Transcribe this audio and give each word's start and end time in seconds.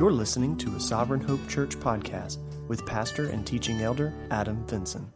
You're 0.00 0.12
listening 0.12 0.56
to 0.56 0.76
a 0.76 0.80
Sovereign 0.80 1.20
Hope 1.20 1.46
Church 1.46 1.76
podcast 1.76 2.38
with 2.68 2.86
pastor 2.86 3.28
and 3.28 3.46
teaching 3.46 3.82
elder 3.82 4.14
Adam 4.30 4.66
Vinson. 4.66 5.12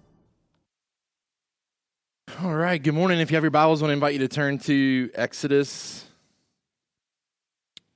All 2.43 2.55
right, 2.55 2.83
good 2.83 2.93
morning. 2.93 3.19
If 3.19 3.31
you 3.31 3.37
have 3.39 3.45
your 3.45 3.51
Bibles, 3.51 3.81
I 3.81 3.85
want 3.85 3.93
to 3.93 3.95
invite 3.95 4.13
you 4.13 4.19
to 4.19 4.29
turn 4.29 4.59
to 4.59 5.11
Exodus 5.15 6.05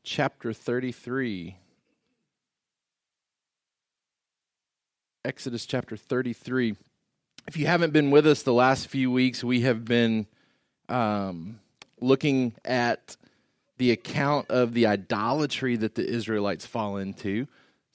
chapter 0.02 0.54
33. 0.54 1.58
Exodus 5.26 5.66
chapter 5.66 5.94
33. 5.94 6.74
If 7.46 7.58
you 7.58 7.66
haven't 7.66 7.92
been 7.92 8.10
with 8.10 8.26
us 8.26 8.44
the 8.44 8.54
last 8.54 8.88
few 8.88 9.12
weeks, 9.12 9.44
we 9.44 9.60
have 9.60 9.84
been 9.84 10.26
um, 10.88 11.60
looking 12.00 12.54
at 12.64 13.18
the 13.78 13.92
account 13.92 14.50
of 14.50 14.74
the 14.74 14.86
idolatry 14.86 15.76
that 15.76 15.94
the 15.94 16.06
Israelites 16.06 16.66
fall 16.66 16.96
into. 16.96 17.46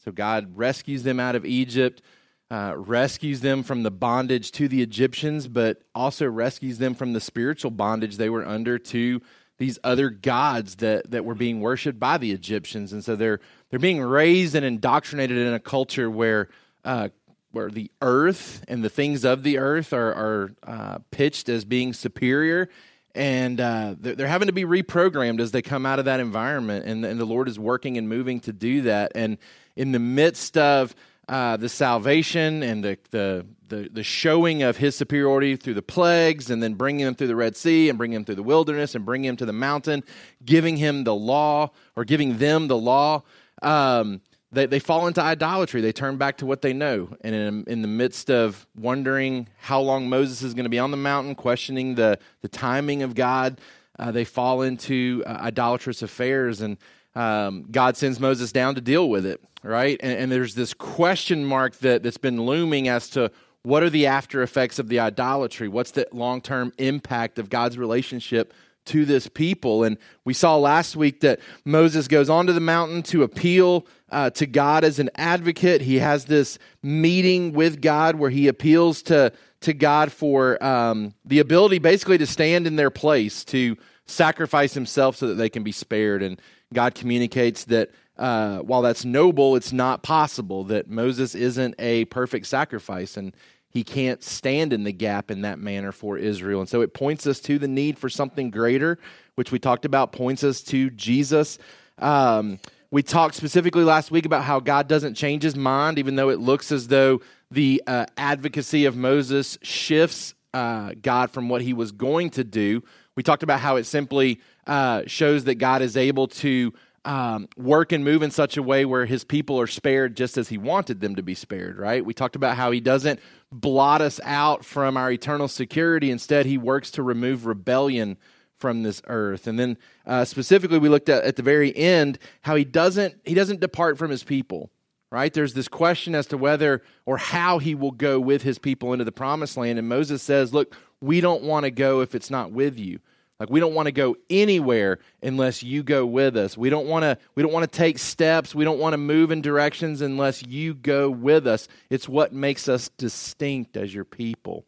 So 0.03 0.11
God 0.11 0.57
rescues 0.57 1.03
them 1.03 1.19
out 1.19 1.35
of 1.35 1.45
Egypt, 1.45 2.01
uh, 2.49 2.73
rescues 2.75 3.41
them 3.41 3.63
from 3.63 3.83
the 3.83 3.91
bondage 3.91 4.51
to 4.53 4.67
the 4.67 4.81
Egyptians, 4.81 5.47
but 5.47 5.81
also 5.93 6.25
rescues 6.27 6.77
them 6.77 6.93
from 6.93 7.13
the 7.13 7.21
spiritual 7.21 7.71
bondage 7.71 8.17
they 8.17 8.29
were 8.29 8.45
under 8.45 8.77
to 8.77 9.21
these 9.57 9.79
other 9.83 10.09
gods 10.09 10.77
that, 10.77 11.09
that 11.11 11.25
were 11.25 11.35
being 11.35 11.61
worshipped 11.61 11.99
by 11.99 12.17
the 12.17 12.31
Egyptians. 12.31 12.91
And 12.91 13.03
so 13.03 13.15
they're, 13.15 13.39
they're 13.69 13.79
being 13.79 14.01
raised 14.01 14.55
and 14.55 14.65
indoctrinated 14.65 15.37
in 15.37 15.53
a 15.53 15.59
culture 15.59 16.09
where, 16.09 16.49
uh, 16.83 17.09
where 17.51 17.69
the 17.69 17.91
earth 18.01 18.63
and 18.67 18.83
the 18.83 18.89
things 18.89 19.23
of 19.23 19.43
the 19.43 19.59
earth 19.59 19.93
are, 19.93 20.13
are 20.13 20.51
uh, 20.63 20.97
pitched 21.11 21.49
as 21.49 21.65
being 21.65 21.93
superior 21.93 22.69
and 23.15 23.61
uh, 23.61 23.95
they're, 23.99 24.27
having 24.27 24.47
to 24.47 24.53
be 24.53 24.65
reprogrammed 24.65 25.39
as 25.39 25.51
they 25.51 25.61
come 25.61 25.85
out 25.85 25.99
of 25.99 26.05
that 26.05 26.19
environment. 26.19 26.85
And, 26.85 27.05
and, 27.05 27.19
the 27.19 27.25
lord 27.25 27.47
is 27.47 27.59
working 27.59 27.97
and 27.97 28.09
moving 28.09 28.39
to 28.41 28.53
do 28.53 28.81
that. 28.83 29.11
And 29.13 29.37
in 29.75 29.91
the 29.91 29.99
midst 29.99 30.57
of 30.57 30.95
uh, 31.29 31.57
the 31.57 31.69
salvation 31.69 32.63
and 32.63 32.83
the, 32.83 32.97
the, 33.11 33.45
the, 33.69 33.89
the, 33.93 34.03
showing 34.03 34.63
of 34.63 34.77
his 34.77 34.95
superiority 34.95 35.55
through 35.55 35.75
the 35.75 35.81
plagues 35.81 36.49
and 36.49 36.61
then 36.61 36.73
bringing 36.73 37.05
him 37.05 37.15
through 37.15 37.27
the 37.27 37.35
red 37.35 37.55
sea 37.55 37.87
and 37.87 37.97
bringing 37.97 38.17
him 38.17 38.25
through 38.25 38.35
the 38.35 38.43
wilderness 38.43 38.93
and 38.93 39.05
bringing 39.05 39.29
him 39.29 39.37
to 39.37 39.45
the 39.45 39.53
mountain 39.53 40.03
giving 40.43 40.75
him 40.75 41.05
the 41.05 41.15
law 41.15 41.71
or 41.95 42.03
giving 42.03 42.39
them 42.39 42.67
the 42.67 42.75
law 42.75 43.23
um, 43.61 44.19
they, 44.53 44.65
they 44.65 44.79
fall 44.79 45.07
into 45.07 45.21
idolatry. 45.21 45.81
They 45.81 45.91
turn 45.91 46.17
back 46.17 46.37
to 46.37 46.45
what 46.45 46.61
they 46.61 46.73
know. 46.73 47.09
And 47.21 47.35
in, 47.35 47.63
in 47.67 47.81
the 47.81 47.87
midst 47.87 48.29
of 48.29 48.65
wondering 48.75 49.47
how 49.59 49.81
long 49.81 50.07
Moses 50.07 50.41
is 50.43 50.53
going 50.53 50.65
to 50.65 50.69
be 50.69 50.79
on 50.79 50.91
the 50.91 50.97
mountain, 50.97 51.35
questioning 51.35 51.95
the, 51.95 52.19
the 52.41 52.47
timing 52.47 53.03
of 53.03 53.15
God, 53.15 53.59
uh, 53.99 54.11
they 54.11 54.23
fall 54.23 54.61
into 54.61 55.23
uh, 55.25 55.29
idolatrous 55.41 56.01
affairs. 56.01 56.61
And 56.61 56.77
um, 57.15 57.65
God 57.71 57.97
sends 57.97 58.19
Moses 58.19 58.51
down 58.51 58.75
to 58.75 58.81
deal 58.81 59.09
with 59.09 59.25
it, 59.25 59.41
right? 59.63 59.99
And, 60.01 60.17
and 60.17 60.31
there's 60.31 60.55
this 60.55 60.73
question 60.73 61.43
mark 61.43 61.77
that, 61.79 62.03
that's 62.03 62.17
been 62.17 62.45
looming 62.45 62.87
as 62.87 63.09
to 63.11 63.31
what 63.63 63.81
are 63.81 63.89
the 63.89 64.07
after 64.07 64.43
effects 64.43 64.77
of 64.77 64.89
the 64.89 64.99
idolatry? 64.99 65.67
What's 65.67 65.91
the 65.91 66.07
long 66.11 66.41
term 66.41 66.73
impact 66.77 67.39
of 67.39 67.49
God's 67.49 67.77
relationship 67.77 68.53
to 68.85 69.05
this 69.05 69.27
people. 69.27 69.83
And 69.83 69.97
we 70.25 70.33
saw 70.33 70.57
last 70.57 70.95
week 70.95 71.21
that 71.21 71.39
Moses 71.65 72.07
goes 72.07 72.29
onto 72.29 72.53
the 72.53 72.59
mountain 72.59 73.03
to 73.03 73.23
appeal 73.23 73.87
uh, 74.09 74.29
to 74.31 74.45
God 74.45 74.83
as 74.83 74.99
an 74.99 75.09
advocate. 75.15 75.81
He 75.81 75.99
has 75.99 76.25
this 76.25 76.59
meeting 76.81 77.53
with 77.53 77.81
God 77.81 78.15
where 78.15 78.29
he 78.29 78.47
appeals 78.47 79.01
to, 79.03 79.31
to 79.61 79.73
God 79.73 80.11
for 80.11 80.63
um, 80.63 81.13
the 81.25 81.39
ability 81.39 81.79
basically 81.79 82.17
to 82.17 82.27
stand 82.27 82.67
in 82.67 82.75
their 82.75 82.91
place, 82.91 83.43
to 83.45 83.77
sacrifice 84.05 84.73
himself 84.73 85.15
so 85.15 85.27
that 85.27 85.35
they 85.35 85.49
can 85.49 85.63
be 85.63 85.71
spared. 85.71 86.21
And 86.21 86.41
God 86.73 86.95
communicates 86.95 87.65
that 87.65 87.91
uh, 88.17 88.59
while 88.59 88.81
that's 88.81 89.05
noble, 89.05 89.55
it's 89.55 89.73
not 89.73 90.03
possible, 90.03 90.65
that 90.65 90.87
Moses 90.87 91.33
isn't 91.33 91.75
a 91.79 92.05
perfect 92.05 92.45
sacrifice. 92.45 93.17
And 93.17 93.35
he 93.73 93.83
can't 93.83 94.23
stand 94.23 94.71
in 94.71 94.83
the 94.83 94.91
gap 94.91 95.31
in 95.31 95.41
that 95.41 95.57
manner 95.57 95.91
for 95.91 96.17
Israel. 96.17 96.59
And 96.59 96.69
so 96.69 96.81
it 96.81 96.93
points 96.93 97.25
us 97.25 97.39
to 97.41 97.57
the 97.57 97.67
need 97.67 97.97
for 97.97 98.07
something 98.07 98.51
greater, 98.51 98.99
which 99.35 99.51
we 99.51 99.57
talked 99.57 99.85
about, 99.85 100.11
points 100.11 100.43
us 100.43 100.61
to 100.63 100.91
Jesus. 100.91 101.57
Um, 101.97 102.59
we 102.91 103.01
talked 103.01 103.33
specifically 103.33 103.83
last 103.83 104.11
week 104.11 104.27
about 104.27 104.43
how 104.43 104.59
God 104.59 104.87
doesn't 104.87 105.15
change 105.15 105.41
his 105.41 105.55
mind, 105.55 105.97
even 105.97 106.15
though 106.15 106.29
it 106.29 106.39
looks 106.39 106.71
as 106.71 106.87
though 106.87 107.21
the 107.49 107.81
uh, 107.87 108.05
advocacy 108.15 108.85
of 108.85 108.95
Moses 108.95 109.57
shifts 109.63 110.35
uh, 110.53 110.93
God 111.01 111.31
from 111.31 111.49
what 111.49 111.63
he 111.63 111.73
was 111.73 111.91
going 111.91 112.29
to 112.31 112.43
do. 112.43 112.83
We 113.15 113.23
talked 113.23 113.41
about 113.41 113.59
how 113.59 113.77
it 113.77 113.85
simply 113.85 114.39
uh, 114.67 115.03
shows 115.07 115.45
that 115.45 115.55
God 115.55 115.81
is 115.81 115.97
able 115.97 116.27
to 116.27 116.73
um, 117.05 117.49
work 117.57 117.91
and 117.91 118.03
move 118.03 118.23
in 118.23 118.31
such 118.31 118.57
a 118.57 118.63
way 118.63 118.85
where 118.85 119.05
his 119.05 119.23
people 119.23 119.59
are 119.59 119.67
spared 119.67 120.15
just 120.15 120.37
as 120.37 120.49
he 120.49 120.57
wanted 120.57 121.01
them 121.01 121.15
to 121.15 121.23
be 121.23 121.35
spared, 121.35 121.77
right? 121.77 122.03
We 122.03 122.13
talked 122.13 122.35
about 122.35 122.55
how 122.55 122.71
he 122.71 122.79
doesn't 122.79 123.19
blot 123.51 124.01
us 124.01 124.19
out 124.23 124.63
from 124.63 124.95
our 124.95 125.11
eternal 125.11 125.47
security. 125.47 126.11
Instead, 126.11 126.45
he 126.45 126.57
works 126.57 126.91
to 126.91 127.03
remove 127.03 127.45
rebellion 127.45 128.17
from 128.57 128.83
this 128.83 129.01
earth. 129.07 129.47
And 129.47 129.59
then 129.59 129.77
uh, 130.05 130.23
specifically, 130.23 130.79
we 130.79 130.87
looked 130.87 131.09
at 131.09 131.23
at 131.25 131.35
the 131.35 131.43
very 131.43 131.75
end 131.75 132.17
how 132.41 132.55
he 132.55 132.63
doesn't 132.63 133.15
he 133.25 133.33
doesn't 133.33 133.59
depart 133.59 133.97
from 133.97 134.09
his 134.09 134.23
people. 134.23 134.71
Right? 135.11 135.31
There's 135.31 135.53
this 135.53 135.67
question 135.67 136.15
as 136.15 136.25
to 136.27 136.37
whether 136.37 136.81
or 137.05 137.17
how 137.17 137.59
he 137.59 137.75
will 137.75 137.91
go 137.91 138.19
with 138.19 138.41
his 138.41 138.57
people 138.57 138.93
into 138.93 139.05
the 139.05 139.11
promised 139.11 139.57
land. 139.57 139.77
And 139.77 139.87
Moses 139.87 140.23
says, 140.23 140.53
Look, 140.53 140.75
we 141.01 141.21
don't 141.21 141.43
want 141.43 141.65
to 141.65 141.71
go 141.71 142.01
if 142.01 142.15
it's 142.15 142.31
not 142.31 142.51
with 142.51 142.79
you. 142.79 142.99
Like 143.39 143.49
we 143.49 143.59
don't 143.59 143.73
want 143.73 143.87
to 143.87 143.91
go 143.91 144.15
anywhere 144.29 144.99
unless 145.21 145.63
you 145.63 145.83
go 145.83 146.05
with 146.05 146.37
us. 146.37 146.57
We 146.57 146.69
don't 146.69 146.87
want 146.87 147.03
to 147.03 147.17
we 147.35 147.43
don't 147.43 147.51
want 147.51 147.69
to 147.69 147.77
take 147.77 147.97
steps. 147.97 148.55
We 148.55 148.63
don't 148.63 148.79
want 148.79 148.93
to 148.93 148.97
move 148.97 149.31
in 149.31 149.41
directions 149.41 150.01
unless 150.01 150.43
you 150.43 150.73
go 150.73 151.09
with 151.09 151.47
us. 151.47 151.67
It's 151.89 152.07
what 152.07 152.31
makes 152.31 152.69
us 152.69 152.89
distinct 152.89 153.75
as 153.75 153.93
your 153.93 154.05
people. 154.05 154.65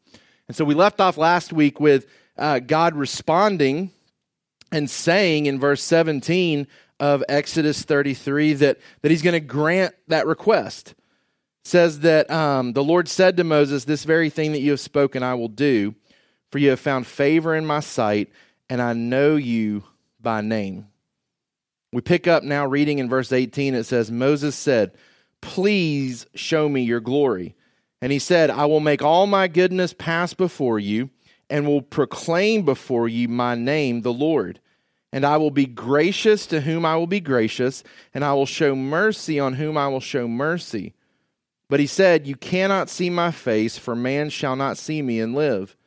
And 0.47 0.55
so 0.55 0.65
we 0.65 0.73
left 0.75 0.99
off 0.99 1.17
last 1.17 1.53
week 1.53 1.79
with 1.79 2.07
uh, 2.37 2.59
God 2.59 2.95
responding 2.95 3.91
and 4.71 4.89
saying 4.89 5.45
in 5.45 5.59
verse 5.59 5.81
17 5.81 6.67
of 6.99 7.23
Exodus 7.29 7.83
33 7.83 8.53
that, 8.53 8.79
that 9.01 9.11
he's 9.11 9.21
going 9.21 9.33
to 9.33 9.39
grant 9.39 9.95
that 10.07 10.27
request. 10.27 10.95
Says 11.63 12.01
that 12.01 12.29
um, 12.29 12.73
the 12.73 12.83
Lord 12.83 13.07
said 13.07 13.37
to 13.37 13.43
Moses, 13.43 13.85
This 13.85 14.03
very 14.03 14.29
thing 14.29 14.51
that 14.51 14.61
you 14.61 14.71
have 14.71 14.79
spoken, 14.79 15.23
I 15.23 15.33
will 15.33 15.47
do, 15.47 15.95
for 16.51 16.59
you 16.59 16.69
have 16.69 16.79
found 16.79 17.07
favor 17.07 17.55
in 17.55 17.65
my 17.65 17.79
sight 17.79 18.31
and 18.69 18.81
I 18.81 18.93
know 18.93 19.35
you 19.35 19.83
by 20.19 20.41
name. 20.41 20.87
We 21.91 22.01
pick 22.01 22.27
up 22.27 22.43
now 22.43 22.65
reading 22.65 22.99
in 22.99 23.09
verse 23.09 23.31
18. 23.31 23.73
It 23.73 23.85
says, 23.85 24.11
Moses 24.11 24.55
said, 24.55 24.91
Please 25.41 26.25
show 26.35 26.67
me 26.67 26.81
your 26.81 26.99
glory. 26.99 27.55
And 28.01 28.11
he 28.11 28.19
said, 28.19 28.49
I 28.49 28.65
will 28.65 28.79
make 28.79 29.01
all 29.01 29.27
my 29.27 29.47
goodness 29.47 29.93
pass 29.93 30.33
before 30.33 30.79
you 30.79 31.09
and 31.49 31.65
will 31.65 31.81
proclaim 31.81 32.63
before 32.63 33.07
you 33.07 33.27
my 33.27 33.55
name, 33.55 34.01
the 34.01 34.13
Lord. 34.13 34.59
And 35.11 35.25
I 35.25 35.37
will 35.37 35.51
be 35.51 35.65
gracious 35.65 36.45
to 36.47 36.61
whom 36.61 36.85
I 36.85 36.97
will 36.97 37.07
be 37.07 37.21
gracious, 37.21 37.83
and 38.13 38.25
I 38.25 38.33
will 38.33 38.45
show 38.45 38.75
mercy 38.75 39.39
on 39.39 39.53
whom 39.53 39.77
I 39.77 39.87
will 39.87 40.01
show 40.01 40.27
mercy. 40.27 40.93
But 41.69 41.79
he 41.79 41.87
said, 41.87 42.27
You 42.27 42.35
cannot 42.35 42.89
see 42.89 43.09
my 43.09 43.31
face, 43.31 43.77
for 43.77 43.95
man 43.95 44.29
shall 44.29 44.55
not 44.55 44.77
see 44.77 45.01
me 45.01 45.19
and 45.19 45.33
live. 45.33 45.77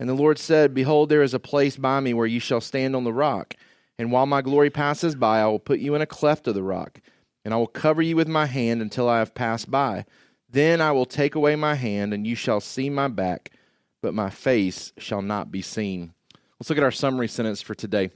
And 0.00 0.08
the 0.08 0.14
Lord 0.14 0.38
said, 0.38 0.72
Behold, 0.72 1.10
there 1.10 1.22
is 1.22 1.34
a 1.34 1.38
place 1.38 1.76
by 1.76 2.00
me 2.00 2.14
where 2.14 2.26
you 2.26 2.40
shall 2.40 2.62
stand 2.62 2.96
on 2.96 3.04
the 3.04 3.12
rock. 3.12 3.54
And 3.98 4.10
while 4.10 4.24
my 4.24 4.40
glory 4.40 4.70
passes 4.70 5.14
by, 5.14 5.40
I 5.40 5.46
will 5.46 5.58
put 5.58 5.78
you 5.78 5.94
in 5.94 6.00
a 6.00 6.06
cleft 6.06 6.48
of 6.48 6.54
the 6.54 6.62
rock, 6.62 7.02
and 7.44 7.52
I 7.52 7.58
will 7.58 7.66
cover 7.66 8.00
you 8.00 8.16
with 8.16 8.26
my 8.26 8.46
hand 8.46 8.80
until 8.80 9.10
I 9.10 9.18
have 9.18 9.34
passed 9.34 9.70
by. 9.70 10.06
Then 10.48 10.80
I 10.80 10.90
will 10.92 11.04
take 11.04 11.34
away 11.34 11.54
my 11.54 11.74
hand, 11.74 12.14
and 12.14 12.26
you 12.26 12.34
shall 12.34 12.62
see 12.62 12.88
my 12.88 13.08
back, 13.08 13.52
but 14.00 14.14
my 14.14 14.30
face 14.30 14.94
shall 14.96 15.20
not 15.20 15.52
be 15.52 15.60
seen. 15.60 16.14
Let's 16.58 16.70
look 16.70 16.78
at 16.78 16.84
our 16.84 16.90
summary 16.90 17.28
sentence 17.28 17.60
for 17.60 17.74
today. 17.74 18.10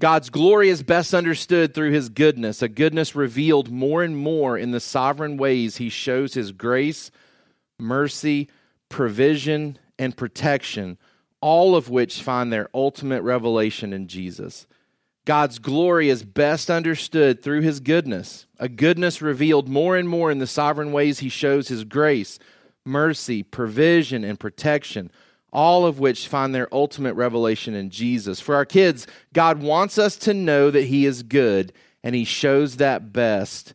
God's 0.00 0.30
glory 0.30 0.70
is 0.70 0.82
best 0.82 1.12
understood 1.12 1.74
through 1.74 1.92
his 1.92 2.08
goodness, 2.08 2.62
a 2.62 2.68
goodness 2.68 3.14
revealed 3.14 3.70
more 3.70 4.02
and 4.02 4.16
more 4.16 4.56
in 4.56 4.70
the 4.70 4.80
sovereign 4.80 5.36
ways 5.36 5.76
he 5.76 5.90
shows 5.90 6.32
his 6.32 6.50
grace, 6.50 7.10
mercy, 7.78 8.48
provision, 8.88 9.78
and 10.02 10.16
protection, 10.16 10.98
all 11.40 11.76
of 11.76 11.88
which 11.88 12.22
find 12.22 12.52
their 12.52 12.68
ultimate 12.74 13.22
revelation 13.22 13.92
in 13.92 14.08
Jesus. 14.08 14.66
God's 15.24 15.60
glory 15.60 16.08
is 16.08 16.24
best 16.24 16.68
understood 16.68 17.40
through 17.40 17.60
his 17.60 17.78
goodness, 17.78 18.46
a 18.58 18.68
goodness 18.68 19.22
revealed 19.22 19.68
more 19.68 19.96
and 19.96 20.08
more 20.08 20.32
in 20.32 20.38
the 20.38 20.46
sovereign 20.48 20.90
ways 20.90 21.20
he 21.20 21.28
shows 21.28 21.68
his 21.68 21.84
grace, 21.84 22.40
mercy, 22.84 23.44
provision, 23.44 24.24
and 24.24 24.40
protection, 24.40 25.12
all 25.52 25.86
of 25.86 26.00
which 26.00 26.26
find 26.26 26.52
their 26.52 26.72
ultimate 26.74 27.14
revelation 27.14 27.72
in 27.72 27.88
Jesus. 27.88 28.40
For 28.40 28.56
our 28.56 28.64
kids, 28.64 29.06
God 29.32 29.62
wants 29.62 29.98
us 29.98 30.16
to 30.16 30.34
know 30.34 30.72
that 30.72 30.86
he 30.86 31.06
is 31.06 31.22
good, 31.22 31.72
and 32.02 32.16
he 32.16 32.24
shows 32.24 32.78
that 32.78 33.12
best 33.12 33.74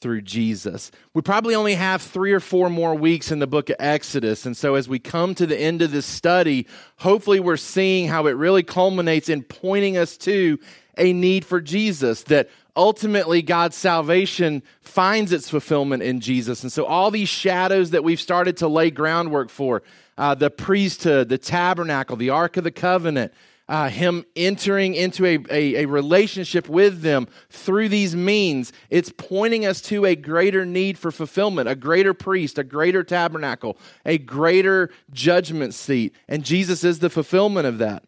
through 0.00 0.22
Jesus. 0.22 0.90
We 1.14 1.22
probably 1.22 1.54
only 1.54 1.74
have 1.74 2.02
three 2.02 2.32
or 2.32 2.40
four 2.40 2.70
more 2.70 2.94
weeks 2.94 3.32
in 3.32 3.38
the 3.38 3.46
book 3.46 3.70
of 3.70 3.76
Exodus. 3.78 4.46
And 4.46 4.56
so, 4.56 4.74
as 4.74 4.88
we 4.88 4.98
come 4.98 5.34
to 5.34 5.46
the 5.46 5.58
end 5.58 5.82
of 5.82 5.90
this 5.90 6.06
study, 6.06 6.66
hopefully, 6.96 7.40
we're 7.40 7.56
seeing 7.56 8.08
how 8.08 8.26
it 8.26 8.32
really 8.32 8.62
culminates 8.62 9.28
in 9.28 9.42
pointing 9.42 9.96
us 9.96 10.16
to 10.18 10.58
a 10.96 11.12
need 11.12 11.44
for 11.44 11.60
Jesus, 11.60 12.24
that 12.24 12.48
ultimately 12.76 13.42
God's 13.42 13.76
salvation 13.76 14.62
finds 14.80 15.32
its 15.32 15.48
fulfillment 15.48 16.02
in 16.02 16.20
Jesus. 16.20 16.62
And 16.62 16.72
so, 16.72 16.84
all 16.84 17.10
these 17.10 17.28
shadows 17.28 17.90
that 17.90 18.04
we've 18.04 18.20
started 18.20 18.56
to 18.58 18.68
lay 18.68 18.90
groundwork 18.90 19.50
for 19.50 19.82
uh, 20.16 20.34
the 20.34 20.50
priesthood, 20.50 21.28
the 21.28 21.38
tabernacle, 21.38 22.16
the 22.16 22.30
Ark 22.30 22.56
of 22.56 22.64
the 22.64 22.70
Covenant, 22.70 23.32
uh, 23.68 23.88
him 23.88 24.24
entering 24.34 24.94
into 24.94 25.26
a, 25.26 25.38
a, 25.50 25.82
a, 25.82 25.86
relationship 25.86 26.68
with 26.68 27.02
them 27.02 27.28
through 27.50 27.88
these 27.88 28.16
means, 28.16 28.72
it's 28.88 29.12
pointing 29.16 29.66
us 29.66 29.80
to 29.82 30.06
a 30.06 30.16
greater 30.16 30.64
need 30.64 30.98
for 30.98 31.10
fulfillment, 31.10 31.68
a 31.68 31.74
greater 31.74 32.14
priest, 32.14 32.58
a 32.58 32.64
greater 32.64 33.04
tabernacle, 33.04 33.76
a 34.06 34.16
greater 34.16 34.88
judgment 35.12 35.74
seat. 35.74 36.14
And 36.28 36.44
Jesus 36.44 36.82
is 36.82 37.00
the 37.00 37.10
fulfillment 37.10 37.66
of 37.66 37.78
that. 37.78 38.04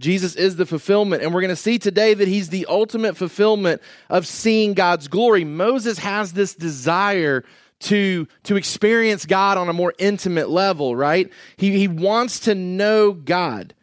Jesus 0.00 0.34
is 0.34 0.56
the 0.56 0.66
fulfillment. 0.66 1.22
And 1.22 1.32
we're 1.32 1.40
going 1.40 1.50
to 1.50 1.56
see 1.56 1.78
today 1.78 2.14
that 2.14 2.26
he's 2.26 2.48
the 2.48 2.66
ultimate 2.68 3.16
fulfillment 3.16 3.80
of 4.10 4.26
seeing 4.26 4.74
God's 4.74 5.06
glory. 5.06 5.44
Moses 5.44 5.98
has 5.98 6.32
this 6.32 6.54
desire 6.56 7.44
to, 7.80 8.26
to 8.44 8.56
experience 8.56 9.26
God 9.26 9.58
on 9.58 9.68
a 9.68 9.72
more 9.72 9.94
intimate 9.98 10.50
level, 10.50 10.96
right? 10.96 11.30
He, 11.56 11.78
he 11.78 11.86
wants 11.86 12.40
to 12.40 12.54
know 12.56 13.12
God. 13.12 13.74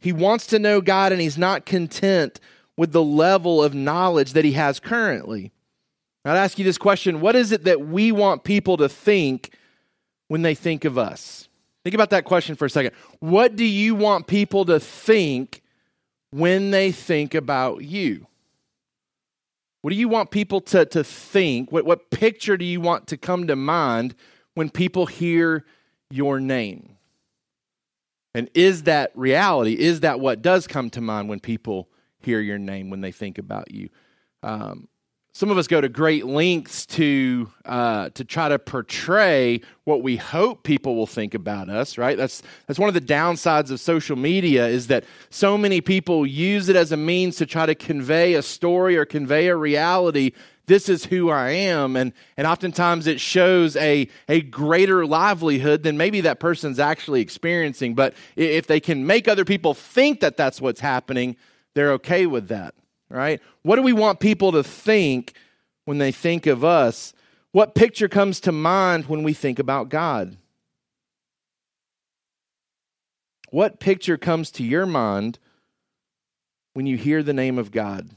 He 0.00 0.12
wants 0.12 0.46
to 0.48 0.58
know 0.58 0.80
God 0.80 1.12
and 1.12 1.20
he's 1.20 1.38
not 1.38 1.66
content 1.66 2.40
with 2.76 2.92
the 2.92 3.02
level 3.02 3.62
of 3.62 3.74
knowledge 3.74 4.32
that 4.32 4.44
he 4.44 4.52
has 4.52 4.80
currently. 4.80 5.52
I'd 6.24 6.36
ask 6.36 6.58
you 6.58 6.64
this 6.64 6.78
question 6.78 7.20
What 7.20 7.36
is 7.36 7.52
it 7.52 7.64
that 7.64 7.86
we 7.86 8.12
want 8.12 8.44
people 8.44 8.76
to 8.78 8.88
think 8.88 9.54
when 10.28 10.42
they 10.42 10.54
think 10.54 10.84
of 10.84 10.98
us? 10.98 11.48
Think 11.84 11.94
about 11.94 12.10
that 12.10 12.24
question 12.24 12.56
for 12.56 12.66
a 12.66 12.70
second. 12.70 12.92
What 13.20 13.56
do 13.56 13.64
you 13.64 13.94
want 13.94 14.26
people 14.26 14.64
to 14.66 14.78
think 14.78 15.62
when 16.30 16.70
they 16.70 16.92
think 16.92 17.34
about 17.34 17.84
you? 17.84 18.26
What 19.82 19.90
do 19.90 19.96
you 19.96 20.08
want 20.08 20.30
people 20.30 20.60
to, 20.62 20.84
to 20.84 21.02
think? 21.02 21.72
What, 21.72 21.86
what 21.86 22.10
picture 22.10 22.58
do 22.58 22.66
you 22.66 22.82
want 22.82 23.06
to 23.08 23.16
come 23.16 23.46
to 23.46 23.56
mind 23.56 24.14
when 24.54 24.68
people 24.68 25.06
hear 25.06 25.64
your 26.10 26.38
name? 26.38 26.96
And 28.34 28.48
is 28.54 28.84
that 28.84 29.10
reality? 29.14 29.74
Is 29.74 30.00
that 30.00 30.20
what 30.20 30.42
does 30.42 30.66
come 30.66 30.90
to 30.90 31.00
mind 31.00 31.28
when 31.28 31.40
people 31.40 31.88
hear 32.18 32.40
your 32.40 32.58
name, 32.58 32.90
when 32.90 33.00
they 33.00 33.12
think 33.12 33.38
about 33.38 33.70
you? 33.72 33.88
Um, 34.42 34.88
some 35.32 35.50
of 35.50 35.58
us 35.58 35.68
go 35.68 35.80
to 35.80 35.88
great 35.88 36.26
lengths 36.26 36.86
to 36.86 37.50
uh, 37.64 38.10
to 38.10 38.24
try 38.24 38.48
to 38.48 38.58
portray 38.58 39.60
what 39.84 40.02
we 40.02 40.16
hope 40.16 40.64
people 40.64 40.96
will 40.96 41.06
think 41.06 41.34
about 41.34 41.68
us. 41.68 41.96
Right? 41.96 42.16
That's 42.16 42.42
that's 42.66 42.78
one 42.78 42.88
of 42.88 42.94
the 42.94 43.00
downsides 43.00 43.70
of 43.70 43.80
social 43.80 44.16
media 44.16 44.66
is 44.66 44.88
that 44.88 45.04
so 45.30 45.56
many 45.56 45.80
people 45.80 46.26
use 46.26 46.68
it 46.68 46.76
as 46.76 46.90
a 46.90 46.96
means 46.96 47.36
to 47.36 47.46
try 47.46 47.64
to 47.64 47.74
convey 47.74 48.34
a 48.34 48.42
story 48.42 48.96
or 48.96 49.04
convey 49.04 49.46
a 49.48 49.56
reality 49.56 50.32
this 50.70 50.88
is 50.88 51.04
who 51.04 51.30
I 51.30 51.50
am. 51.50 51.96
And, 51.96 52.12
and 52.36 52.46
oftentimes 52.46 53.08
it 53.08 53.20
shows 53.20 53.74
a, 53.74 54.08
a 54.28 54.40
greater 54.40 55.04
livelihood 55.04 55.82
than 55.82 55.96
maybe 55.96 56.20
that 56.20 56.38
person's 56.38 56.78
actually 56.78 57.20
experiencing. 57.20 57.96
But 57.96 58.14
if 58.36 58.68
they 58.68 58.78
can 58.78 59.04
make 59.04 59.26
other 59.26 59.44
people 59.44 59.74
think 59.74 60.20
that 60.20 60.36
that's 60.36 60.60
what's 60.60 60.80
happening, 60.80 61.36
they're 61.74 61.94
okay 61.94 62.24
with 62.24 62.48
that, 62.48 62.76
right? 63.08 63.40
What 63.62 63.76
do 63.76 63.82
we 63.82 63.92
want 63.92 64.20
people 64.20 64.52
to 64.52 64.62
think 64.62 65.34
when 65.86 65.98
they 65.98 66.12
think 66.12 66.46
of 66.46 66.64
us? 66.64 67.14
What 67.50 67.74
picture 67.74 68.08
comes 68.08 68.38
to 68.40 68.52
mind 68.52 69.06
when 69.06 69.24
we 69.24 69.32
think 69.32 69.58
about 69.58 69.88
God? 69.88 70.36
What 73.50 73.80
picture 73.80 74.16
comes 74.16 74.52
to 74.52 74.62
your 74.62 74.86
mind 74.86 75.40
when 76.74 76.86
you 76.86 76.96
hear 76.96 77.24
the 77.24 77.32
name 77.32 77.58
of 77.58 77.72
God? 77.72 78.10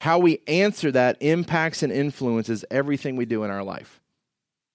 How 0.00 0.18
we 0.18 0.40
answer 0.46 0.90
that 0.90 1.18
impacts 1.20 1.82
and 1.82 1.92
influences 1.92 2.64
everything 2.70 3.16
we 3.16 3.26
do 3.26 3.44
in 3.44 3.50
our 3.50 3.62
life. 3.62 4.00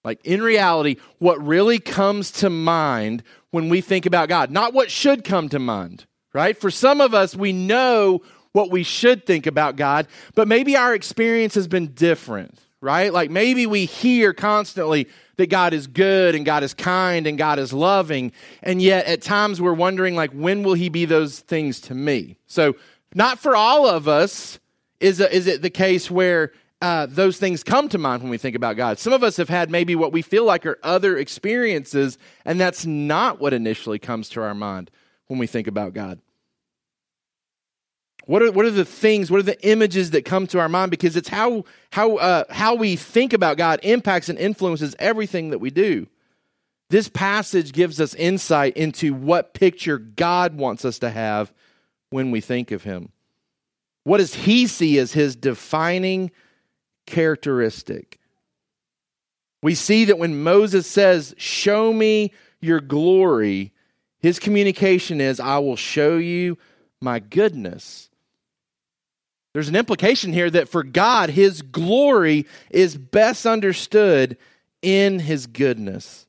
Like 0.03 0.23
in 0.23 0.41
reality, 0.41 0.97
what 1.17 1.43
really 1.43 1.79
comes 1.79 2.29
to 2.33 2.49
mind 2.49 3.23
when 3.49 3.67
we 3.67 3.81
think 3.81 4.05
about 4.05 4.29
God, 4.29 4.51
not 4.51 4.73
what 4.73 4.91
should 4.91 5.23
come 5.23 5.49
to 5.49 5.57
mind, 5.57 6.05
right? 6.31 6.55
For 6.55 6.69
some 6.69 7.01
of 7.01 7.15
us, 7.15 7.35
we 7.35 7.53
know 7.53 8.21
what 8.51 8.69
we 8.69 8.83
should 8.83 9.25
think 9.25 9.47
about 9.47 9.75
God, 9.75 10.07
but 10.35 10.47
maybe 10.47 10.77
our 10.77 10.93
experience 10.93 11.55
has 11.55 11.67
been 11.67 11.87
different, 11.87 12.59
right? 12.79 13.11
Like 13.11 13.31
maybe 13.31 13.65
we 13.65 13.85
hear 13.85 14.31
constantly 14.31 15.07
that 15.37 15.49
God 15.49 15.73
is 15.73 15.87
good 15.87 16.35
and 16.35 16.45
God 16.45 16.63
is 16.63 16.75
kind 16.75 17.25
and 17.25 17.35
God 17.35 17.57
is 17.57 17.73
loving, 17.73 18.31
and 18.61 18.79
yet 18.79 19.07
at 19.07 19.23
times 19.23 19.59
we're 19.59 19.73
wondering 19.73 20.15
like 20.15 20.31
when 20.31 20.61
will 20.61 20.75
he 20.75 20.89
be 20.89 21.05
those 21.05 21.39
things 21.39 21.81
to 21.81 21.95
me? 21.95 22.37
So, 22.45 22.75
not 23.15 23.39
for 23.39 23.55
all 23.55 23.87
of 23.87 24.07
us, 24.07 24.59
is, 25.05 25.19
a, 25.19 25.33
is 25.33 25.45
it 25.45 25.61
the 25.61 25.69
case 25.69 26.09
where 26.09 26.51
uh, 26.81 27.05
those 27.05 27.37
things 27.37 27.63
come 27.63 27.87
to 27.89 27.97
mind 27.99 28.23
when 28.23 28.31
we 28.31 28.39
think 28.39 28.55
about 28.55 28.75
God? 28.75 28.97
Some 28.97 29.13
of 29.13 29.23
us 29.23 29.37
have 29.37 29.49
had 29.49 29.69
maybe 29.69 29.95
what 29.95 30.11
we 30.11 30.23
feel 30.23 30.45
like 30.45 30.65
are 30.65 30.79
other 30.81 31.15
experiences, 31.15 32.17
and 32.43 32.59
that's 32.59 32.87
not 32.87 33.39
what 33.39 33.53
initially 33.53 33.99
comes 33.99 34.29
to 34.29 34.41
our 34.41 34.55
mind 34.55 34.89
when 35.27 35.37
we 35.37 35.45
think 35.45 35.67
about 35.67 35.93
God. 35.93 36.19
What 38.25 38.41
are, 38.41 38.51
what 38.51 38.65
are 38.65 38.71
the 38.71 38.83
things, 38.83 39.29
what 39.29 39.39
are 39.39 39.43
the 39.43 39.63
images 39.63 40.09
that 40.11 40.25
come 40.25 40.47
to 40.47 40.59
our 40.59 40.69
mind? 40.69 40.89
Because 40.89 41.15
it's 41.15 41.29
how, 41.29 41.65
how, 41.91 42.15
uh, 42.15 42.45
how 42.49 42.73
we 42.73 42.95
think 42.95 43.33
about 43.33 43.57
God 43.57 43.79
impacts 43.83 44.29
and 44.29 44.39
influences 44.39 44.95
everything 44.97 45.51
that 45.51 45.59
we 45.59 45.69
do. 45.69 46.07
This 46.89 47.09
passage 47.09 47.71
gives 47.73 48.01
us 48.01 48.15
insight 48.15 48.75
into 48.75 49.13
what 49.13 49.53
picture 49.53 49.99
God 49.99 50.55
wants 50.55 50.83
us 50.83 50.97
to 50.99 51.11
have 51.11 51.53
when 52.09 52.31
we 52.31 52.41
think 52.41 52.71
of 52.71 52.83
Him. 52.83 53.11
What 54.05 54.19
does 54.19 54.35
he 54.35 54.67
see 54.67 54.97
as 54.99 55.11
his 55.13 55.35
defining 55.35 56.31
characteristic? 57.07 58.19
We 59.61 59.73
see 59.73 60.05
that 60.05 60.19
when 60.19 60.43
Moses 60.43 60.85
says, 60.85 61.33
Show 61.37 61.91
me 61.91 62.31
your 62.61 62.79
glory, 62.79 63.73
his 64.19 64.37
communication 64.39 65.19
is, 65.19 65.39
I 65.39 65.57
will 65.57 65.75
show 65.75 66.17
you 66.17 66.57
my 67.01 67.19
goodness. 67.19 68.09
There's 69.53 69.69
an 69.69 69.75
implication 69.75 70.33
here 70.33 70.51
that 70.51 70.69
for 70.69 70.83
God, 70.83 71.31
his 71.31 71.63
glory 71.63 72.45
is 72.69 72.97
best 72.97 73.45
understood 73.47 74.37
in 74.83 75.17
his 75.17 75.47
goodness. 75.47 76.24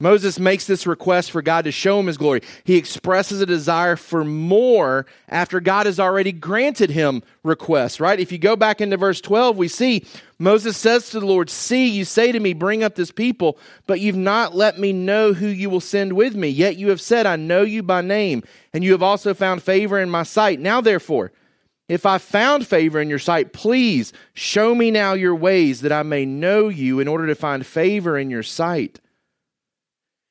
Moses 0.00 0.38
makes 0.38 0.64
this 0.64 0.86
request 0.86 1.32
for 1.32 1.42
God 1.42 1.64
to 1.64 1.72
show 1.72 1.98
him 1.98 2.06
his 2.06 2.16
glory. 2.16 2.42
He 2.62 2.76
expresses 2.76 3.40
a 3.40 3.46
desire 3.46 3.96
for 3.96 4.24
more 4.24 5.06
after 5.28 5.58
God 5.58 5.86
has 5.86 5.98
already 5.98 6.30
granted 6.30 6.90
him 6.90 7.24
requests, 7.42 7.98
right? 7.98 8.20
If 8.20 8.30
you 8.30 8.38
go 8.38 8.54
back 8.54 8.80
into 8.80 8.96
verse 8.96 9.20
12, 9.20 9.56
we 9.56 9.66
see 9.66 10.04
Moses 10.38 10.76
says 10.76 11.10
to 11.10 11.18
the 11.18 11.26
Lord, 11.26 11.50
See, 11.50 11.88
you 11.88 12.04
say 12.04 12.30
to 12.30 12.38
me, 12.38 12.52
Bring 12.52 12.84
up 12.84 12.94
this 12.94 13.10
people, 13.10 13.58
but 13.88 13.98
you've 13.98 14.14
not 14.14 14.54
let 14.54 14.78
me 14.78 14.92
know 14.92 15.32
who 15.32 15.48
you 15.48 15.68
will 15.68 15.80
send 15.80 16.12
with 16.12 16.36
me. 16.36 16.48
Yet 16.48 16.76
you 16.76 16.90
have 16.90 17.00
said, 17.00 17.26
I 17.26 17.34
know 17.34 17.62
you 17.62 17.82
by 17.82 18.00
name, 18.00 18.44
and 18.72 18.84
you 18.84 18.92
have 18.92 19.02
also 19.02 19.34
found 19.34 19.64
favor 19.64 19.98
in 19.98 20.10
my 20.10 20.22
sight. 20.22 20.60
Now, 20.60 20.80
therefore, 20.80 21.32
if 21.88 22.06
I 22.06 22.18
found 22.18 22.68
favor 22.68 23.00
in 23.00 23.08
your 23.10 23.18
sight, 23.18 23.52
please 23.52 24.12
show 24.32 24.76
me 24.76 24.92
now 24.92 25.14
your 25.14 25.34
ways 25.34 25.80
that 25.80 25.90
I 25.90 26.04
may 26.04 26.24
know 26.24 26.68
you 26.68 27.00
in 27.00 27.08
order 27.08 27.26
to 27.26 27.34
find 27.34 27.66
favor 27.66 28.16
in 28.16 28.30
your 28.30 28.44
sight. 28.44 29.00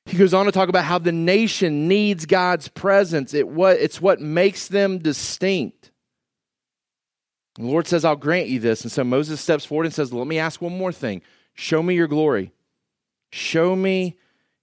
He 0.07 0.17
goes 0.17 0.33
on 0.33 0.45
to 0.45 0.51
talk 0.53 0.69
about 0.69 0.85
how 0.85 0.99
the 0.99 1.11
nation 1.11 1.87
needs 1.89 2.25
God's 2.25 2.69
presence. 2.69 3.33
It 3.33 3.47
what, 3.47 3.77
it's 3.77 3.99
what 3.99 4.21
makes 4.21 4.69
them 4.69 4.99
distinct. 4.99 5.91
The 7.55 7.65
Lord 7.65 7.87
says, 7.87 8.05
I'll 8.05 8.15
grant 8.15 8.47
you 8.47 8.59
this. 8.59 8.83
And 8.83 8.91
so 8.91 9.03
Moses 9.03 9.41
steps 9.41 9.65
forward 9.65 9.85
and 9.85 9.93
says, 9.93 10.13
Let 10.13 10.27
me 10.27 10.39
ask 10.39 10.61
one 10.61 10.77
more 10.77 10.93
thing. 10.93 11.21
Show 11.55 11.83
me 11.83 11.95
your 11.95 12.07
glory. 12.07 12.51
Show 13.31 13.75
me 13.75 14.15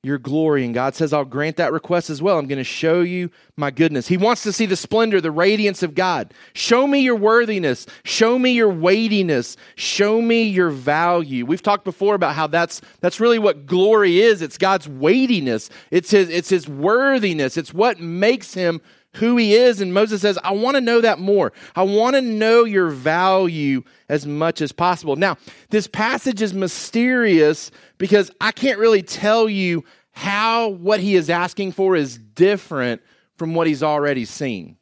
your 0.05 0.19
glory. 0.19 0.65
And 0.65 0.75
God 0.75 0.95
says, 0.95 1.13
I'll 1.13 1.25
grant 1.25 1.57
that 1.57 1.73
request 1.73 2.11
as 2.11 2.21
well. 2.21 2.39
I'm 2.39 2.47
going 2.47 2.59
to 2.59 2.65
show 2.65 3.01
you 3.01 3.31
my 3.57 3.71
goodness. 3.71 4.07
He 4.07 4.17
wants 4.17 4.43
to 4.43 4.53
see 4.53 4.67
the 4.67 4.77
splendor, 4.77 5.21
the 5.21 5.31
radiance 5.31 5.83
of 5.83 5.95
God. 5.95 6.35
Show 6.55 6.87
me 6.87 7.01
your 7.01 7.17
worthiness. 7.17 7.87
Show 8.05 8.39
me 8.39 8.53
your 8.53 8.69
weightiness. 8.69 9.57
Show 9.77 10.21
me 10.21 10.43
your 10.43 10.71
value. 10.71 11.47
We've 11.47 11.63
talked 11.63 11.85
before 11.85 12.15
about 12.15 12.35
how 12.35 12.47
that's, 12.47 12.81
that's 13.01 13.21
really 13.21 13.39
what 13.39 13.67
glory 13.67 14.21
is. 14.21 14.43
It's 14.43 14.59
God's 14.59 14.89
weightiness. 14.89 15.71
It's 15.91 16.11
his, 16.11 16.29
it's 16.29 16.49
his 16.49 16.69
worthiness. 16.69 17.57
It's 17.57 17.73
what 17.73 18.01
makes 18.01 18.55
him 18.55 18.81
who 19.15 19.37
he 19.37 19.55
is. 19.55 19.81
And 19.81 19.95
Moses 19.95 20.21
says, 20.21 20.39
I 20.43 20.53
want 20.53 20.75
to 20.75 20.81
know 20.81 21.01
that 21.01 21.19
more. 21.19 21.53
I 21.75 21.83
want 21.85 22.17
to 22.17 22.23
know 22.23 22.65
your 22.65 22.89
value 22.91 23.83
as 24.09 24.27
much 24.27 24.61
as 24.61 24.73
possible. 24.73 25.17
Now, 25.17 25.37
this 25.71 25.87
passage 25.87 26.43
is 26.43 26.53
mysterious 26.53 27.71
because 28.05 28.31
I 28.39 28.53
can't 28.53 28.79
really 28.79 29.03
tell 29.03 29.49
you 29.49 29.83
how 30.13 30.69
what 30.69 31.01
he 31.01 31.15
is 31.15 31.31
asking 31.31 31.73
for 31.73 31.97
is 31.97 32.19
different 32.19 33.01
from 33.39 33.55
what 33.55 33.67
he's 33.67 33.83
already 33.83 34.27
seen. 34.27 34.77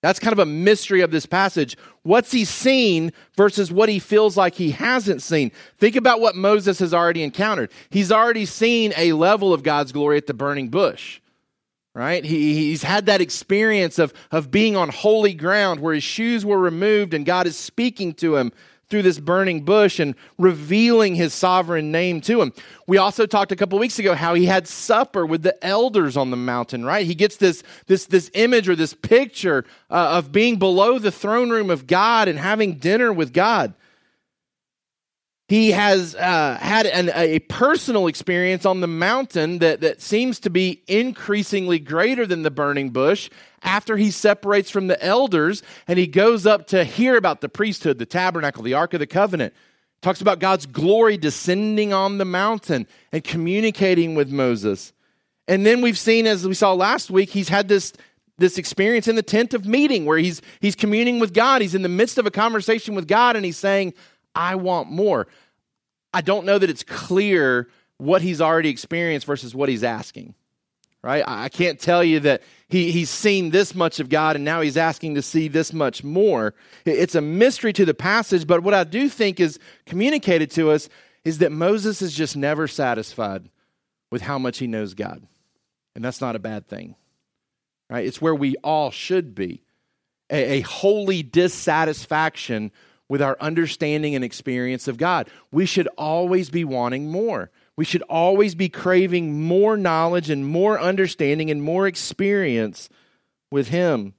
That's 0.00 0.18
kind 0.18 0.32
of 0.32 0.38
a 0.38 0.46
mystery 0.46 1.02
of 1.02 1.10
this 1.10 1.26
passage. 1.26 1.76
What's 2.02 2.32
he 2.32 2.46
seen 2.46 3.12
versus 3.36 3.70
what 3.70 3.90
he 3.90 3.98
feels 3.98 4.38
like 4.38 4.54
he 4.54 4.70
hasn't 4.70 5.20
seen? 5.20 5.52
Think 5.76 5.96
about 5.96 6.18
what 6.18 6.34
Moses 6.34 6.78
has 6.78 6.94
already 6.94 7.22
encountered. 7.22 7.70
He's 7.90 8.10
already 8.10 8.46
seen 8.46 8.94
a 8.96 9.12
level 9.12 9.52
of 9.52 9.62
God's 9.62 9.92
glory 9.92 10.16
at 10.16 10.26
the 10.26 10.32
burning 10.32 10.70
bush, 10.70 11.20
right? 11.94 12.24
He, 12.24 12.54
he's 12.54 12.84
had 12.84 13.04
that 13.04 13.20
experience 13.20 13.98
of, 13.98 14.14
of 14.30 14.50
being 14.50 14.76
on 14.76 14.88
holy 14.88 15.34
ground 15.34 15.80
where 15.80 15.92
his 15.92 16.04
shoes 16.04 16.42
were 16.42 16.58
removed 16.58 17.12
and 17.12 17.26
God 17.26 17.46
is 17.46 17.58
speaking 17.58 18.14
to 18.14 18.36
him 18.36 18.50
through 18.88 19.02
this 19.02 19.18
burning 19.18 19.64
bush 19.64 19.98
and 19.98 20.14
revealing 20.38 21.14
his 21.14 21.32
sovereign 21.32 21.90
name 21.90 22.20
to 22.22 22.40
him. 22.40 22.52
We 22.86 22.98
also 22.98 23.26
talked 23.26 23.52
a 23.52 23.56
couple 23.56 23.78
weeks 23.78 23.98
ago 23.98 24.14
how 24.14 24.34
he 24.34 24.46
had 24.46 24.68
supper 24.68 25.24
with 25.26 25.42
the 25.42 25.64
elders 25.64 26.16
on 26.16 26.30
the 26.30 26.36
mountain, 26.36 26.84
right? 26.84 27.06
He 27.06 27.14
gets 27.14 27.36
this, 27.36 27.62
this, 27.86 28.06
this 28.06 28.30
image 28.34 28.68
or 28.68 28.76
this 28.76 28.94
picture 28.94 29.64
uh, 29.90 30.18
of 30.18 30.32
being 30.32 30.58
below 30.58 30.98
the 30.98 31.10
throne 31.10 31.50
room 31.50 31.70
of 31.70 31.86
God 31.86 32.28
and 32.28 32.38
having 32.38 32.74
dinner 32.74 33.12
with 33.12 33.32
God. 33.32 33.74
He 35.46 35.72
has 35.72 36.14
uh, 36.14 36.56
had 36.58 36.86
an, 36.86 37.10
a 37.14 37.38
personal 37.40 38.06
experience 38.06 38.64
on 38.64 38.80
the 38.80 38.86
mountain 38.86 39.58
that, 39.58 39.82
that 39.82 40.00
seems 40.00 40.40
to 40.40 40.50
be 40.50 40.82
increasingly 40.88 41.78
greater 41.78 42.26
than 42.26 42.42
the 42.42 42.50
burning 42.50 42.90
bush 42.90 43.28
after 43.62 43.98
he 43.98 44.10
separates 44.10 44.70
from 44.70 44.86
the 44.86 45.02
elders 45.04 45.62
and 45.86 45.98
he 45.98 46.06
goes 46.06 46.46
up 46.46 46.66
to 46.68 46.84
hear 46.84 47.16
about 47.16 47.42
the 47.42 47.50
priesthood, 47.50 47.98
the 47.98 48.06
tabernacle, 48.06 48.62
the 48.62 48.74
Ark 48.74 48.94
of 48.94 49.00
the 49.00 49.06
Covenant. 49.06 49.52
Talks 50.00 50.22
about 50.22 50.38
God's 50.38 50.66
glory 50.66 51.18
descending 51.18 51.92
on 51.92 52.18
the 52.18 52.26
mountain 52.26 52.86
and 53.12 53.22
communicating 53.22 54.14
with 54.14 54.30
Moses. 54.30 54.92
And 55.46 55.64
then 55.64 55.82
we've 55.82 55.98
seen, 55.98 56.26
as 56.26 56.46
we 56.46 56.54
saw 56.54 56.72
last 56.72 57.10
week, 57.10 57.30
he's 57.30 57.48
had 57.48 57.68
this, 57.68 57.92
this 58.38 58.56
experience 58.56 59.08
in 59.08 59.16
the 59.16 59.22
tent 59.22 59.52
of 59.52 59.66
meeting 59.66 60.06
where 60.06 60.18
he's, 60.18 60.40
he's 60.60 60.74
communing 60.74 61.20
with 61.20 61.34
God. 61.34 61.60
He's 61.60 61.74
in 61.74 61.82
the 61.82 61.88
midst 61.88 62.16
of 62.16 62.26
a 62.26 62.30
conversation 62.30 62.94
with 62.94 63.06
God 63.08 63.36
and 63.36 63.44
he's 63.44 63.58
saying, 63.58 63.94
I 64.34 64.56
want 64.56 64.90
more. 64.90 65.26
I 66.12 66.20
don't 66.20 66.46
know 66.46 66.58
that 66.58 66.70
it's 66.70 66.82
clear 66.82 67.68
what 67.98 68.22
he's 68.22 68.40
already 68.40 68.68
experienced 68.68 69.26
versus 69.26 69.54
what 69.54 69.68
he's 69.68 69.84
asking. 69.84 70.34
Right? 71.02 71.22
I 71.26 71.50
can't 71.50 71.78
tell 71.78 72.02
you 72.02 72.20
that 72.20 72.42
he, 72.68 72.90
he's 72.90 73.10
seen 73.10 73.50
this 73.50 73.74
much 73.74 74.00
of 74.00 74.08
God 74.08 74.36
and 74.36 74.44
now 74.44 74.62
he's 74.62 74.78
asking 74.78 75.16
to 75.16 75.22
see 75.22 75.48
this 75.48 75.74
much 75.74 76.02
more. 76.02 76.54
It's 76.86 77.14
a 77.14 77.20
mystery 77.20 77.74
to 77.74 77.84
the 77.84 77.92
passage, 77.92 78.46
but 78.46 78.62
what 78.62 78.72
I 78.72 78.84
do 78.84 79.10
think 79.10 79.38
is 79.38 79.58
communicated 79.84 80.50
to 80.52 80.70
us 80.70 80.88
is 81.22 81.38
that 81.38 81.52
Moses 81.52 82.00
is 82.00 82.14
just 82.14 82.38
never 82.38 82.66
satisfied 82.66 83.50
with 84.10 84.22
how 84.22 84.38
much 84.38 84.58
he 84.58 84.66
knows 84.66 84.94
God. 84.94 85.26
And 85.94 86.02
that's 86.02 86.22
not 86.22 86.36
a 86.36 86.40
bad 86.40 86.68
thing. 86.68 86.94
Right? 87.90 88.06
It's 88.06 88.22
where 88.22 88.34
we 88.34 88.56
all 88.64 88.90
should 88.90 89.34
be. 89.34 89.62
A, 90.30 90.58
a 90.58 90.60
holy 90.62 91.22
dissatisfaction 91.22 92.72
with 93.08 93.20
our 93.22 93.36
understanding 93.40 94.14
and 94.14 94.24
experience 94.24 94.88
of 94.88 94.96
God. 94.96 95.28
We 95.52 95.66
should 95.66 95.88
always 95.98 96.50
be 96.50 96.64
wanting 96.64 97.10
more. 97.10 97.50
We 97.76 97.84
should 97.84 98.02
always 98.02 98.54
be 98.54 98.68
craving 98.68 99.42
more 99.42 99.76
knowledge 99.76 100.30
and 100.30 100.46
more 100.46 100.80
understanding 100.80 101.50
and 101.50 101.62
more 101.62 101.86
experience 101.86 102.88
with 103.50 103.68
Him. 103.68 104.14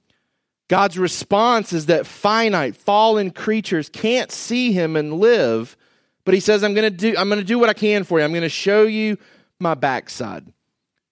God's 0.68 0.98
response 0.98 1.72
is 1.72 1.86
that 1.86 2.06
finite, 2.06 2.76
fallen 2.76 3.30
creatures 3.30 3.88
can't 3.88 4.30
see 4.30 4.72
Him 4.72 4.96
and 4.96 5.14
live, 5.14 5.76
but 6.24 6.34
He 6.34 6.40
says, 6.40 6.62
I'm 6.62 6.74
going 6.74 6.90
to 6.90 6.96
do, 6.96 7.14
I'm 7.16 7.28
going 7.28 7.40
to 7.40 7.46
do 7.46 7.58
what 7.58 7.70
I 7.70 7.74
can 7.74 8.04
for 8.04 8.18
you. 8.18 8.24
I'm 8.24 8.32
going 8.32 8.42
to 8.42 8.48
show 8.48 8.82
you 8.82 9.16
my 9.58 9.74
backside. 9.74 10.52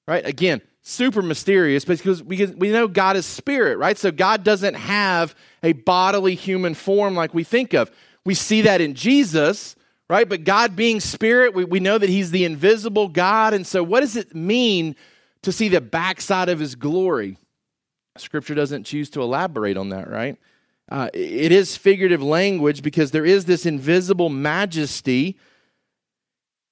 Right? 0.06 0.26
Again, 0.26 0.60
super 0.84 1.22
mysterious 1.22 1.84
because 1.84 2.22
we, 2.22 2.44
we 2.46 2.70
know 2.70 2.86
God 2.86 3.16
is 3.16 3.24
spirit, 3.24 3.78
right? 3.78 3.96
So 3.96 4.12
God 4.12 4.44
doesn't 4.44 4.74
have 4.74 5.34
a 5.62 5.72
bodily 5.72 6.34
human 6.34 6.74
form 6.74 7.14
like 7.14 7.32
we 7.32 7.42
think 7.42 7.72
of. 7.72 7.90
We 8.24 8.34
see 8.34 8.62
that 8.62 8.82
in 8.82 8.94
Jesus, 8.94 9.76
right? 10.10 10.28
But 10.28 10.44
God 10.44 10.76
being 10.76 11.00
spirit, 11.00 11.54
we, 11.54 11.64
we 11.64 11.80
know 11.80 11.96
that 11.96 12.10
he's 12.10 12.30
the 12.30 12.44
invisible 12.44 13.08
God. 13.08 13.54
And 13.54 13.66
so, 13.66 13.82
what 13.82 14.00
does 14.00 14.14
it 14.14 14.34
mean 14.34 14.94
to 15.42 15.52
see 15.52 15.68
the 15.68 15.80
backside 15.80 16.50
of 16.50 16.60
his 16.60 16.74
glory? 16.74 17.38
Scripture 18.18 18.54
doesn't 18.54 18.84
choose 18.84 19.08
to 19.10 19.22
elaborate 19.22 19.78
on 19.78 19.88
that, 19.88 20.08
right? 20.10 20.36
Uh, 20.90 21.08
it 21.14 21.50
is 21.50 21.78
figurative 21.78 22.22
language 22.22 22.82
because 22.82 23.10
there 23.10 23.24
is 23.24 23.46
this 23.46 23.64
invisible 23.64 24.28
majesty 24.28 25.38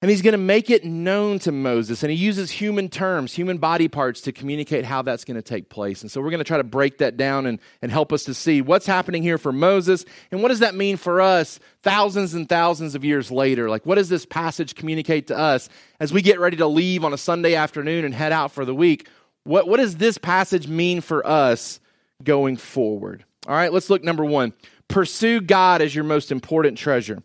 and 0.03 0.11
he's 0.11 0.21
going 0.21 0.33
to 0.33 0.39
make 0.39 0.69
it 0.69 0.85
known 0.85 1.39
to 1.39 1.53
Moses. 1.53 2.03
And 2.03 2.11
he 2.11 2.19
uses 2.19 2.51
human 2.51 2.89
terms, 2.89 3.33
human 3.33 3.59
body 3.59 3.87
parts 3.87 4.21
to 4.23 4.33
communicate 4.33 4.85
how 4.85 5.01
that's 5.03 5.25
going 5.25 5.37
to 5.37 5.43
take 5.43 5.69
place. 5.69 6.03
And 6.03 6.11
so 6.11 6.21
we're 6.21 6.31
going 6.31 6.39
to 6.39 6.45
try 6.45 6.57
to 6.57 6.65
break 6.65 6.99
that 6.99 7.17
down 7.17 7.47
and, 7.47 7.61
and 7.81 7.93
help 7.93 8.13
us 8.13 8.25
to 8.25 8.35
see 8.35 8.61
what's 8.63 8.85
happening 8.85 9.23
here 9.23 9.39
for 9.39 9.53
Moses 9.53 10.05
and 10.33 10.43
what 10.43 10.49
does 10.49 10.59
that 10.59 10.75
mean 10.75 10.97
for 10.97 11.21
us 11.21 11.61
thousands 11.85 12.35
and 12.35 12.49
thousands 12.49 12.97
of 12.97 13.05
years 13.05 13.31
later. 13.31 13.71
Like, 13.71 13.87
what 13.87 13.95
does 13.95 14.09
this 14.09 14.27
passage 14.27 14.75
communicate 14.75 15.29
to 15.29 15.39
us 15.39 15.69
as 16.01 16.13
we 16.13 16.21
get 16.21 16.41
ready 16.41 16.57
to 16.57 16.67
leave 16.67 17.05
on 17.05 17.13
a 17.13 17.19
Sunday 17.19 17.55
afternoon 17.55 18.05
and 18.05 18.13
head 18.13 18.33
out 18.33 18.51
for 18.51 18.65
the 18.65 18.75
week? 18.75 19.09
What, 19.45 19.69
what 19.69 19.77
does 19.77 19.99
this 19.99 20.19
passage 20.19 20.67
mean 20.67 21.01
for 21.01 21.25
us 21.25 21.79
going 22.25 22.57
forward? 22.57 23.25
All 23.47 23.55
right, 23.55 23.73
let's 23.73 23.89
look 23.89 24.03
number 24.03 24.25
one. 24.25 24.53
Pursue 24.89 25.41
God 25.41 25.81
as 25.81 25.95
your 25.95 26.05
most 26.05 26.33
important 26.33 26.77
treasure. 26.77 27.23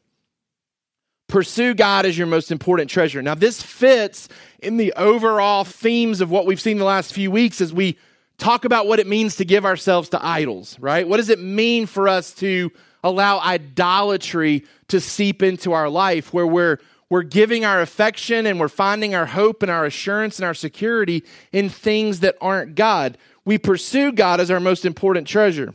Pursue 1.28 1.74
God 1.74 2.06
as 2.06 2.18
your 2.18 2.28
most 2.28 2.52
important 2.52 2.90
treasure. 2.90 3.22
Now, 3.22 3.36
this 3.36 3.62
fits 3.62 4.30
in 4.60 4.78
the 4.78 4.94
overall 4.94 5.64
themes 5.64 6.22
of 6.22 6.32
what 6.32 6.46
we've 6.46 6.62
seen 6.62 6.78
the 6.78 6.86
last 6.86 7.14
few 7.14 7.30
weeks 7.30 7.60
as 7.60 7.74
we 7.74 7.98
talk 8.38 8.66
about 8.66 8.88
what 8.88 9.00
it 9.00 9.08
means 9.08 9.36
to 9.38 9.46
give 9.46 9.66
ourselves 9.66 10.10
to 10.10 10.26
idols, 10.26 10.80
right? 10.80 11.08
What 11.08 11.18
does 11.18 11.30
it 11.30 11.40
mean 11.40 11.86
for 11.86 12.08
us 12.08 12.34
to 12.36 12.72
allow 13.04 13.40
idolatry 13.40 14.66
to 14.88 15.00
seep 15.00 15.44
into 15.44 15.74
our 15.74 15.90
life 15.90 16.34
where 16.34 16.48
we're 16.48 16.80
we're 17.10 17.24
giving 17.24 17.64
our 17.64 17.82
affection 17.82 18.46
and 18.46 18.60
we're 18.60 18.68
finding 18.68 19.16
our 19.16 19.26
hope 19.26 19.64
and 19.64 19.72
our 19.72 19.86
assurance 19.86 20.40
and 20.40 20.46
our 20.46 20.54
security 20.54 21.24
in 21.54 21.70
things 21.70 22.20
that 22.20 22.36
aren't 22.42 22.76
God. 22.76 23.18
We 23.46 23.58
pursue 23.58 24.12
God 24.12 24.42
as 24.42 24.52
our 24.52 24.60
most 24.60 24.84
important 24.84 25.26
treasure. 25.26 25.74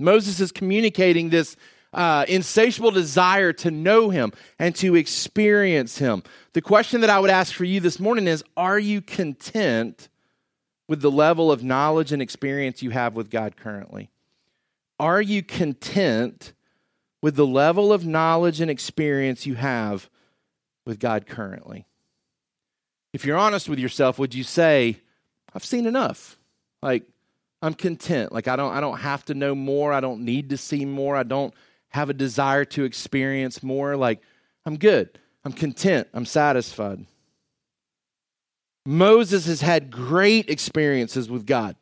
Moses 0.00 0.40
is 0.40 0.50
communicating 0.50 1.30
this 1.30 1.56
uh, 1.92 2.24
insatiable 2.28 2.90
desire 2.90 3.52
to 3.54 3.70
know 3.70 4.10
Him 4.10 4.32
and 4.58 4.74
to 4.76 4.94
experience 4.94 5.98
Him. 5.98 6.22
The 6.52 6.62
question 6.62 7.00
that 7.00 7.10
I 7.10 7.18
would 7.18 7.30
ask 7.30 7.54
for 7.54 7.64
you 7.64 7.80
this 7.80 8.00
morning 8.00 8.26
is 8.26 8.44
Are 8.56 8.78
you 8.78 9.00
content 9.00 10.08
with 10.88 11.00
the 11.00 11.10
level 11.10 11.50
of 11.50 11.64
knowledge 11.64 12.12
and 12.12 12.22
experience 12.22 12.82
you 12.82 12.90
have 12.90 13.14
with 13.14 13.30
God 13.30 13.56
currently? 13.56 14.10
Are 14.98 15.20
you 15.20 15.42
content 15.42 16.52
with 17.22 17.36
the 17.36 17.46
level 17.46 17.92
of 17.92 18.06
knowledge 18.06 18.60
and 18.60 18.70
experience 18.70 19.46
you 19.46 19.54
have 19.54 20.08
with 20.84 20.98
God 20.98 21.26
currently? 21.26 21.86
If 23.12 23.24
you're 23.24 23.38
honest 23.38 23.68
with 23.68 23.78
yourself, 23.78 24.18
would 24.18 24.34
you 24.34 24.44
say, 24.44 25.00
I've 25.54 25.64
seen 25.64 25.86
enough? 25.86 26.38
Like, 26.82 27.04
I'm 27.62 27.74
content. 27.74 28.32
Like 28.32 28.48
I 28.48 28.56
don't 28.56 28.72
I 28.72 28.80
don't 28.80 28.98
have 28.98 29.24
to 29.26 29.34
know 29.34 29.54
more. 29.54 29.92
I 29.92 30.00
don't 30.00 30.20
need 30.20 30.50
to 30.50 30.56
see 30.56 30.84
more. 30.84 31.16
I 31.16 31.22
don't 31.22 31.54
have 31.96 32.10
a 32.10 32.14
desire 32.14 32.66
to 32.66 32.84
experience 32.84 33.62
more. 33.62 33.96
Like, 33.96 34.20
I'm 34.66 34.76
good. 34.76 35.18
I'm 35.44 35.52
content. 35.52 36.08
I'm 36.12 36.26
satisfied. 36.26 37.06
Moses 38.84 39.46
has 39.46 39.62
had 39.62 39.90
great 39.90 40.50
experiences 40.50 41.30
with 41.30 41.46
God, 41.46 41.74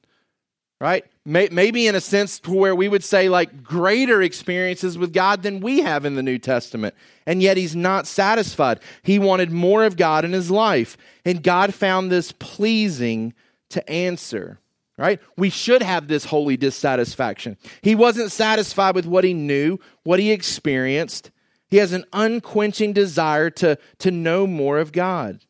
right? 0.80 1.04
Maybe 1.26 1.88
in 1.88 1.94
a 1.96 2.00
sense 2.00 2.38
to 2.40 2.52
where 2.52 2.76
we 2.76 2.86
would 2.86 3.02
say 3.02 3.28
like 3.28 3.64
greater 3.64 4.22
experiences 4.22 4.96
with 4.96 5.12
God 5.12 5.42
than 5.42 5.60
we 5.60 5.80
have 5.80 6.04
in 6.04 6.14
the 6.14 6.22
New 6.22 6.38
Testament. 6.38 6.94
And 7.26 7.42
yet 7.42 7.56
he's 7.56 7.74
not 7.74 8.06
satisfied. 8.06 8.80
He 9.02 9.18
wanted 9.18 9.50
more 9.50 9.84
of 9.84 9.96
God 9.96 10.24
in 10.24 10.32
his 10.32 10.50
life. 10.50 10.96
And 11.24 11.42
God 11.42 11.74
found 11.74 12.10
this 12.10 12.30
pleasing 12.32 13.34
to 13.70 13.90
answer 13.90 14.60
right? 14.96 15.20
We 15.36 15.50
should 15.50 15.82
have 15.82 16.08
this 16.08 16.24
holy 16.24 16.56
dissatisfaction. 16.56 17.56
He 17.82 17.94
wasn't 17.94 18.32
satisfied 18.32 18.94
with 18.94 19.06
what 19.06 19.24
he 19.24 19.34
knew, 19.34 19.78
what 20.04 20.20
he 20.20 20.30
experienced. 20.30 21.30
He 21.68 21.78
has 21.78 21.92
an 21.92 22.04
unquenching 22.12 22.92
desire 22.92 23.50
to, 23.50 23.78
to 23.98 24.10
know 24.10 24.46
more 24.46 24.78
of 24.78 24.92
God. 24.92 25.40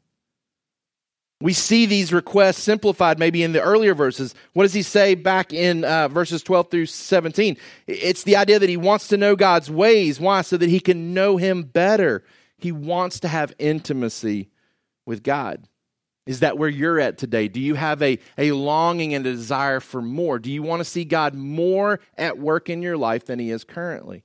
We 1.41 1.53
see 1.53 1.85
these 1.85 2.13
requests 2.13 2.63
simplified 2.63 3.19
maybe 3.19 3.43
in 3.43 3.53
the 3.53 3.61
earlier 3.61 3.95
verses. 3.95 4.35
What 4.55 4.63
does 4.63 4.73
he 4.73 4.83
say 4.83 5.15
back 5.15 5.53
in 5.53 5.85
uh, 5.85 6.09
verses 6.09 6.43
12 6.43 6.71
through 6.71 6.87
17? 6.87 7.59
It's 7.87 8.23
the 8.23 8.37
idea 8.37 8.59
that 8.59 8.69
he 8.69 8.79
wants 8.79 9.09
to 9.09 9.19
know 9.19 9.37
God's 9.37 9.71
ways. 9.71 10.19
Why? 10.19 10.41
So 10.41 10.57
that 10.57 10.71
he 10.71 10.81
can 10.81 11.13
know 11.13 11.37
him 11.37 11.65
better. 11.65 12.25
He 12.57 12.73
wants 12.73 13.21
to 13.21 13.29
have 13.29 13.53
intimacy 13.59 14.49
with 15.05 15.23
God. 15.23 15.69
Is 16.27 16.41
that 16.41 16.57
where 16.57 16.69
you're 16.69 16.99
at 16.99 17.19
today? 17.19 17.49
Do 17.49 17.61
you 17.61 17.75
have 17.75 18.01
a, 18.03 18.19
a 18.39 18.53
longing 18.53 19.15
and 19.15 19.27
a 19.27 19.33
desire 19.33 19.81
for 19.81 20.01
more? 20.01 20.39
Do 20.39 20.51
you 20.51 20.63
want 20.63 20.81
to 20.81 20.85
see 20.85 21.05
God 21.05 21.35
more 21.35 22.01
at 22.17 22.39
work 22.39 22.71
in 22.71 22.81
your 22.81 22.97
life 22.97 23.27
than 23.27 23.39
He 23.39 23.51
is 23.51 23.65
currently? 23.65 24.25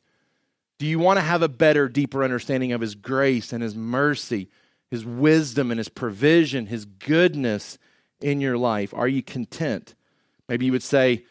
Do 0.78 0.86
you 0.86 0.98
want 0.98 1.18
to 1.18 1.24
have 1.24 1.42
a 1.42 1.50
better, 1.50 1.90
deeper 1.90 2.24
understanding 2.24 2.72
of 2.72 2.80
His 2.80 2.96
grace 2.96 3.52
and 3.52 3.62
His 3.62 3.76
mercy, 3.76 4.50
His 4.90 5.06
wisdom 5.06 5.72
and 5.72 5.78
His 5.78 5.90
provision, 5.90 6.68
His 6.68 6.86
goodness 6.86 7.78
in 8.22 8.40
your 8.40 8.58
life? 8.58 8.94
Are 8.94 9.08
you 9.08 9.22
content? 9.22 9.96
Maybe 10.48 10.66
you 10.66 10.72
would 10.72 10.84
say, 10.84 11.26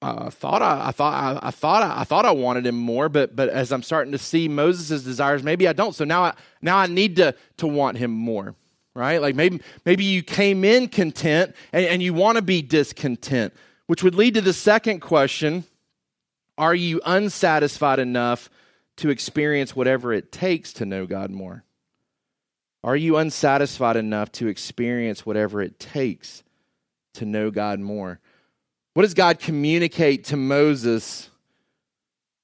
uh, 0.00 0.24
I 0.26 0.30
thought 0.30 0.62
I, 0.62 0.88
I 0.88 0.92
thought 0.92 1.14
I, 1.42 1.48
I 1.48 1.50
thought 1.50 1.82
I, 1.82 2.00
I, 2.02 2.04
thought 2.04 2.24
I 2.24 2.30
wanted 2.30 2.66
him 2.66 2.76
more, 2.76 3.08
but 3.08 3.34
but 3.34 3.48
as 3.48 3.72
I'm 3.72 3.82
starting 3.82 4.12
to 4.12 4.18
see 4.18 4.48
Moses' 4.48 5.02
desires, 5.02 5.42
maybe 5.42 5.66
I 5.66 5.72
don't. 5.72 5.94
So 5.94 6.04
now 6.04 6.22
I 6.22 6.34
now 6.62 6.76
I 6.76 6.86
need 6.86 7.16
to 7.16 7.34
to 7.56 7.66
want 7.66 7.98
him 7.98 8.12
more, 8.12 8.54
right? 8.98 9.22
Like 9.22 9.34
maybe 9.34 9.60
maybe 9.84 10.04
you 10.04 10.22
came 10.22 10.64
in 10.64 10.88
content 10.88 11.54
and, 11.72 11.86
and 11.86 12.02
you 12.02 12.12
want 12.12 12.36
to 12.36 12.42
be 12.42 12.60
discontent, 12.60 13.54
which 13.86 14.02
would 14.02 14.14
lead 14.14 14.34
to 14.34 14.40
the 14.40 14.52
second 14.52 15.00
question: 15.00 15.64
Are 16.58 16.74
you 16.74 17.00
unsatisfied 17.06 18.00
enough 18.00 18.50
to 18.96 19.10
experience 19.10 19.76
whatever 19.76 20.12
it 20.12 20.32
takes 20.32 20.72
to 20.74 20.84
know 20.84 21.06
God 21.06 21.30
more? 21.30 21.64
Are 22.82 22.96
you 22.96 23.16
unsatisfied 23.16 23.96
enough 23.96 24.30
to 24.32 24.48
experience 24.48 25.24
whatever 25.24 25.62
it 25.62 25.78
takes 25.78 26.42
to 27.14 27.24
know 27.24 27.50
God 27.50 27.80
more? 27.80 28.20
What 28.94 29.02
does 29.02 29.14
God 29.14 29.38
communicate 29.38 30.24
to 30.24 30.36
Moses 30.36 31.30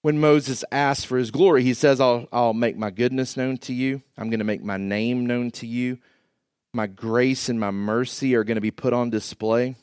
when 0.03 0.21
Moses 0.21 0.65
asks 0.71 1.05
for 1.05 1.19
his 1.19 1.31
glory? 1.31 1.63
He 1.63 1.75
says, 1.75 2.01
I'll, 2.01 2.29
I'll 2.33 2.53
make 2.53 2.77
my 2.77 2.91
goodness 2.91 3.37
known 3.37 3.59
to 3.59 3.73
you. 3.73 4.03
I'm 4.19 4.29
going 4.29 4.39
to 4.39 4.45
make 4.45 4.63
my 4.63 4.77
name 4.77 5.27
known 5.27 5.51
to 5.53 5.67
you. 5.67 5.99
My 6.75 6.87
grace 6.87 7.49
and 7.49 7.59
my 7.59 7.71
mercy 7.71 8.35
are 8.35 8.45
going 8.45 8.57
to 8.57 8.61
be 8.61 8.71
put 8.71 8.93
on 8.93 9.09
display. 9.09 9.77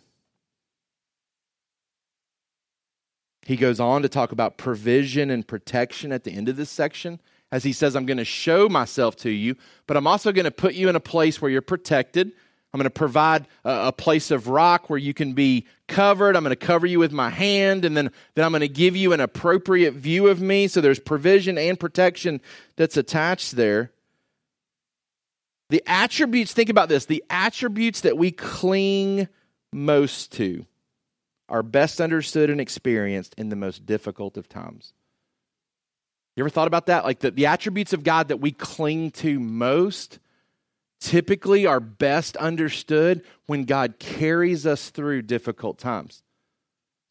He 3.44 3.56
goes 3.56 3.80
on 3.80 4.04
to 4.04 4.10
talk 4.10 4.32
about 4.32 4.58
provision 4.58 5.32
and 5.32 5.48
protection 5.48 6.12
at 6.12 6.24
the 6.24 6.32
end 6.32 6.50
of 6.50 6.58
this 6.58 6.70
section 6.70 7.20
as 7.52 7.64
he 7.64 7.74
says, 7.74 7.96
I'm 7.96 8.06
going 8.06 8.18
to 8.18 8.26
show 8.26 8.70
myself 8.70 9.18
to 9.18 9.30
you, 9.30 9.56
but 9.86 9.98
I'm 9.98 10.08
also 10.08 10.32
going 10.32 10.46
to 10.46 10.52
put 10.52 10.74
you 10.74 10.88
in 10.88 10.96
a 10.96 11.02
place 11.02 11.42
where 11.42 11.52
you're 11.52 11.62
protected. 11.62 12.32
I'm 12.74 12.78
going 12.78 12.86
to 12.86 12.90
provide 12.90 13.48
a, 13.66 13.88
a, 13.88 13.92
place 13.92 14.32
of 14.32 14.48
rock 14.48 14.90
where 14.90 15.00
you 15.00 15.14
can 15.14 15.34
be 15.34 15.68
covered. 15.88 16.38
I'm 16.38 16.44
going 16.44 16.52
to 16.52 16.56
cover 16.56 16.88
you 16.88 17.00
with 17.00 17.12
my 17.12 17.30
hand, 17.30 17.84
and 17.84 17.98
then, 17.98 18.12
then 18.36 18.46
I'm 18.46 18.52
going 18.52 18.62
to 18.62 18.70
give 18.70 18.96
you 18.96 19.12
an 19.12 19.20
appropriate 19.20 19.96
view 19.96 20.28
of 20.28 20.42
me. 20.42 20.70
So 20.70 20.80
there's 20.80 21.00
provision 21.00 21.58
and 21.58 21.78
protection 21.78 22.40
that's 22.78 22.96
attached 22.96 23.58
there. 23.58 23.92
The 25.72 25.82
attributes, 25.88 26.52
think 26.52 26.70
about 26.70 26.90
this 26.90 27.06
the 27.06 27.24
attributes 27.30 28.02
that 28.02 28.18
we 28.18 28.32
cling 28.32 29.30
most 29.72 30.34
to 30.34 30.66
are 31.48 31.64
best 31.64 32.02
understood 32.02 32.50
and 32.50 32.60
experienced 32.60 33.34
in 33.38 33.48
the 33.48 33.56
most 33.56 33.86
difficult 33.86 34.36
of 34.36 34.50
times. 34.50 34.92
You 36.36 36.44
ever 36.44 36.50
thought 36.50 36.68
about 36.68 36.88
that? 36.88 37.06
Like 37.06 37.20
the, 37.20 37.32
the 37.32 37.46
attributes 37.46 37.94
of 37.94 38.04
God 38.04 38.28
that 38.28 38.42
we 38.42 38.52
cling 38.52 39.12
to 39.12 39.40
most 39.40 40.20
typically 41.00 41.66
are 41.66 41.80
best 41.80 42.36
understood 42.36 43.24
when 43.46 43.64
God 43.64 43.96
carries 43.98 44.66
us 44.66 44.90
through 44.90 45.22
difficult 45.22 45.80
times. 45.80 46.22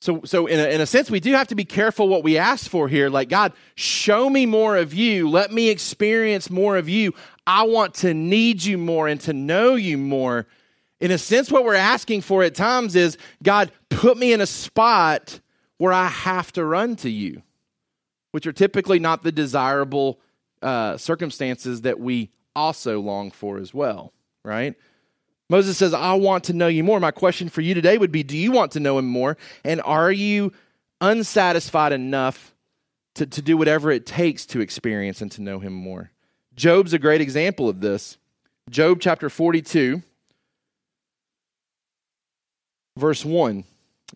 So, 0.03 0.23
so 0.25 0.47
in, 0.47 0.59
a, 0.59 0.65
in 0.65 0.81
a 0.81 0.87
sense, 0.87 1.11
we 1.11 1.21
do 1.21 1.33
have 1.33 1.49
to 1.49 1.55
be 1.55 1.67
careful 1.67 2.09
what 2.09 2.25
we 2.25 2.39
ask 2.39 2.71
for 2.71 2.89
here. 2.89 3.11
Like, 3.11 3.29
God, 3.29 3.53
show 3.75 4.31
me 4.31 4.47
more 4.47 4.77
of 4.77 4.95
you. 4.95 5.29
Let 5.29 5.53
me 5.53 5.69
experience 5.69 6.49
more 6.49 6.79
of 6.79 6.89
you. 6.89 7.13
I 7.51 7.65
want 7.65 7.95
to 7.97 8.15
need 8.15 8.63
you 8.63 8.79
more 8.79 9.09
and 9.09 9.21
to 9.23 9.33
know 9.33 9.75
you 9.75 9.99
more. 9.99 10.47
In 11.01 11.11
a 11.11 11.19
sense, 11.19 11.51
what 11.51 11.65
we're 11.65 11.75
asking 11.75 12.21
for 12.21 12.43
at 12.43 12.55
times 12.55 12.95
is, 12.95 13.19
God, 13.43 13.73
put 13.89 14.19
me 14.19 14.33
in 14.33 14.41
a 14.41 14.47
spot 14.47 15.41
where 15.79 15.93
I 15.93 16.09
have 16.09 16.53
to 16.53 16.65
run 16.65 16.97
to 16.97 17.11
you 17.11 17.43
which 18.33 18.47
are 18.47 18.53
typically 18.53 18.99
not 18.99 19.23
the 19.23 19.33
desirable 19.33 20.21
uh, 20.63 20.97
circumstances 20.97 21.83
that 21.83 21.99
we 21.99 22.31
also 22.55 23.01
long 23.01 23.31
for 23.31 23.59
as 23.59 23.73
well, 23.73 24.13
right? 24.45 24.75
Moses 25.49 25.77
says, 25.77 25.95
I 25.95 26.15
want 26.15 26.45
to 26.45 26.53
know 26.53 26.69
you 26.69 26.85
more. 26.85 27.01
My 27.01 27.11
question 27.11 27.49
for 27.49 27.61
you 27.61 27.75
today 27.75 27.99
would 27.99 28.13
be 28.13 28.23
Do 28.23 28.37
you 28.37 28.53
want 28.53 28.73
to 28.73 28.81
know 28.81 28.99
him 28.99 29.07
more? 29.07 29.37
And 29.65 29.81
are 29.83 30.13
you 30.13 30.53
unsatisfied 31.01 31.93
enough 31.93 32.55
to, 33.17 33.27
to 33.27 33.43
do 33.43 33.57
whatever 33.57 33.91
it 33.91 34.07
takes 34.07 34.47
to 34.47 34.61
experience 34.61 35.21
and 35.21 35.33
to 35.33 35.43
know 35.43 35.59
him 35.59 35.73
more? 35.73 36.13
Job's 36.61 36.93
a 36.93 36.99
great 36.99 37.23
example 37.23 37.71
of 37.71 37.81
this. 37.81 38.19
Job 38.69 38.99
chapter 39.01 39.31
42, 39.31 40.03
verse 42.99 43.25
1. 43.25 43.65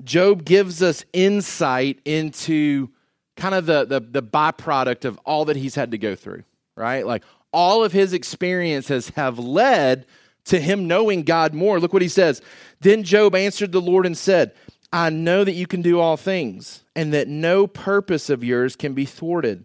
Job 0.05 0.45
gives 0.45 0.83
us 0.83 1.07
insight 1.15 2.01
into 2.05 2.91
kind 3.39 3.55
of 3.55 3.65
the, 3.65 3.87
the, 3.87 4.01
the 4.01 4.23
byproduct 4.23 5.07
of 5.07 5.19
all 5.25 5.47
that 5.47 5.57
he's 5.57 5.75
had 5.75 5.93
to 5.93 5.99
go 5.99 6.15
through, 6.15 6.45
right? 6.77 7.07
Like 7.07 7.25
all 7.51 7.83
of 7.83 7.93
his 7.93 8.13
experiences 8.13 9.09
have 9.17 9.39
led 9.39 10.05
to 10.45 10.61
him 10.61 10.87
knowing 10.87 11.23
God 11.23 11.55
more. 11.55 11.81
Look 11.81 11.95
what 11.95 12.03
he 12.03 12.09
says. 12.09 12.43
Then 12.81 13.05
Job 13.05 13.35
answered 13.35 13.73
the 13.73 13.81
Lord 13.81 14.05
and 14.05 14.19
said, 14.19 14.53
I 14.93 15.09
know 15.09 15.45
that 15.45 15.53
you 15.53 15.67
can 15.67 15.81
do 15.81 15.99
all 15.99 16.19
things, 16.19 16.85
and 16.95 17.15
that 17.15 17.27
no 17.27 17.67
purpose 17.67 18.29
of 18.29 18.45
yours 18.45 18.77
can 18.77 18.93
be 18.93 19.07
thwarted. 19.07 19.65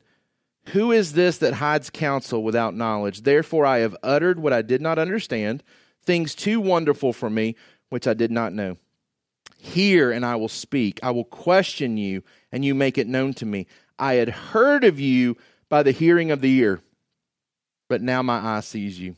Who 0.73 0.91
is 0.91 1.13
this 1.13 1.39
that 1.39 1.55
hides 1.55 1.89
counsel 1.89 2.43
without 2.43 2.75
knowledge? 2.75 3.21
Therefore, 3.21 3.65
I 3.65 3.79
have 3.79 3.97
uttered 4.03 4.39
what 4.39 4.53
I 4.53 4.61
did 4.61 4.81
not 4.81 4.99
understand, 4.99 5.63
things 6.03 6.35
too 6.35 6.59
wonderful 6.59 7.13
for 7.13 7.29
me, 7.29 7.55
which 7.89 8.07
I 8.07 8.13
did 8.13 8.31
not 8.31 8.53
know. 8.53 8.77
Hear, 9.57 10.11
and 10.11 10.25
I 10.25 10.35
will 10.35 10.49
speak. 10.49 10.99
I 11.01 11.11
will 11.11 11.25
question 11.25 11.97
you, 11.97 12.23
and 12.51 12.63
you 12.63 12.75
make 12.75 12.97
it 12.97 13.07
known 13.07 13.33
to 13.35 13.45
me. 13.45 13.67
I 13.97 14.15
had 14.15 14.29
heard 14.29 14.83
of 14.83 14.99
you 14.99 15.37
by 15.69 15.83
the 15.83 15.91
hearing 15.91 16.31
of 16.31 16.41
the 16.41 16.55
ear, 16.57 16.81
but 17.89 18.01
now 18.01 18.21
my 18.21 18.57
eye 18.57 18.61
sees 18.61 18.99
you. 18.99 19.15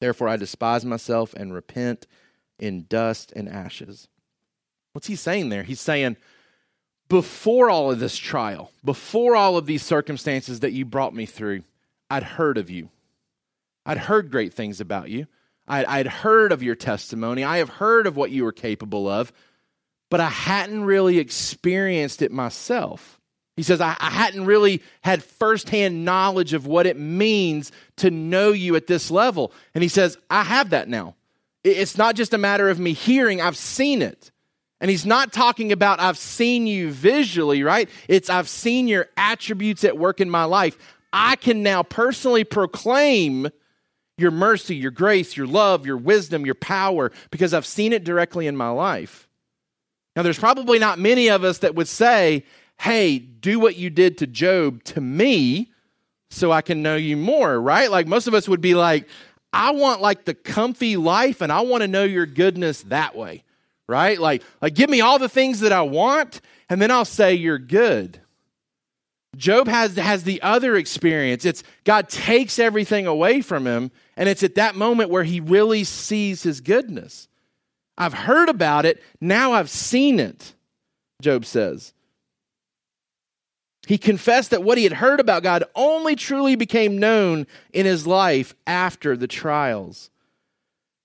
Therefore, 0.00 0.28
I 0.28 0.36
despise 0.36 0.84
myself 0.84 1.34
and 1.34 1.52
repent 1.52 2.06
in 2.58 2.86
dust 2.88 3.32
and 3.34 3.48
ashes. 3.48 4.08
What's 4.92 5.08
he 5.08 5.16
saying 5.16 5.48
there? 5.48 5.62
He's 5.62 5.80
saying, 5.80 6.16
before 7.08 7.70
all 7.70 7.90
of 7.90 7.98
this 7.98 8.16
trial, 8.16 8.70
before 8.84 9.36
all 9.36 9.56
of 9.56 9.66
these 9.66 9.82
circumstances 9.82 10.60
that 10.60 10.72
you 10.72 10.84
brought 10.84 11.14
me 11.14 11.26
through, 11.26 11.62
I'd 12.10 12.22
heard 12.22 12.58
of 12.58 12.70
you. 12.70 12.90
I'd 13.86 13.98
heard 13.98 14.30
great 14.30 14.52
things 14.52 14.80
about 14.80 15.08
you. 15.08 15.26
I'd, 15.66 15.86
I'd 15.86 16.06
heard 16.06 16.52
of 16.52 16.62
your 16.62 16.74
testimony. 16.74 17.44
I 17.44 17.58
have 17.58 17.68
heard 17.68 18.06
of 18.06 18.16
what 18.16 18.30
you 18.30 18.44
were 18.44 18.52
capable 18.52 19.08
of 19.08 19.32
but 20.10 20.20
I 20.20 20.28
hadn't 20.28 20.84
really 20.84 21.18
experienced 21.18 22.22
it 22.22 22.32
myself. 22.32 23.20
He 23.56 23.62
says, 23.62 23.80
I, 23.80 23.96
I, 23.98 24.10
hadn't 24.10 24.46
really 24.46 24.82
had 25.02 25.22
firsthand 25.22 26.04
knowledge 26.04 26.52
of 26.52 26.66
what 26.66 26.86
it 26.86 26.96
means 26.96 27.72
to 27.96 28.10
know 28.10 28.52
you 28.52 28.76
at 28.76 28.86
this 28.86 29.10
level. 29.10 29.52
And 29.74 29.82
he 29.82 29.88
says, 29.88 30.16
I 30.30 30.44
have 30.44 30.70
that 30.70 30.88
now. 30.88 31.16
It's 31.64 31.98
not 31.98 32.14
just 32.14 32.32
a 32.32 32.38
matter 32.38 32.68
of 32.68 32.78
me 32.78 32.92
hearing, 32.92 33.40
I've 33.40 33.56
seen 33.56 34.00
it. 34.00 34.30
And 34.80 34.90
he's 34.90 35.06
not 35.06 35.32
talking 35.32 35.72
about 35.72 36.00
I've 36.00 36.18
seen 36.18 36.66
you 36.66 36.90
visually, 36.90 37.62
right? 37.62 37.88
It's 38.06 38.30
I've 38.30 38.48
seen 38.48 38.88
your 38.88 39.08
attributes 39.16 39.84
at 39.84 39.98
work 39.98 40.20
in 40.20 40.30
my 40.30 40.44
life. 40.44 40.76
I 41.12 41.36
can 41.36 41.62
now 41.62 41.82
personally 41.82 42.44
proclaim 42.44 43.48
your 44.18 44.30
mercy, 44.30 44.76
your 44.76 44.90
grace, 44.90 45.36
your 45.36 45.46
love, 45.46 45.86
your 45.86 45.96
wisdom, 45.96 46.44
your 46.44 46.54
power, 46.54 47.10
because 47.30 47.54
I've 47.54 47.66
seen 47.66 47.92
it 47.92 48.04
directly 48.04 48.46
in 48.46 48.56
my 48.56 48.70
life. 48.70 49.28
Now, 50.16 50.22
there's 50.22 50.38
probably 50.38 50.78
not 50.80 50.98
many 50.98 51.28
of 51.28 51.44
us 51.44 51.58
that 51.58 51.76
would 51.76 51.86
say, 51.86 52.44
hey, 52.80 53.18
do 53.18 53.60
what 53.60 53.76
you 53.76 53.90
did 53.90 54.18
to 54.18 54.26
Job 54.26 54.82
to 54.84 55.00
me 55.00 55.70
so 56.30 56.52
I 56.52 56.60
can 56.60 56.82
know 56.82 56.96
you 56.96 57.16
more, 57.16 57.60
right? 57.60 57.90
Like 57.90 58.06
most 58.06 58.26
of 58.26 58.34
us 58.34 58.48
would 58.48 58.60
be 58.60 58.74
like, 58.74 59.08
I 59.52 59.70
want 59.70 60.00
like 60.00 60.24
the 60.24 60.34
comfy 60.34 60.96
life 60.96 61.40
and 61.40 61.50
I 61.50 61.60
want 61.60 61.82
to 61.82 61.88
know 61.88 62.04
your 62.04 62.26
goodness 62.26 62.82
that 62.84 63.16
way, 63.16 63.44
right? 63.88 64.18
Like, 64.18 64.42
like 64.60 64.74
give 64.74 64.90
me 64.90 65.00
all 65.00 65.18
the 65.18 65.28
things 65.28 65.60
that 65.60 65.72
I 65.72 65.82
want 65.82 66.40
and 66.68 66.80
then 66.80 66.90
I'll 66.90 67.04
say 67.04 67.34
you're 67.34 67.58
good. 67.58 68.20
Job 69.36 69.68
has, 69.68 69.96
has 69.96 70.24
the 70.24 70.42
other 70.42 70.76
experience. 70.76 71.44
It's 71.44 71.62
God 71.84 72.08
takes 72.08 72.58
everything 72.58 73.06
away 73.06 73.40
from 73.40 73.66
him, 73.66 73.90
and 74.16 74.28
it's 74.28 74.42
at 74.42 74.56
that 74.56 74.74
moment 74.74 75.10
where 75.10 75.22
he 75.22 75.40
really 75.40 75.84
sees 75.84 76.42
his 76.42 76.60
goodness. 76.60 77.28
I've 77.96 78.14
heard 78.14 78.48
about 78.48 78.84
it. 78.84 79.02
Now 79.20 79.52
I've 79.52 79.70
seen 79.70 80.18
it, 80.18 80.54
Job 81.20 81.44
says. 81.44 81.92
He 83.86 83.96
confessed 83.96 84.50
that 84.50 84.62
what 84.62 84.76
he 84.76 84.84
had 84.84 84.94
heard 84.94 85.20
about 85.20 85.42
God 85.42 85.64
only 85.74 86.14
truly 86.16 86.56
became 86.56 86.98
known 86.98 87.46
in 87.72 87.86
his 87.86 88.06
life 88.06 88.54
after 88.66 89.16
the 89.16 89.28
trials. 89.28 90.10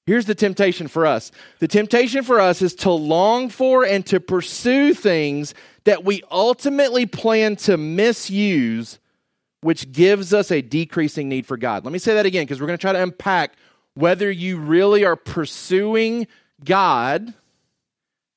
Here's 0.06 0.26
the 0.26 0.36
temptation 0.36 0.88
for 0.88 1.06
us 1.06 1.32
the 1.60 1.68
temptation 1.68 2.24
for 2.24 2.40
us 2.40 2.62
is 2.62 2.76
to 2.76 2.92
long 2.92 3.50
for 3.50 3.86
and 3.86 4.06
to 4.08 4.20
pursue 4.20 4.94
things 4.94 5.54
that 5.86 6.04
we 6.04 6.22
ultimately 6.30 7.06
plan 7.06 7.56
to 7.58 7.78
misuse, 7.78 9.00
which 9.62 9.92
gives 9.92 10.34
us 10.34 10.52
a 10.52 10.62
decreasing 10.62 11.30
need 11.30 11.46
for 11.46 11.58
God. 11.58 11.86
Let 11.86 11.94
me 11.94 12.00
say 12.00 12.16
that 12.16 12.26
again 12.26 12.44
because 12.44 12.60
we're 12.60 12.68
going 12.68 12.78
to 12.78 12.82
try 12.82 12.94
to 12.94 13.04
unpack 13.04 13.54
whether 13.96 14.30
you 14.30 14.58
really 14.58 15.06
are 15.06 15.16
pursuing 15.16 16.28
God 16.64 17.34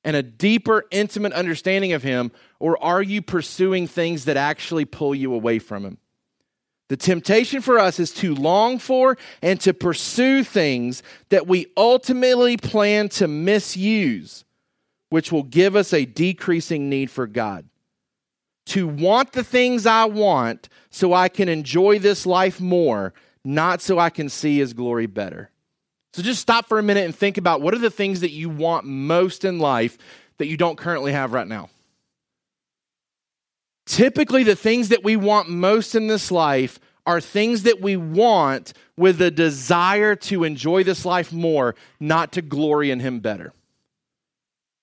and 0.03 0.15
a 0.15 0.23
deeper, 0.23 0.85
intimate 0.91 1.33
understanding 1.33 1.91
of 1.91 2.03
Him, 2.03 2.31
or 2.59 2.81
are 2.81 3.01
you 3.01 3.21
pursuing 3.21 3.87
things 3.87 4.25
that 4.25 4.37
actually 4.37 4.85
pull 4.85 5.13
you 5.13 5.33
away 5.33 5.59
from 5.59 5.83
Him? 5.83 5.97
The 6.89 6.97
temptation 6.97 7.61
for 7.61 7.79
us 7.79 7.99
is 7.99 8.11
to 8.13 8.33
long 8.33 8.79
for 8.79 9.17
and 9.41 9.59
to 9.61 9.73
pursue 9.73 10.43
things 10.43 11.03
that 11.29 11.47
we 11.47 11.67
ultimately 11.75 12.55
plan 12.55 13.09
to 13.09 13.27
misuse, 13.27 14.45
which 15.09 15.31
will 15.31 15.43
give 15.43 15.75
us 15.75 15.91
a 15.91 16.05
decreasing 16.05 16.89
need 16.89 17.11
for 17.11 17.27
God. 17.27 17.65
To 18.67 18.87
want 18.87 19.33
the 19.33 19.43
things 19.43 19.85
I 19.85 20.05
want 20.05 20.69
so 20.89 21.13
I 21.13 21.29
can 21.29 21.49
enjoy 21.49 21.99
this 21.99 22.25
life 22.25 22.59
more, 22.59 23.13
not 23.43 23.81
so 23.81 23.99
I 23.99 24.09
can 24.09 24.29
see 24.29 24.57
his 24.57 24.73
glory 24.73 25.07
better. 25.07 25.51
So 26.13 26.21
just 26.21 26.41
stop 26.41 26.67
for 26.67 26.79
a 26.79 26.83
minute 26.83 27.05
and 27.05 27.15
think 27.15 27.37
about 27.37 27.61
what 27.61 27.73
are 27.73 27.79
the 27.79 27.89
things 27.89 28.21
that 28.21 28.31
you 28.31 28.49
want 28.49 28.85
most 28.85 29.45
in 29.45 29.59
life 29.59 29.97
that 30.37 30.47
you 30.47 30.57
don't 30.57 30.77
currently 30.77 31.11
have 31.11 31.33
right 31.33 31.47
now. 31.47 31.69
Typically, 33.87 34.43
the 34.43 34.55
things 34.55 34.89
that 34.89 35.03
we 35.03 35.15
want 35.15 35.49
most 35.49 35.95
in 35.95 36.07
this 36.07 36.29
life 36.29 36.79
are 37.05 37.21
things 37.21 37.63
that 37.63 37.81
we 37.81 37.95
want 37.95 38.73
with 38.97 39.21
a 39.21 39.31
desire 39.31 40.13
to 40.15 40.43
enjoy 40.43 40.83
this 40.83 41.05
life 41.05 41.31
more, 41.31 41.73
not 41.99 42.33
to 42.33 42.41
glory 42.41 42.91
in 42.91 42.99
Him 42.99 43.21
better. 43.21 43.53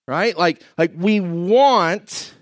Right? 0.08 0.36
Like, 0.36 0.62
like 0.76 0.92
we 0.96 1.20
want 1.20 2.33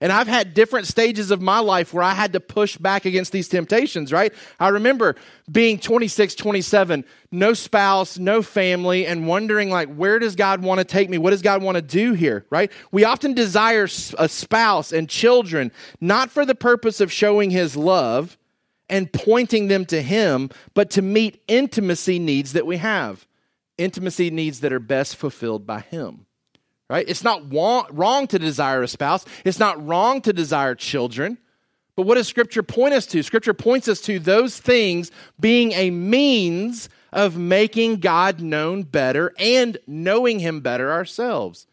and 0.00 0.12
I've 0.12 0.26
had 0.26 0.54
different 0.54 0.86
stages 0.86 1.30
of 1.30 1.40
my 1.40 1.60
life 1.60 1.94
where 1.94 2.02
I 2.02 2.14
had 2.14 2.32
to 2.32 2.40
push 2.40 2.76
back 2.76 3.04
against 3.04 3.32
these 3.32 3.48
temptations, 3.48 4.12
right? 4.12 4.34
I 4.58 4.68
remember 4.68 5.14
being 5.50 5.78
26, 5.78 6.34
27, 6.34 7.04
no 7.30 7.54
spouse, 7.54 8.18
no 8.18 8.42
family, 8.42 9.06
and 9.06 9.26
wondering, 9.26 9.70
like, 9.70 9.94
where 9.94 10.18
does 10.18 10.34
God 10.34 10.62
want 10.62 10.78
to 10.78 10.84
take 10.84 11.08
me? 11.08 11.16
What 11.16 11.30
does 11.30 11.42
God 11.42 11.62
want 11.62 11.76
to 11.76 11.82
do 11.82 12.12
here, 12.12 12.44
right? 12.50 12.72
We 12.90 13.04
often 13.04 13.34
desire 13.34 13.84
a 14.18 14.28
spouse 14.28 14.92
and 14.92 15.08
children, 15.08 15.70
not 16.00 16.30
for 16.30 16.44
the 16.44 16.56
purpose 16.56 17.00
of 17.00 17.12
showing 17.12 17.50
His 17.50 17.76
love 17.76 18.36
and 18.90 19.12
pointing 19.12 19.68
them 19.68 19.86
to 19.86 20.02
Him, 20.02 20.50
but 20.74 20.90
to 20.90 21.02
meet 21.02 21.42
intimacy 21.46 22.18
needs 22.18 22.52
that 22.52 22.66
we 22.66 22.78
have, 22.78 23.26
intimacy 23.78 24.30
needs 24.30 24.60
that 24.60 24.72
are 24.72 24.80
best 24.80 25.16
fulfilled 25.16 25.66
by 25.66 25.80
Him 25.80 26.23
right? 26.88 27.04
It's 27.08 27.24
not 27.24 27.52
wrong 27.52 28.26
to 28.28 28.38
desire 28.38 28.82
a 28.82 28.88
spouse, 28.88 29.24
it's 29.44 29.58
not 29.58 29.84
wrong 29.84 30.20
to 30.22 30.32
desire 30.32 30.74
children. 30.74 31.38
But 31.96 32.06
what 32.06 32.16
does 32.16 32.26
Scripture 32.26 32.64
point 32.64 32.92
us 32.92 33.06
to? 33.06 33.22
Scripture 33.22 33.54
points 33.54 33.86
us 33.86 34.00
to 34.02 34.18
those 34.18 34.58
things 34.58 35.12
being 35.38 35.72
a 35.72 35.90
means 35.90 36.88
of 37.12 37.36
making 37.36 37.98
God 38.00 38.40
known 38.40 38.82
better 38.82 39.32
and 39.38 39.78
knowing 39.86 40.40
Him 40.40 40.60
better 40.60 40.90
ourselves, 40.90 41.68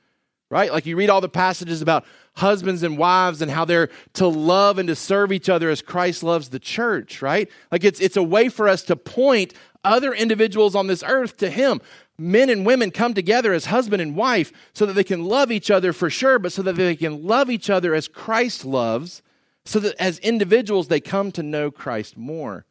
right? 0.51 0.71
Like 0.71 0.85
you 0.85 0.95
read 0.95 1.09
all 1.09 1.21
the 1.21 1.29
passages 1.29 1.81
about 1.81 2.05
husbands 2.35 2.83
and 2.83 2.97
wives 2.97 3.41
and 3.41 3.49
how 3.49 3.65
they're 3.65 3.89
to 4.13 4.27
love 4.27 4.77
and 4.77 4.87
to 4.87 4.95
serve 4.95 5.31
each 5.31 5.49
other 5.49 5.69
as 5.69 5.81
Christ 5.81 6.21
loves 6.21 6.49
the 6.49 6.59
church, 6.59 7.23
right? 7.23 7.49
Like 7.71 7.83
it's, 7.83 7.99
it's 7.99 8.15
a 8.15 8.23
way 8.23 8.47
for 8.47 8.69
us 8.69 8.83
to 8.83 8.95
point 8.95 9.55
other 9.83 10.13
individuals 10.13 10.75
on 10.75 10.85
this 10.85 11.03
earth 11.03 11.37
to 11.37 11.49
Him 11.49 11.81
men 12.21 12.49
and 12.49 12.65
women 12.65 12.91
come 12.91 13.13
together 13.13 13.51
as 13.51 13.65
husband 13.65 14.01
and 14.01 14.15
wife 14.15 14.51
so 14.73 14.85
that 14.85 14.93
they 14.93 15.03
can 15.03 15.25
love 15.25 15.51
each 15.51 15.71
other 15.71 15.91
for 15.91 16.09
sure, 16.09 16.37
but 16.37 16.51
so 16.51 16.61
that 16.61 16.75
they 16.75 16.95
can 16.95 17.25
love 17.25 17.49
each 17.49 17.69
other 17.69 17.95
as 17.95 18.07
Christ 18.07 18.63
loves, 18.63 19.21
so 19.65 19.79
that 19.79 19.95
as 19.99 20.19
individuals 20.19 20.87
they 20.87 20.99
come 20.99 21.31
to 21.33 21.43
know 21.43 21.71
Christ 21.71 22.17
more. 22.17 22.65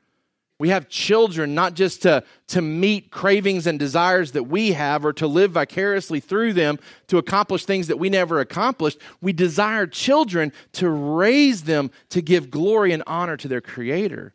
We 0.60 0.68
have 0.68 0.90
children 0.90 1.54
not 1.54 1.72
just 1.72 2.02
to, 2.02 2.22
to 2.48 2.60
meet 2.60 3.10
cravings 3.10 3.66
and 3.66 3.78
desires 3.78 4.32
that 4.32 4.44
we 4.44 4.72
have 4.72 5.06
or 5.06 5.14
to 5.14 5.26
live 5.26 5.52
vicariously 5.52 6.20
through 6.20 6.52
them 6.52 6.78
to 7.06 7.16
accomplish 7.16 7.64
things 7.64 7.86
that 7.86 7.98
we 7.98 8.10
never 8.10 8.40
accomplished. 8.40 8.98
We 9.22 9.32
desire 9.32 9.86
children 9.86 10.52
to 10.72 10.90
raise 10.90 11.62
them 11.62 11.90
to 12.10 12.20
give 12.20 12.50
glory 12.50 12.92
and 12.92 13.02
honor 13.06 13.38
to 13.38 13.48
their 13.48 13.62
Creator, 13.62 14.34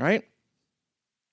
right? 0.00 0.24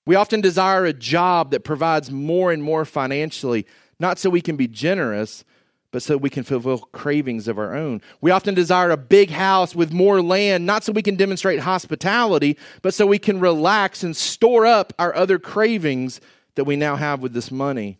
We 0.04 0.16
often 0.16 0.40
desire 0.40 0.84
a 0.84 0.92
job 0.92 1.52
that 1.52 1.64
provides 1.64 2.10
more 2.10 2.52
and 2.52 2.62
more 2.62 2.84
financially, 2.84 3.66
not 4.00 4.18
so 4.18 4.30
we 4.30 4.40
can 4.40 4.56
be 4.56 4.66
generous, 4.66 5.44
but 5.92 6.02
so 6.02 6.16
we 6.16 6.30
can 6.30 6.42
fulfill 6.42 6.78
cravings 6.78 7.46
of 7.46 7.58
our 7.58 7.74
own. 7.74 8.00
We 8.20 8.30
often 8.30 8.54
desire 8.54 8.90
a 8.90 8.96
big 8.96 9.30
house 9.30 9.74
with 9.76 9.92
more 9.92 10.20
land, 10.22 10.66
not 10.66 10.82
so 10.82 10.92
we 10.92 11.02
can 11.02 11.16
demonstrate 11.16 11.60
hospitality, 11.60 12.58
but 12.80 12.94
so 12.94 13.06
we 13.06 13.18
can 13.18 13.38
relax 13.38 14.02
and 14.02 14.16
store 14.16 14.66
up 14.66 14.92
our 14.98 15.14
other 15.14 15.38
cravings 15.38 16.20
that 16.54 16.64
we 16.64 16.76
now 16.76 16.96
have 16.96 17.20
with 17.20 17.34
this 17.34 17.50
money. 17.50 17.98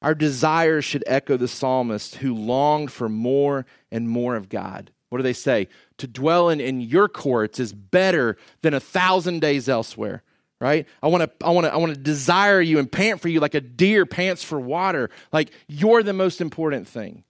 Our 0.00 0.14
desires 0.14 0.84
should 0.84 1.04
echo 1.06 1.36
the 1.36 1.48
psalmist 1.48 2.16
who 2.16 2.34
longed 2.34 2.90
for 2.90 3.08
more 3.08 3.66
and 3.90 4.08
more 4.08 4.36
of 4.36 4.48
God. 4.48 4.90
What 5.10 5.18
do 5.18 5.22
they 5.22 5.32
say? 5.32 5.68
To 5.98 6.06
dwell 6.06 6.48
in, 6.48 6.60
in 6.60 6.80
your 6.80 7.08
courts 7.08 7.60
is 7.60 7.72
better 7.72 8.36
than 8.62 8.72
a 8.72 8.80
thousand 8.80 9.40
days 9.40 9.68
elsewhere 9.68 10.22
right? 10.62 10.86
I 11.02 11.08
want 11.08 11.24
to 11.24 11.46
I 11.46 11.50
want 11.50 11.66
to 11.66 11.74
I 11.74 11.76
want 11.76 11.92
to 11.92 12.00
desire 12.00 12.60
you 12.60 12.78
and 12.78 12.90
pant 12.90 13.20
for 13.20 13.28
you 13.28 13.40
like 13.40 13.54
a 13.54 13.60
deer 13.60 14.06
pants 14.06 14.44
for 14.44 14.60
water. 14.60 15.10
Like 15.32 15.50
you're 15.66 16.04
the 16.04 16.12
most 16.12 16.40
important 16.40 16.86
thing. 16.86 17.24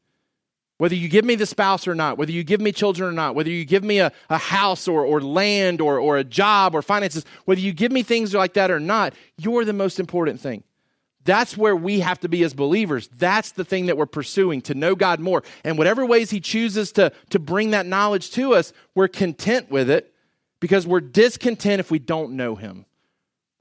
Whether 0.77 0.97
you 0.97 1.09
give 1.09 1.25
me 1.25 1.35
the 1.35 1.47
spouse 1.47 1.89
or 1.89 1.95
not, 1.95 2.19
whether 2.19 2.31
you 2.31 2.45
give 2.45 2.61
me 2.61 2.73
children 2.73 3.09
or 3.09 3.13
not, 3.13 3.35
whether 3.35 3.49
you 3.49 3.65
give 3.65 3.85
me 3.85 4.01
a, 4.01 4.13
a 4.29 4.37
house 4.37 4.87
or, 4.87 5.03
or 5.03 5.23
land 5.23 5.81
or, 5.81 5.99
or 5.99 6.19
a 6.19 6.25
job 6.25 6.75
or 6.75 6.83
finances, 6.83 7.25
whether 7.47 7.61
you 7.61 7.73
give 7.73 7.91
me 7.91 8.03
things 8.03 8.35
like 8.35 8.53
that 8.55 8.71
or 8.71 8.81
not, 8.81 9.15
you're 9.39 9.65
the 9.65 9.73
most 9.73 9.99
important 9.99 10.41
thing. 10.41 10.63
That's 11.25 11.57
where 11.57 11.77
we 11.77 12.01
have 12.01 12.21
to 12.21 12.29
be 12.29 12.43
as 12.43 12.53
believers. 12.53 13.09
That's 13.17 13.53
the 13.53 13.65
thing 13.65 13.87
that 13.87 13.97
we're 13.97 14.07
pursuing 14.07 14.61
to 14.63 14.75
know 14.75 14.95
God 14.95 15.21
more. 15.21 15.43
And 15.65 15.79
whatever 15.79 16.05
ways 16.05 16.31
He 16.31 16.41
chooses 16.41 16.93
to, 16.93 17.13
to 17.31 17.39
bring 17.39 17.71
that 17.71 17.87
knowledge 17.87 18.33
to 18.33 18.55
us, 18.55 18.73
we're 18.95 19.09
content 19.09 19.71
with 19.71 19.89
it 19.89 20.13
because 20.61 20.87
we're 20.87 21.01
discontent 21.01 21.81
if 21.81 21.91
we 21.91 21.99
don't 21.99 22.33
know 22.33 22.57
Him. 22.57 22.85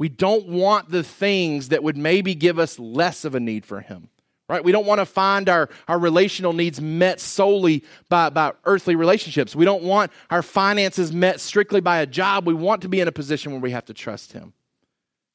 We 0.01 0.09
don't 0.09 0.47
want 0.47 0.89
the 0.89 1.03
things 1.03 1.69
that 1.69 1.83
would 1.83 1.95
maybe 1.95 2.33
give 2.33 2.57
us 2.57 2.79
less 2.79 3.23
of 3.23 3.35
a 3.35 3.39
need 3.39 3.67
for 3.67 3.81
Him. 3.81 4.09
Right? 4.49 4.63
We 4.63 4.71
don't 4.71 4.87
want 4.87 4.97
to 4.97 5.05
find 5.05 5.47
our, 5.47 5.69
our 5.87 5.99
relational 5.99 6.53
needs 6.53 6.81
met 6.81 7.19
solely 7.19 7.83
by, 8.09 8.31
by 8.31 8.53
earthly 8.65 8.95
relationships. 8.95 9.55
We 9.55 9.63
don't 9.63 9.83
want 9.83 10.11
our 10.31 10.41
finances 10.41 11.13
met 11.13 11.39
strictly 11.39 11.81
by 11.81 11.99
a 11.99 12.07
job. 12.07 12.47
We 12.47 12.55
want 12.55 12.81
to 12.81 12.89
be 12.89 12.99
in 12.99 13.07
a 13.07 13.11
position 13.11 13.51
where 13.51 13.61
we 13.61 13.69
have 13.69 13.85
to 13.85 13.93
trust 13.93 14.33
Him. 14.33 14.53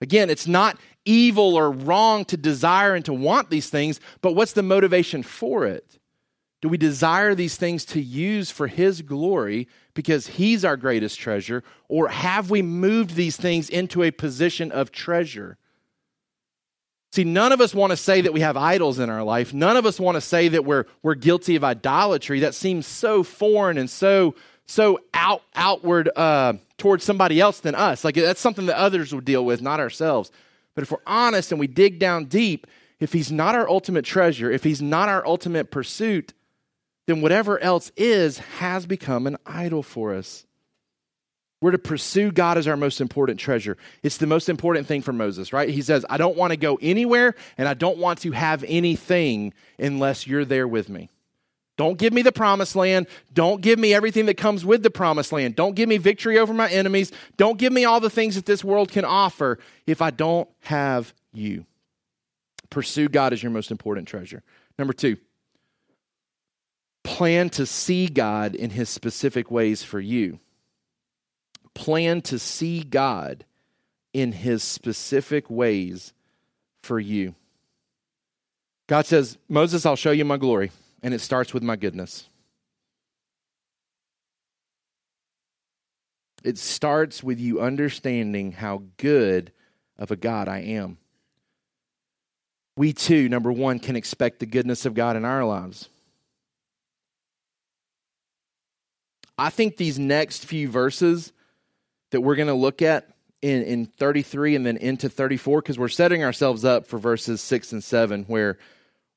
Again, 0.01 0.31
it's 0.31 0.49
not 0.49 0.81
evil 1.05 1.55
or 1.55 1.71
wrong 1.71 2.25
to 2.25 2.37
desire 2.37 2.97
and 2.97 3.05
to 3.05 3.15
want 3.15 3.51
these 3.51 3.71
things, 3.71 4.01
but 4.21 4.33
what's 4.33 4.55
the 4.55 4.65
motivation 4.65 5.23
for 5.23 5.65
it? 5.65 6.01
Do 6.67 6.71
we 6.71 6.79
desire 6.79 7.37
these 7.37 7.55
things 7.55 7.85
to 7.85 8.01
use 8.01 8.51
for 8.51 8.67
His 8.67 9.01
glory 9.01 9.69
because 9.95 10.27
He's 10.27 10.65
our 10.65 10.77
greatest 10.77 11.17
treasure? 11.17 11.63
Or 11.89 12.09
have 12.09 12.51
we 12.51 12.61
moved 12.61 13.15
these 13.15 13.37
things 13.37 13.71
into 13.71 14.03
a 14.03 14.11
position 14.11 14.73
of 14.73 14.91
treasure? 14.91 15.59
See, 17.13 17.23
none 17.23 17.53
of 17.53 17.61
us 17.61 17.73
want 17.73 17.93
to 17.93 17.97
say 17.97 18.21
that 18.21 18.33
we 18.33 18.41
have 18.41 18.57
idols 18.57 18.99
in 18.99 19.11
our 19.11 19.23
life. 19.23 19.55
None 19.55 19.77
of 19.77 19.87
us 19.87 20.01
want 20.01 20.17
to 20.17 20.21
say 20.21 20.49
that 20.49 20.65
we're, 20.65 20.87
we're 21.05 21.15
guilty 21.15 21.55
of 21.55 21.63
idolatry. 21.63 22.41
That 22.41 22.53
seems 22.53 22.85
so 22.85 23.23
foreign 23.23 23.79
and 23.79 23.89
so, 23.89 24.35
so 24.67 24.99
out, 25.15 25.43
outward 25.55 26.11
uh, 26.17 26.55
towards 26.79 27.05
somebody 27.05 27.41
else 27.41 27.61
than 27.61 27.77
us. 27.77 28.03
Like 28.03 28.17
that's 28.17 28.41
something 28.41 28.67
that 28.67 28.77
others 28.77 29.15
would 29.15 29.25
deal 29.25 29.45
with, 29.45 29.63
not 29.63 29.79
ourselves. 29.79 30.33
But 30.75 30.83
if 30.83 30.91
we're 30.91 30.99
honest 31.07 31.53
and 31.53 31.61
we 31.61 31.69
dig 31.69 32.01
down 32.01 32.25
deep, 32.25 32.67
if 32.99 33.13
He's 33.13 33.31
not 33.31 33.55
our 33.55 33.69
ultimate 33.69 34.05
treasure, 34.05 34.51
if 34.51 34.65
He's 34.65 34.83
not 34.83 35.09
our 35.09 35.25
ultimate 35.25 35.71
pursuit, 35.71 36.33
then 37.07 37.21
whatever 37.21 37.59
else 37.59 37.91
is 37.97 38.39
has 38.39 38.87
become 38.87 39.27
an 39.27 39.37
idol 39.47 39.83
for 39.83 40.15
us. 40.15 40.45
We're 41.61 41.71
to 41.71 41.79
pursue 41.79 42.33
God 42.33 42.59
as 42.59 42.69
our 42.69 42.77
most 42.77 43.01
important 43.01 43.41
treasure. 43.41 43.79
It's 44.03 44.19
the 44.19 44.27
most 44.27 44.49
important 44.49 44.87
thing 44.87 45.01
for 45.01 45.13
Moses, 45.13 45.53
right? 45.53 45.69
He 45.69 45.81
says, 45.81 46.05
I 46.11 46.19
don't 46.19 46.37
want 46.37 46.51
to 46.51 46.57
go 46.57 46.79
anywhere 46.83 47.35
and 47.57 47.67
I 47.67 47.75
don't 47.75 47.99
want 47.99 48.21
to 48.21 48.33
have 48.33 48.63
anything 48.69 49.55
unless 49.79 50.27
you're 50.27 50.45
there 50.45 50.69
with 50.69 50.89
me. 50.89 51.09
Don't 51.77 51.99
give 51.99 52.13
me 52.13 52.23
the 52.23 52.33
promised 52.33 52.75
land. 52.75 53.07
Don't 53.33 53.61
give 53.61 53.79
me 53.79 53.93
everything 53.93 54.27
that 54.27 54.37
comes 54.37 54.65
with 54.65 54.83
the 54.83 54.91
promised 54.91 55.33
land. 55.33 55.57
Don't 55.57 55.75
give 55.75 55.89
me 55.89 55.99
victory 55.99 56.39
over 56.39 56.55
my 56.55 56.69
enemies. 56.71 57.13
Don't 57.37 57.59
give 57.59 57.73
me 57.73 57.85
all 57.85 58.01
the 58.01 58.11
things 58.11 58.35
that 58.35 58.47
this 58.47 58.65
world 58.65 58.91
can 58.91 59.05
offer 59.05 59.59
if 59.87 60.01
I 60.01 60.11
don't 60.11 60.49
have 60.61 61.13
you. 61.33 61.67
Pursue 62.71 63.09
God 63.09 63.33
as 63.33 63.43
your 63.43 63.53
most 63.53 63.71
important 63.71 64.09
treasure. 64.09 64.43
Number 64.79 64.93
two, 64.93 65.19
plan 67.07 67.49
to 67.49 67.65
see 67.65 68.09
God 68.09 68.57
in 68.57 68.71
his 68.71 68.89
specific 68.89 69.49
ways 69.49 69.85
for 69.85 70.01
you. 70.01 70.41
Plan 71.73 72.21
to 72.23 72.39
see 72.39 72.83
God 72.83 73.45
in 74.13 74.33
his 74.33 74.65
specific 74.65 75.49
ways 75.49 76.13
for 76.83 76.99
you. 76.99 77.37
God 78.89 79.07
says, 79.07 79.39
Moses, 79.49 79.87
I'll 79.87 79.95
show 79.95 80.11
you 80.11 80.25
my 80.25 80.37
glory, 80.37 80.73
and 81.01 81.15
it 81.15 81.21
starts 81.21 81.55
with 81.55 81.63
my 81.63 81.77
goodness. 81.77 82.29
It 86.43 86.59
starts 86.59 87.23
with 87.23 87.39
you 87.39 87.61
understanding 87.61 88.51
how 88.53 88.83
good 88.97 89.53
of 89.97 90.11
a 90.11 90.17
God 90.17 90.49
I 90.49 90.59
am. 90.59 90.99
We 92.77 92.93
too, 92.93 93.29
number 93.29 93.53
one, 93.53 93.79
can 93.79 93.95
expect 93.95 94.41
the 94.41 94.47
goodness 94.47 94.87
of 94.87 94.95
God 94.95 95.17
in 95.17 95.25
our 95.25 95.45
lives. 95.45 95.89
I 99.39 99.51
think 99.51 99.77
these 99.77 99.99
next 99.99 100.47
few 100.47 100.69
verses 100.69 101.33
that 102.11 102.21
we're 102.21 102.37
going 102.37 102.49
to 102.49 102.55
look 102.55 102.83
at 102.83 103.09
in, 103.43 103.63
in 103.63 103.87
33 103.87 104.57
and 104.57 104.65
then 104.65 104.77
into 104.77 105.09
34, 105.09 105.61
because 105.61 105.79
we're 105.79 105.89
setting 105.89 106.25
ourselves 106.25 106.65
up 106.65 106.87
for 106.87 106.99
verses 106.99 107.41
6 107.41 107.73
and 107.73 107.85
7, 107.85 108.25
where 108.25 108.59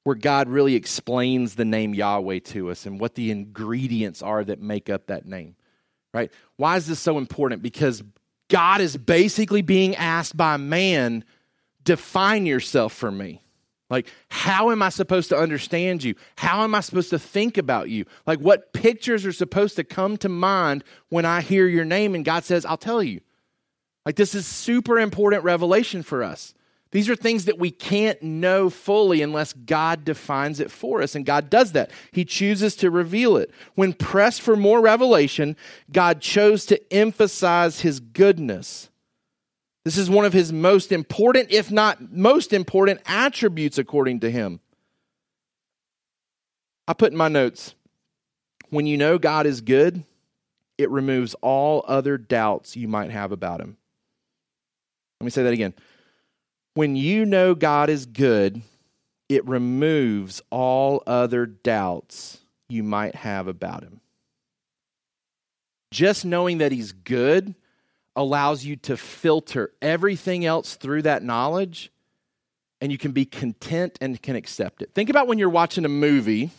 where 0.03 0.15
God 0.15 0.47
really 0.47 0.75
explains 0.75 1.55
the 1.55 1.65
name 1.65 1.93
Yahweh 1.93 2.39
to 2.39 2.71
us 2.71 2.85
and 2.85 2.99
what 2.99 3.15
the 3.15 3.31
ingredients 3.31 4.21
are 4.21 4.43
that 4.43 4.61
make 4.61 4.89
up 4.89 5.07
that 5.07 5.25
name. 5.25 5.55
Right? 6.13 6.31
Why 6.55 6.77
is 6.77 6.87
this 6.87 6.99
so 6.99 7.17
important? 7.17 7.61
Because 7.61 8.01
God 8.49 8.81
is 8.81 8.97
basically 8.97 9.61
being 9.61 9.95
asked 9.95 10.35
by 10.35 10.57
man, 10.57 11.23
define 11.83 12.45
yourself 12.45 12.93
for 12.93 13.11
me. 13.11 13.43
Like, 13.89 14.07
how 14.29 14.69
am 14.69 14.81
I 14.83 14.89
supposed 14.89 15.29
to 15.29 15.37
understand 15.37 16.03
you? 16.03 16.15
How 16.35 16.63
am 16.63 16.75
I 16.75 16.81
supposed 16.81 17.09
to 17.09 17.19
think 17.19 17.57
about 17.57 17.89
you? 17.89 18.05
Like, 18.27 18.39
what 18.39 18.71
pictures 18.71 19.25
are 19.25 19.33
supposed 19.33 19.75
to 19.77 19.83
come 19.83 20.17
to 20.17 20.29
mind 20.29 20.83
when 21.09 21.25
I 21.25 21.41
hear 21.41 21.67
your 21.67 21.85
name? 21.85 22.13
And 22.13 22.23
God 22.23 22.43
says, 22.43 22.65
I'll 22.65 22.77
tell 22.77 23.01
you. 23.01 23.21
Like, 24.05 24.15
this 24.15 24.35
is 24.35 24.45
super 24.45 24.99
important 24.99 25.43
revelation 25.43 26.03
for 26.03 26.23
us. 26.23 26.53
These 26.91 27.09
are 27.09 27.15
things 27.15 27.45
that 27.45 27.59
we 27.59 27.69
can't 27.69 28.21
know 28.23 28.69
fully 28.69 29.21
unless 29.21 29.53
God 29.53 30.03
defines 30.03 30.59
it 30.59 30.71
for 30.71 31.03
us, 31.03 31.13
and 31.13 31.25
God 31.25 31.49
does 31.49 31.73
that. 31.73 31.91
He 32.11 32.25
chooses 32.25 32.75
to 32.77 32.89
reveal 32.89 33.37
it. 33.37 33.51
When 33.75 33.93
pressed 33.93 34.41
for 34.41 34.55
more 34.55 34.81
revelation, 34.81 35.55
God 35.91 36.19
chose 36.19 36.65
to 36.67 36.93
emphasize 36.93 37.81
his 37.81 37.99
goodness. 37.99 38.89
This 39.89 39.97
is 39.97 40.07
one 40.07 40.23
of 40.23 40.33
his 40.33 40.53
most 40.53 40.91
important, 40.91 41.49
if 41.49 41.71
not 41.71 42.13
most 42.13 42.53
important, 42.53 43.01
attributes 43.07 43.79
according 43.79 44.19
to 44.19 44.29
him. 44.29 44.59
I 46.87 46.93
put 46.93 47.11
in 47.11 47.17
my 47.17 47.27
notes 47.27 47.73
when 48.69 48.85
you 48.85 48.97
know 48.97 49.17
God 49.17 49.47
is 49.47 49.61
good, 49.61 50.03
it 50.77 50.91
removes 50.91 51.33
all 51.41 51.83
other 51.87 52.19
doubts 52.19 52.77
you 52.77 52.87
might 52.87 53.09
have 53.09 53.31
about 53.31 53.61
him. 53.61 53.77
Let 55.19 55.25
me 55.25 55.31
say 55.31 55.41
that 55.41 55.53
again. 55.53 55.73
When 56.75 56.95
you 56.95 57.25
know 57.25 57.55
God 57.55 57.89
is 57.89 58.05
good, 58.05 58.61
it 59.27 59.43
removes 59.47 60.39
all 60.51 61.01
other 61.07 61.47
doubts 61.47 62.37
you 62.67 62.83
might 62.83 63.15
have 63.15 63.47
about 63.47 63.81
him. 63.81 64.01
Just 65.89 66.25
knowing 66.25 66.59
that 66.59 66.71
he's 66.71 66.91
good 66.91 67.55
allows 68.15 68.65
you 68.65 68.75
to 68.75 68.97
filter 68.97 69.71
everything 69.81 70.45
else 70.45 70.75
through 70.75 71.03
that 71.03 71.23
knowledge 71.23 71.91
and 72.81 72.91
you 72.91 72.97
can 72.97 73.11
be 73.11 73.25
content 73.25 73.97
and 74.01 74.21
can 74.21 74.35
accept 74.35 74.81
it. 74.81 74.93
Think 74.93 75.09
about 75.09 75.27
when 75.27 75.37
you're 75.37 75.49
watching 75.49 75.85
a 75.85 75.89
movie 75.89 76.49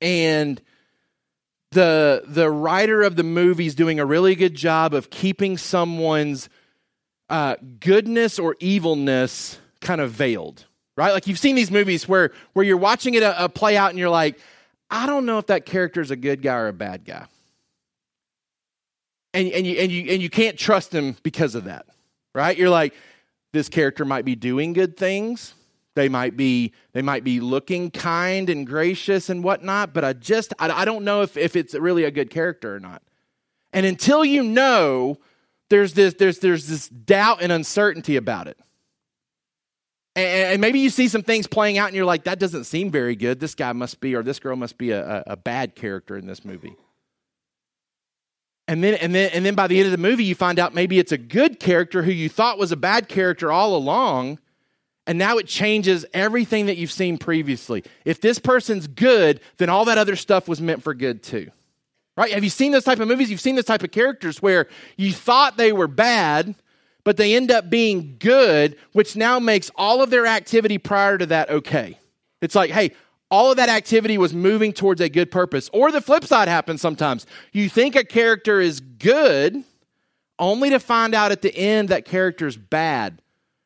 and 0.00 0.60
the 1.72 2.22
the 2.26 2.50
writer 2.50 3.02
of 3.02 3.16
the 3.16 3.22
movie 3.22 3.66
is 3.66 3.74
doing 3.74 3.98
a 3.98 4.06
really 4.06 4.34
good 4.34 4.54
job 4.54 4.94
of 4.94 5.10
keeping 5.10 5.58
someone's 5.58 6.48
uh, 7.28 7.56
goodness 7.80 8.38
or 8.38 8.56
evilness 8.60 9.58
kind 9.80 10.00
of 10.00 10.12
veiled, 10.12 10.64
right? 10.96 11.12
Like 11.12 11.26
you've 11.26 11.38
seen 11.38 11.56
these 11.56 11.70
movies 11.70 12.08
where 12.08 12.32
where 12.52 12.64
you're 12.64 12.76
watching 12.76 13.14
it 13.14 13.22
a, 13.22 13.44
a 13.44 13.48
play 13.48 13.76
out 13.76 13.90
and 13.90 13.98
you're 13.98 14.08
like, 14.08 14.38
I 14.90 15.06
don't 15.06 15.26
know 15.26 15.38
if 15.38 15.46
that 15.46 15.66
character 15.66 16.00
is 16.00 16.12
a 16.12 16.16
good 16.16 16.40
guy 16.40 16.54
or 16.54 16.68
a 16.68 16.72
bad 16.72 17.04
guy 17.04 17.26
and, 19.36 19.52
and, 19.52 19.66
you, 19.66 19.76
and, 19.76 19.92
you, 19.92 20.12
and 20.12 20.22
you 20.22 20.30
can't 20.30 20.58
trust 20.58 20.94
him 20.94 21.16
because 21.22 21.54
of 21.54 21.64
that, 21.64 21.86
right? 22.34 22.56
You're 22.56 22.70
like, 22.70 22.94
this 23.52 23.68
character 23.68 24.04
might 24.04 24.24
be 24.24 24.34
doing 24.34 24.72
good 24.72 24.96
things. 24.96 25.54
They 25.94 26.08
might 26.10 26.36
be 26.36 26.74
they 26.92 27.00
might 27.00 27.24
be 27.24 27.40
looking 27.40 27.90
kind 27.90 28.50
and 28.50 28.66
gracious 28.66 29.30
and 29.30 29.42
whatnot, 29.42 29.94
but 29.94 30.04
I 30.04 30.12
just 30.12 30.52
I, 30.58 30.68
I 30.70 30.84
don't 30.84 31.04
know 31.04 31.22
if, 31.22 31.38
if 31.38 31.56
it's 31.56 31.74
really 31.74 32.04
a 32.04 32.10
good 32.10 32.28
character 32.28 32.74
or 32.74 32.80
not. 32.80 33.02
And 33.72 33.86
until 33.86 34.22
you 34.22 34.42
know, 34.42 35.16
there's 35.70 35.94
this 35.94 36.12
there's 36.14 36.40
there's 36.40 36.66
this 36.68 36.88
doubt 36.88 37.38
and 37.40 37.50
uncertainty 37.50 38.16
about 38.16 38.46
it. 38.46 38.58
And, 40.14 40.52
and 40.52 40.60
maybe 40.60 40.80
you 40.80 40.90
see 40.90 41.08
some 41.08 41.22
things 41.22 41.46
playing 41.46 41.78
out 41.78 41.86
and 41.86 41.96
you're 41.96 42.04
like, 42.04 42.24
that 42.24 42.38
doesn't 42.38 42.64
seem 42.64 42.90
very 42.90 43.16
good. 43.16 43.40
This 43.40 43.54
guy 43.54 43.72
must 43.72 43.98
be 44.00 44.14
or 44.14 44.22
this 44.22 44.38
girl 44.38 44.56
must 44.56 44.76
be 44.76 44.90
a, 44.90 45.24
a 45.26 45.36
bad 45.36 45.74
character 45.74 46.18
in 46.18 46.26
this 46.26 46.44
movie. 46.44 46.76
And 48.68 48.82
then, 48.82 48.94
and 48.94 49.14
then, 49.14 49.30
and 49.32 49.46
then 49.46 49.54
by 49.54 49.68
the 49.68 49.78
end 49.78 49.86
of 49.86 49.92
the 49.92 49.98
movie, 49.98 50.24
you 50.24 50.34
find 50.34 50.58
out 50.58 50.74
maybe 50.74 50.98
it's 50.98 51.12
a 51.12 51.18
good 51.18 51.60
character 51.60 52.02
who 52.02 52.10
you 52.10 52.28
thought 52.28 52.58
was 52.58 52.72
a 52.72 52.76
bad 52.76 53.08
character 53.08 53.52
all 53.52 53.76
along. 53.76 54.40
And 55.06 55.18
now 55.18 55.38
it 55.38 55.46
changes 55.46 56.04
everything 56.12 56.66
that 56.66 56.76
you've 56.76 56.90
seen 56.90 57.16
previously. 57.16 57.84
If 58.04 58.20
this 58.20 58.40
person's 58.40 58.88
good, 58.88 59.40
then 59.58 59.68
all 59.68 59.84
that 59.84 59.98
other 59.98 60.16
stuff 60.16 60.48
was 60.48 60.60
meant 60.60 60.82
for 60.82 60.94
good 60.94 61.22
too. 61.22 61.50
Right? 62.16 62.32
Have 62.32 62.42
you 62.42 62.50
seen 62.50 62.72
those 62.72 62.84
type 62.84 62.98
of 62.98 63.06
movies? 63.06 63.30
You've 63.30 63.40
seen 63.40 63.54
those 63.54 63.66
type 63.66 63.84
of 63.84 63.92
characters 63.92 64.42
where 64.42 64.66
you 64.96 65.12
thought 65.12 65.56
they 65.56 65.70
were 65.70 65.86
bad, 65.86 66.56
but 67.04 67.18
they 67.18 67.36
end 67.36 67.52
up 67.52 67.70
being 67.70 68.16
good, 68.18 68.76
which 68.92 69.14
now 69.14 69.38
makes 69.38 69.70
all 69.76 70.02
of 70.02 70.10
their 70.10 70.26
activity 70.26 70.78
prior 70.78 71.18
to 71.18 71.26
that 71.26 71.50
okay. 71.50 71.98
It's 72.40 72.54
like, 72.54 72.70
hey, 72.70 72.92
all 73.30 73.50
of 73.50 73.56
that 73.56 73.68
activity 73.68 74.18
was 74.18 74.32
moving 74.32 74.72
towards 74.72 75.00
a 75.00 75.08
good 75.08 75.30
purpose. 75.30 75.68
Or 75.72 75.90
the 75.90 76.00
flip 76.00 76.24
side 76.24 76.48
happens 76.48 76.80
sometimes. 76.80 77.26
You 77.52 77.68
think 77.68 77.96
a 77.96 78.04
character 78.04 78.60
is 78.60 78.80
good, 78.80 79.64
only 80.38 80.70
to 80.70 80.78
find 80.78 81.14
out 81.14 81.32
at 81.32 81.42
the 81.42 81.54
end 81.54 81.88
that 81.88 82.04
character 82.04 82.46
is 82.46 82.56
bad, 82.56 83.20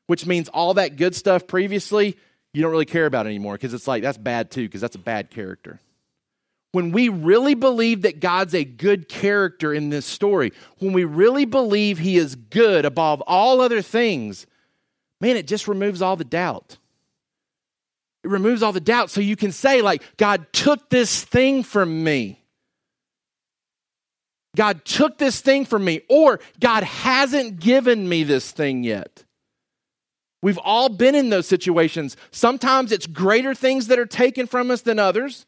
which 0.06 0.26
means 0.26 0.48
all 0.48 0.74
that 0.74 0.96
good 0.96 1.14
stuff 1.14 1.46
previously, 1.46 2.16
you 2.52 2.62
don't 2.62 2.72
really 2.72 2.84
care 2.84 3.06
about 3.06 3.26
anymore 3.26 3.54
because 3.54 3.74
it's 3.74 3.86
like, 3.86 4.02
that's 4.02 4.18
bad 4.18 4.50
too, 4.50 4.64
because 4.64 4.80
that's 4.80 4.96
a 4.96 5.00
bad 5.00 5.30
character. 5.30 5.78
When 6.72 6.92
we 6.92 7.08
really 7.08 7.54
believe 7.54 8.02
that 8.02 8.20
God's 8.20 8.54
a 8.54 8.64
good 8.64 9.08
character 9.08 9.74
in 9.74 9.90
this 9.90 10.06
story, 10.06 10.52
when 10.78 10.92
we 10.92 11.04
really 11.04 11.44
believe 11.44 11.98
he 11.98 12.16
is 12.16 12.36
good 12.36 12.84
above 12.84 13.22
all 13.26 13.60
other 13.60 13.82
things, 13.82 14.46
man, 15.20 15.36
it 15.36 15.48
just 15.48 15.66
removes 15.66 16.00
all 16.00 16.16
the 16.16 16.24
doubt. 16.24 16.76
It 18.22 18.30
removes 18.30 18.62
all 18.62 18.72
the 18.72 18.80
doubt. 18.80 19.10
So 19.10 19.20
you 19.20 19.36
can 19.36 19.52
say, 19.52 19.82
like, 19.82 20.02
God 20.16 20.46
took 20.52 20.90
this 20.90 21.24
thing 21.24 21.62
from 21.62 22.04
me. 22.04 22.40
God 24.56 24.84
took 24.84 25.18
this 25.18 25.40
thing 25.40 25.64
from 25.64 25.84
me, 25.84 26.00
or 26.08 26.40
God 26.58 26.82
hasn't 26.82 27.60
given 27.60 28.08
me 28.08 28.24
this 28.24 28.50
thing 28.50 28.82
yet. 28.82 29.24
We've 30.42 30.58
all 30.58 30.88
been 30.88 31.14
in 31.14 31.30
those 31.30 31.46
situations. 31.46 32.16
Sometimes 32.30 32.92
it's 32.92 33.06
greater 33.06 33.54
things 33.54 33.86
that 33.88 33.98
are 33.98 34.06
taken 34.06 34.46
from 34.46 34.70
us 34.70 34.80
than 34.80 34.98
others. 34.98 35.46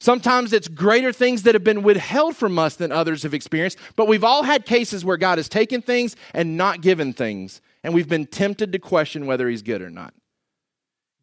Sometimes 0.00 0.52
it's 0.52 0.68
greater 0.68 1.12
things 1.12 1.44
that 1.44 1.54
have 1.54 1.64
been 1.64 1.82
withheld 1.82 2.36
from 2.36 2.58
us 2.58 2.76
than 2.76 2.92
others 2.92 3.22
have 3.22 3.34
experienced. 3.34 3.78
But 3.94 4.08
we've 4.08 4.24
all 4.24 4.42
had 4.42 4.66
cases 4.66 5.04
where 5.04 5.16
God 5.16 5.38
has 5.38 5.48
taken 5.48 5.80
things 5.80 6.16
and 6.34 6.56
not 6.56 6.80
given 6.80 7.12
things, 7.12 7.60
and 7.82 7.94
we've 7.94 8.08
been 8.08 8.26
tempted 8.26 8.72
to 8.72 8.78
question 8.78 9.26
whether 9.26 9.48
He's 9.48 9.62
good 9.62 9.82
or 9.82 9.90
not. 9.90 10.12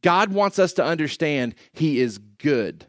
God 0.04 0.32
wants 0.32 0.60
us 0.60 0.74
to 0.74 0.84
understand 0.84 1.56
He 1.72 2.00
is 2.00 2.20
good. 2.20 2.86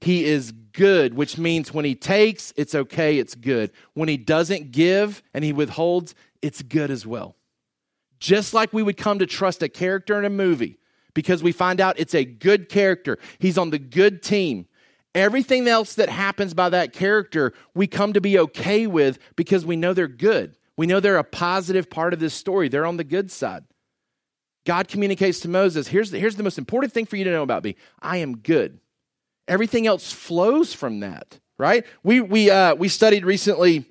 He 0.00 0.24
is 0.24 0.52
good, 0.52 1.14
which 1.14 1.36
means 1.36 1.74
when 1.74 1.84
He 1.84 1.94
takes, 1.94 2.54
it's 2.56 2.74
okay, 2.74 3.18
it's 3.18 3.34
good. 3.34 3.70
When 3.92 4.08
He 4.08 4.16
doesn't 4.16 4.72
give 4.72 5.22
and 5.34 5.44
He 5.44 5.52
withholds, 5.52 6.14
it's 6.40 6.62
good 6.62 6.90
as 6.90 7.06
well. 7.06 7.36
Just 8.18 8.54
like 8.54 8.72
we 8.72 8.82
would 8.82 8.96
come 8.96 9.18
to 9.18 9.26
trust 9.26 9.62
a 9.62 9.68
character 9.68 10.18
in 10.18 10.24
a 10.24 10.30
movie 10.30 10.78
because 11.12 11.42
we 11.42 11.52
find 11.52 11.80
out 11.80 11.98
it's 11.98 12.14
a 12.14 12.24
good 12.24 12.68
character, 12.68 13.18
He's 13.38 13.58
on 13.58 13.70
the 13.70 13.78
good 13.78 14.22
team. 14.22 14.66
Everything 15.14 15.68
else 15.68 15.94
that 15.94 16.08
happens 16.08 16.54
by 16.54 16.68
that 16.70 16.92
character, 16.92 17.52
we 17.72 17.86
come 17.86 18.12
to 18.14 18.20
be 18.20 18.36
okay 18.36 18.88
with 18.88 19.20
because 19.36 19.64
we 19.64 19.76
know 19.76 19.92
they're 19.94 20.08
good. 20.08 20.56
We 20.76 20.88
know 20.88 20.98
they're 20.98 21.18
a 21.18 21.24
positive 21.24 21.88
part 21.88 22.12
of 22.12 22.18
this 22.18 22.34
story. 22.34 22.68
They're 22.68 22.84
on 22.84 22.96
the 22.96 23.04
good 23.04 23.30
side. 23.30 23.62
God 24.64 24.88
communicates 24.88 25.40
to 25.40 25.48
Moses 25.48 25.88
here's 25.88 26.10
the, 26.10 26.18
here's 26.18 26.36
the 26.36 26.42
most 26.42 26.58
important 26.58 26.92
thing 26.92 27.06
for 27.06 27.16
you 27.16 27.24
to 27.24 27.30
know 27.30 27.42
about 27.42 27.64
me 27.64 27.76
I 28.00 28.18
am 28.18 28.38
good. 28.38 28.80
Everything 29.46 29.86
else 29.86 30.10
flows 30.10 30.72
from 30.72 31.00
that, 31.00 31.38
right? 31.58 31.84
We, 32.02 32.20
we, 32.20 32.50
uh, 32.50 32.74
we 32.74 32.88
studied 32.88 33.26
recently 33.26 33.84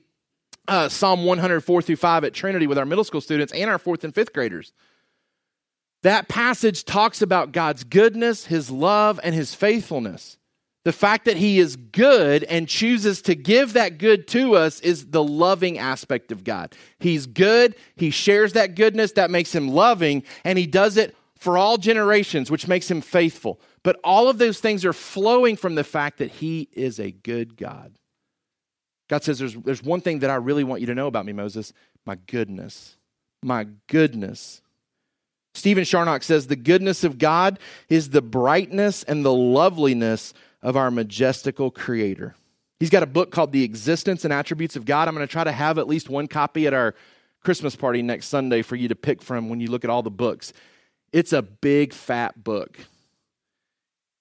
uh, 0.67 0.89
Psalm 0.89 1.25
104 1.25 1.81
through 1.81 1.95
5 1.95 2.23
at 2.23 2.33
Trinity 2.33 2.67
with 2.67 2.77
our 2.77 2.85
middle 2.85 3.03
school 3.03 3.21
students 3.21 3.53
and 3.53 3.69
our 3.69 3.77
fourth 3.77 4.03
and 4.03 4.15
fifth 4.15 4.33
graders. 4.33 4.73
That 6.01 6.27
passage 6.27 6.85
talks 6.85 7.21
about 7.21 7.51
God's 7.51 7.83
goodness, 7.83 8.45
his 8.45 8.69
love, 8.69 9.19
and 9.23 9.33
his 9.33 9.53
faithfulness. 9.55 10.37
The 10.85 10.91
fact 10.91 11.25
that 11.25 11.37
he 11.37 11.59
is 11.59 11.75
good 11.75 12.43
and 12.43 12.67
chooses 12.67 13.21
to 13.23 13.35
give 13.35 13.73
that 13.73 13.97
good 13.97 14.27
to 14.29 14.55
us 14.55 14.81
is 14.81 15.07
the 15.07 15.23
loving 15.23 15.77
aspect 15.77 16.31
of 16.31 16.43
God. 16.43 16.75
He's 16.99 17.25
good, 17.25 17.75
he 17.95 18.09
shares 18.09 18.53
that 18.53 18.75
goodness, 18.75 19.13
that 19.13 19.31
makes 19.31 19.55
him 19.55 19.69
loving, 19.69 20.23
and 20.43 20.59
he 20.59 20.67
does 20.67 20.97
it 20.97 21.15
for 21.37 21.57
all 21.57 21.77
generations, 21.77 22.51
which 22.51 22.67
makes 22.67 22.89
him 22.89 23.01
faithful. 23.01 23.61
But 23.81 23.99
all 24.03 24.29
of 24.29 24.37
those 24.37 24.59
things 24.59 24.83
are 24.85 24.93
flowing 24.93 25.55
from 25.55 25.75
the 25.75 25.83
fact 25.83 26.17
that 26.19 26.31
he 26.31 26.69
is 26.73 26.99
a 26.99 27.11
good 27.11 27.57
God. 27.57 27.97
God 29.09 29.23
says, 29.23 29.39
There's, 29.39 29.55
there's 29.55 29.83
one 29.83 30.01
thing 30.01 30.19
that 30.19 30.29
I 30.29 30.35
really 30.35 30.63
want 30.63 30.81
you 30.81 30.87
to 30.87 30.95
know 30.95 31.07
about 31.07 31.25
me, 31.25 31.33
Moses 31.33 31.73
my 32.05 32.15
goodness. 32.27 32.97
My 33.41 33.67
goodness. 33.87 34.61
Stephen 35.53 35.85
Charnock 35.85 36.23
says, 36.23 36.47
The 36.47 36.55
goodness 36.55 37.03
of 37.03 37.17
God 37.17 37.59
is 37.89 38.09
the 38.09 38.21
brightness 38.21 39.03
and 39.03 39.23
the 39.23 39.33
loveliness 39.33 40.33
of 40.63 40.75
our 40.75 40.89
majestical 40.89 41.69
creator. 41.69 42.35
He's 42.79 42.89
got 42.89 43.03
a 43.03 43.07
book 43.07 43.31
called 43.31 43.51
The 43.51 43.63
Existence 43.63 44.23
and 44.23 44.33
Attributes 44.33 44.75
of 44.75 44.85
God. 44.85 45.07
I'm 45.07 45.13
going 45.13 45.27
to 45.27 45.31
try 45.31 45.43
to 45.43 45.51
have 45.51 45.77
at 45.77 45.87
least 45.87 46.09
one 46.09 46.27
copy 46.27 46.65
at 46.65 46.73
our 46.73 46.95
Christmas 47.43 47.75
party 47.75 48.01
next 48.01 48.27
Sunday 48.27 48.61
for 48.61 48.75
you 48.75 48.87
to 48.87 48.95
pick 48.95 49.21
from 49.21 49.49
when 49.49 49.59
you 49.59 49.67
look 49.69 49.83
at 49.83 49.89
all 49.89 50.01
the 50.01 50.09
books. 50.09 50.53
It's 51.11 51.33
a 51.33 51.41
big, 51.41 51.93
fat 51.93 52.43
book. 52.43 52.79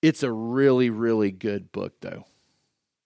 It's 0.02 0.22
a 0.22 0.30
really, 0.30 0.90
really 0.90 1.30
good 1.30 1.72
book, 1.72 1.94
though. 2.00 2.26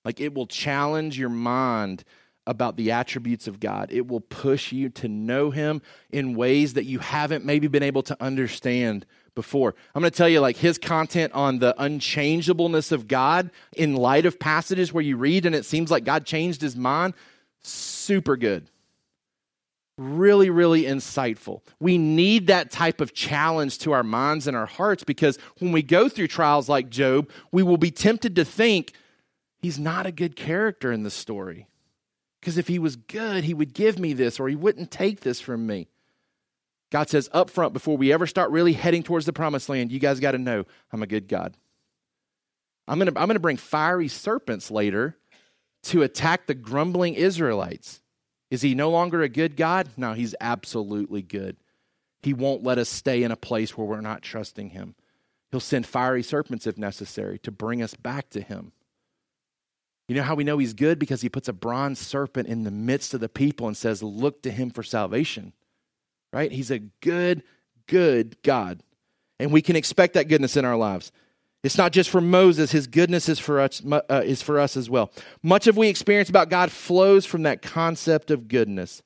Like 0.04 0.20
it 0.20 0.34
will 0.34 0.46
challenge 0.46 1.18
your 1.18 1.28
mind 1.28 2.04
about 2.46 2.76
the 2.76 2.92
attributes 2.92 3.48
of 3.48 3.60
God. 3.60 3.90
It 3.92 4.06
will 4.06 4.20
push 4.20 4.72
you 4.72 4.88
to 4.90 5.08
know 5.08 5.50
Him 5.50 5.82
in 6.10 6.36
ways 6.36 6.74
that 6.74 6.84
you 6.84 7.00
haven't 7.00 7.44
maybe 7.44 7.68
been 7.68 7.82
able 7.82 8.02
to 8.04 8.22
understand 8.22 9.04
before. 9.36 9.76
I'm 9.94 10.02
going 10.02 10.10
to 10.10 10.16
tell 10.16 10.28
you, 10.28 10.40
like, 10.40 10.56
his 10.56 10.78
content 10.78 11.32
on 11.32 11.60
the 11.60 11.80
unchangeableness 11.80 12.90
of 12.90 13.06
God 13.06 13.52
in 13.76 13.94
light 13.94 14.26
of 14.26 14.40
passages 14.40 14.92
where 14.92 15.04
you 15.04 15.16
read 15.16 15.46
and 15.46 15.54
it 15.54 15.64
seems 15.64 15.92
like 15.92 16.02
God 16.02 16.26
changed 16.26 16.60
his 16.60 16.74
mind. 16.74 17.14
Super 17.62 18.36
good. 18.36 18.68
Really, 19.98 20.50
really 20.50 20.82
insightful. 20.82 21.60
We 21.78 21.96
need 21.96 22.48
that 22.48 22.70
type 22.70 23.00
of 23.00 23.14
challenge 23.14 23.78
to 23.78 23.92
our 23.92 24.02
minds 24.02 24.46
and 24.46 24.56
our 24.56 24.66
hearts 24.66 25.04
because 25.04 25.38
when 25.58 25.70
we 25.70 25.82
go 25.82 26.08
through 26.08 26.26
trials 26.26 26.68
like 26.68 26.90
Job, 26.90 27.30
we 27.52 27.62
will 27.62 27.78
be 27.78 27.92
tempted 27.92 28.34
to 28.36 28.44
think 28.44 28.92
he's 29.58 29.78
not 29.78 30.04
a 30.04 30.12
good 30.12 30.34
character 30.34 30.92
in 30.92 31.02
the 31.02 31.10
story. 31.10 31.68
Because 32.40 32.58
if 32.58 32.68
he 32.68 32.78
was 32.78 32.96
good, 32.96 33.44
he 33.44 33.54
would 33.54 33.72
give 33.72 33.98
me 33.98 34.12
this 34.12 34.38
or 34.38 34.48
he 34.48 34.56
wouldn't 34.56 34.90
take 34.90 35.20
this 35.20 35.40
from 35.40 35.66
me. 35.66 35.88
God 36.90 37.08
says 37.08 37.28
up 37.32 37.50
front, 37.50 37.72
before 37.72 37.96
we 37.96 38.12
ever 38.12 38.26
start 38.26 38.50
really 38.50 38.72
heading 38.72 39.02
towards 39.02 39.26
the 39.26 39.32
promised 39.32 39.68
land, 39.68 39.90
you 39.90 39.98
guys 39.98 40.20
got 40.20 40.32
to 40.32 40.38
know 40.38 40.64
I'm 40.92 41.02
a 41.02 41.06
good 41.06 41.28
God. 41.28 41.56
I'm 42.86 42.98
going 42.98 43.12
to 43.12 43.20
I'm 43.20 43.26
going 43.26 43.34
to 43.34 43.40
bring 43.40 43.56
fiery 43.56 44.08
serpents 44.08 44.70
later 44.70 45.16
to 45.84 46.02
attack 46.02 46.46
the 46.46 46.54
grumbling 46.54 47.14
Israelites. 47.14 48.00
Is 48.50 48.62
he 48.62 48.74
no 48.74 48.90
longer 48.90 49.22
a 49.22 49.28
good 49.28 49.56
God? 49.56 49.88
No, 49.96 50.12
he's 50.12 50.34
absolutely 50.40 51.22
good. 51.22 51.56
He 52.22 52.32
won't 52.32 52.62
let 52.62 52.78
us 52.78 52.88
stay 52.88 53.22
in 53.22 53.32
a 53.32 53.36
place 53.36 53.76
where 53.76 53.86
we're 53.86 54.00
not 54.00 54.22
trusting 54.22 54.70
him. 54.70 54.94
He'll 55.50 55.60
send 55.60 55.86
fiery 55.86 56.22
serpents 56.22 56.66
if 56.66 56.78
necessary 56.78 57.38
to 57.40 57.50
bring 57.50 57.82
us 57.82 57.94
back 57.94 58.30
to 58.30 58.40
him. 58.40 58.72
You 60.08 60.14
know 60.14 60.22
how 60.22 60.36
we 60.36 60.44
know 60.44 60.58
he's 60.58 60.74
good? 60.74 60.98
Because 60.98 61.20
he 61.20 61.28
puts 61.28 61.48
a 61.48 61.52
bronze 61.52 61.98
serpent 61.98 62.48
in 62.48 62.62
the 62.62 62.70
midst 62.70 63.14
of 63.14 63.20
the 63.20 63.28
people 63.28 63.66
and 63.66 63.76
says, 63.76 64.02
Look 64.02 64.42
to 64.42 64.52
him 64.52 64.70
for 64.70 64.84
salvation. 64.84 65.52
Right? 66.36 66.52
He's 66.52 66.70
a 66.70 66.80
good, 66.80 67.44
good 67.86 68.36
God. 68.42 68.82
And 69.40 69.50
we 69.50 69.62
can 69.62 69.74
expect 69.74 70.12
that 70.14 70.28
goodness 70.28 70.54
in 70.54 70.66
our 70.66 70.76
lives. 70.76 71.10
It's 71.64 71.78
not 71.78 71.92
just 71.92 72.10
for 72.10 72.20
Moses, 72.20 72.72
his 72.72 72.86
goodness 72.86 73.30
is 73.30 73.38
for 73.38 73.58
us, 73.58 73.82
uh, 73.90 74.20
is 74.22 74.42
for 74.42 74.60
us 74.60 74.76
as 74.76 74.90
well. 74.90 75.10
Much 75.42 75.66
of 75.66 75.78
we 75.78 75.88
experience 75.88 76.28
about 76.28 76.50
God 76.50 76.70
flows 76.70 77.24
from 77.24 77.44
that 77.44 77.62
concept 77.62 78.30
of 78.30 78.48
goodness. 78.48 79.02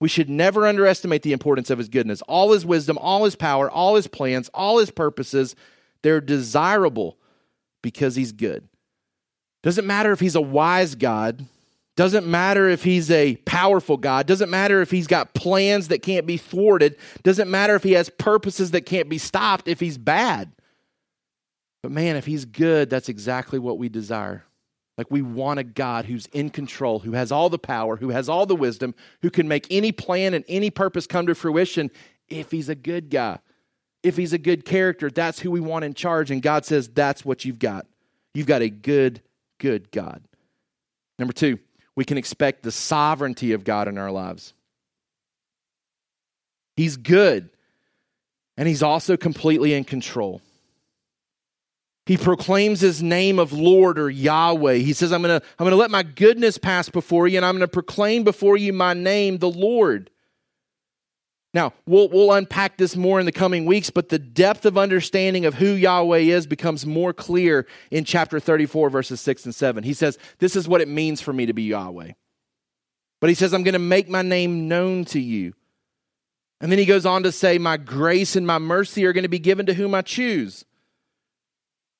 We 0.00 0.08
should 0.08 0.28
never 0.28 0.66
underestimate 0.66 1.22
the 1.22 1.32
importance 1.32 1.70
of 1.70 1.78
his 1.78 1.88
goodness. 1.88 2.20
All 2.22 2.50
his 2.50 2.66
wisdom, 2.66 2.98
all 2.98 3.24
his 3.24 3.36
power, 3.36 3.70
all 3.70 3.94
his 3.94 4.08
plans, 4.08 4.50
all 4.52 4.78
his 4.78 4.90
purposes, 4.90 5.54
they're 6.02 6.20
desirable 6.20 7.16
because 7.80 8.16
he's 8.16 8.32
good. 8.32 8.68
Doesn't 9.62 9.86
matter 9.86 10.10
if 10.10 10.18
he's 10.18 10.34
a 10.34 10.40
wise 10.40 10.96
God, 10.96 11.46
doesn't 11.96 12.26
matter 12.26 12.68
if 12.68 12.84
he's 12.84 13.10
a 13.10 13.36
powerful 13.36 13.96
God, 13.96 14.26
doesn't 14.26 14.50
matter 14.50 14.82
if 14.82 14.90
he's 14.90 15.06
got 15.06 15.34
plans 15.34 15.88
that 15.88 16.02
can't 16.02 16.26
be 16.26 16.36
thwarted, 16.36 16.96
doesn't 17.22 17.50
matter 17.50 17.74
if 17.74 17.82
he 17.82 17.92
has 17.92 18.10
purposes 18.10 18.72
that 18.72 18.82
can't 18.82 19.08
be 19.08 19.18
stopped 19.18 19.66
if 19.66 19.80
he's 19.80 19.96
bad. 19.98 20.52
But 21.82 21.92
man, 21.92 22.16
if 22.16 22.26
he's 22.26 22.44
good, 22.44 22.90
that's 22.90 23.08
exactly 23.08 23.58
what 23.58 23.78
we 23.78 23.88
desire. 23.88 24.44
Like 24.98 25.10
we 25.10 25.22
want 25.22 25.58
a 25.58 25.64
God 25.64 26.04
who's 26.04 26.26
in 26.26 26.50
control, 26.50 26.98
who 26.98 27.12
has 27.12 27.32
all 27.32 27.48
the 27.48 27.58
power, 27.58 27.96
who 27.96 28.10
has 28.10 28.28
all 28.28 28.46
the 28.46 28.56
wisdom, 28.56 28.94
who 29.22 29.30
can 29.30 29.48
make 29.48 29.66
any 29.70 29.92
plan 29.92 30.34
and 30.34 30.44
any 30.48 30.70
purpose 30.70 31.06
come 31.06 31.26
to 31.26 31.34
fruition 31.34 31.90
if 32.28 32.50
he's 32.50 32.68
a 32.68 32.74
good 32.74 33.10
guy. 33.10 33.38
If 34.02 34.16
he's 34.16 34.32
a 34.32 34.38
good 34.38 34.64
character, 34.64 35.10
that's 35.10 35.40
who 35.40 35.50
we 35.50 35.60
want 35.60 35.84
in 35.84 35.94
charge. 35.94 36.30
And 36.30 36.42
God 36.42 36.64
says, 36.64 36.88
that's 36.88 37.24
what 37.24 37.44
you've 37.44 37.58
got. 37.58 37.86
You've 38.34 38.46
got 38.46 38.62
a 38.62 38.68
good 38.68 39.22
good 39.58 39.90
God. 39.90 40.22
Number 41.18 41.32
two, 41.32 41.58
we 41.96 42.04
can 42.04 42.18
expect 42.18 42.62
the 42.62 42.70
sovereignty 42.70 43.52
of 43.52 43.64
God 43.64 43.88
in 43.88 43.98
our 43.98 44.12
lives. 44.12 44.52
He's 46.76 46.96
good, 46.96 47.48
and 48.56 48.68
He's 48.68 48.82
also 48.82 49.16
completely 49.16 49.72
in 49.72 49.84
control. 49.84 50.42
He 52.04 52.16
proclaims 52.16 52.80
his 52.80 53.02
name 53.02 53.40
of 53.40 53.52
Lord 53.52 53.98
or 53.98 54.08
Yahweh. 54.08 54.74
He 54.74 54.92
says, 54.92 55.12
I'm 55.12 55.22
going 55.22 55.40
to 55.40 55.46
I'm 55.58 55.64
going 55.64 55.72
to 55.72 55.76
let 55.76 55.90
my 55.90 56.04
goodness 56.04 56.56
pass 56.56 56.88
before 56.88 57.26
you, 57.26 57.36
and 57.36 57.44
I'm 57.44 57.54
going 57.54 57.62
to 57.62 57.68
proclaim 57.68 58.22
before 58.22 58.56
you 58.56 58.72
my 58.72 58.94
name, 58.94 59.38
the 59.38 59.50
Lord. 59.50 60.10
Now, 61.56 61.72
we'll, 61.86 62.10
we'll 62.10 62.32
unpack 62.32 62.76
this 62.76 62.96
more 62.96 63.18
in 63.18 63.24
the 63.24 63.32
coming 63.32 63.64
weeks, 63.64 63.88
but 63.88 64.10
the 64.10 64.18
depth 64.18 64.66
of 64.66 64.76
understanding 64.76 65.46
of 65.46 65.54
who 65.54 65.68
Yahweh 65.68 66.18
is 66.18 66.46
becomes 66.46 66.84
more 66.84 67.14
clear 67.14 67.66
in 67.90 68.04
chapter 68.04 68.38
34, 68.38 68.90
verses 68.90 69.22
6 69.22 69.46
and 69.46 69.54
7. 69.54 69.82
He 69.82 69.94
says, 69.94 70.18
This 70.38 70.54
is 70.54 70.68
what 70.68 70.82
it 70.82 70.86
means 70.88 71.22
for 71.22 71.32
me 71.32 71.46
to 71.46 71.54
be 71.54 71.62
Yahweh. 71.62 72.12
But 73.22 73.30
he 73.30 73.34
says, 73.34 73.54
I'm 73.54 73.62
going 73.62 73.72
to 73.72 73.78
make 73.78 74.06
my 74.06 74.20
name 74.20 74.68
known 74.68 75.06
to 75.06 75.18
you. 75.18 75.54
And 76.60 76.70
then 76.70 76.78
he 76.78 76.84
goes 76.84 77.06
on 77.06 77.22
to 77.22 77.32
say, 77.32 77.56
My 77.56 77.78
grace 77.78 78.36
and 78.36 78.46
my 78.46 78.58
mercy 78.58 79.06
are 79.06 79.14
going 79.14 79.22
to 79.22 79.28
be 79.30 79.38
given 79.38 79.64
to 79.64 79.72
whom 79.72 79.94
I 79.94 80.02
choose. 80.02 80.66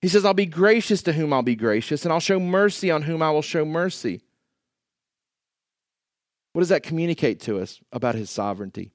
He 0.03 0.09
says, 0.09 0.27
I'll 0.27 0.35
be 0.35 0.45
gracious 0.45 1.01
to 1.05 1.15
whom 1.15 1.33
I'll 1.33 1.41
be 1.41 1.57
gracious, 1.57 2.05
and 2.05 2.13
I'll 2.13 2.21
show 2.21 2.39
mercy 2.39 2.91
on 2.91 3.01
whom 3.01 3.23
I 3.23 3.31
will 3.31 3.41
show 3.41 3.65
mercy. 3.65 4.21
What 6.53 6.61
does 6.61 6.69
that 6.69 6.83
communicate 6.83 7.41
to 7.45 7.59
us 7.59 7.81
about 7.91 8.17
his 8.17 8.29
sovereignty? 8.29 8.93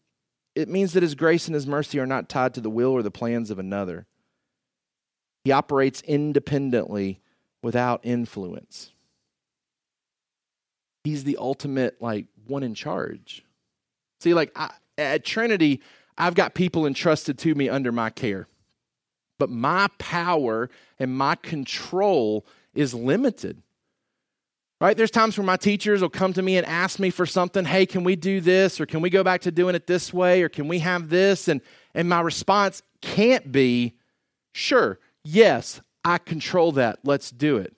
It 0.55 0.69
means 0.69 0.93
that 0.93 1.03
his 1.03 1.15
grace 1.15 1.47
and 1.47 1.55
his 1.55 1.67
mercy 1.67 1.99
are 1.99 2.05
not 2.05 2.29
tied 2.29 2.53
to 2.55 2.61
the 2.61 2.69
will 2.69 2.91
or 2.91 3.01
the 3.01 3.11
plans 3.11 3.49
of 3.49 3.59
another. 3.59 4.05
He 5.43 5.51
operates 5.51 6.01
independently 6.01 7.19
without 7.63 8.01
influence. 8.03 8.91
He's 11.03 11.23
the 11.23 11.37
ultimate, 11.37 12.01
like, 12.01 12.25
one 12.47 12.63
in 12.63 12.75
charge. 12.75 13.43
See, 14.19 14.33
like, 14.33 14.51
I, 14.55 14.71
at 14.97 15.25
Trinity, 15.25 15.81
I've 16.17 16.35
got 16.35 16.53
people 16.53 16.85
entrusted 16.85 17.39
to 17.39 17.55
me 17.55 17.69
under 17.69 17.91
my 17.91 18.09
care. 18.09 18.47
But 19.39 19.49
my 19.49 19.87
power 19.97 20.69
and 20.99 21.17
my 21.17 21.35
control 21.35 22.45
is 22.75 22.93
limited 22.93 23.63
right? 24.81 24.97
There's 24.97 25.11
times 25.11 25.37
where 25.37 25.45
my 25.45 25.57
teachers 25.57 26.01
will 26.01 26.09
come 26.09 26.33
to 26.33 26.41
me 26.41 26.57
and 26.57 26.65
ask 26.65 26.97
me 26.97 27.11
for 27.11 27.27
something. 27.27 27.63
Hey, 27.63 27.85
can 27.85 28.03
we 28.03 28.15
do 28.15 28.41
this? 28.41 28.81
Or 28.81 28.87
can 28.87 28.99
we 28.99 29.11
go 29.11 29.23
back 29.23 29.41
to 29.41 29.51
doing 29.51 29.75
it 29.75 29.85
this 29.85 30.11
way? 30.11 30.41
Or 30.41 30.49
can 30.49 30.67
we 30.67 30.79
have 30.79 31.07
this? 31.07 31.47
And, 31.47 31.61
and 31.93 32.09
my 32.09 32.19
response 32.19 32.81
can't 32.99 33.51
be, 33.51 33.93
sure, 34.53 34.99
yes, 35.23 35.81
I 36.03 36.17
control 36.17 36.71
that. 36.73 36.97
Let's 37.03 37.29
do 37.29 37.57
it. 37.57 37.77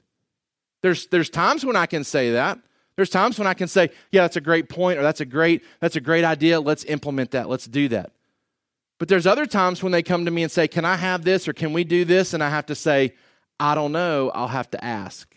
There's, 0.81 1.07
there's 1.07 1.29
times 1.29 1.65
when 1.65 1.75
I 1.75 1.87
can 1.87 2.05
say 2.05 2.31
that. 2.31 2.57
There's 2.95 3.09
times 3.09 3.37
when 3.37 3.47
I 3.47 3.53
can 3.53 3.67
say, 3.67 3.89
yeah, 4.11 4.21
that's 4.21 4.37
a 4.37 4.41
great 4.41 4.69
point, 4.69 4.97
or 4.97 5.01
that's 5.01 5.19
a 5.19 5.25
great, 5.25 5.63
that's 5.81 5.97
a 5.97 6.01
great 6.01 6.23
idea. 6.23 6.61
Let's 6.61 6.85
implement 6.85 7.31
that. 7.31 7.49
Let's 7.49 7.65
do 7.65 7.89
that. 7.89 8.11
But 8.97 9.09
there's 9.09 9.27
other 9.27 9.45
times 9.45 9.83
when 9.83 9.91
they 9.91 10.03
come 10.03 10.23
to 10.23 10.31
me 10.31 10.43
and 10.43 10.51
say, 10.51 10.67
Can 10.67 10.85
I 10.85 10.95
have 10.95 11.23
this 11.23 11.47
or 11.47 11.53
can 11.53 11.73
we 11.73 11.83
do 11.83 12.05
this? 12.05 12.33
And 12.33 12.43
I 12.43 12.49
have 12.49 12.67
to 12.67 12.75
say, 12.75 13.15
I 13.59 13.75
don't 13.75 13.91
know. 13.91 14.29
I'll 14.29 14.47
have 14.47 14.69
to 14.71 14.83
ask 14.83 15.32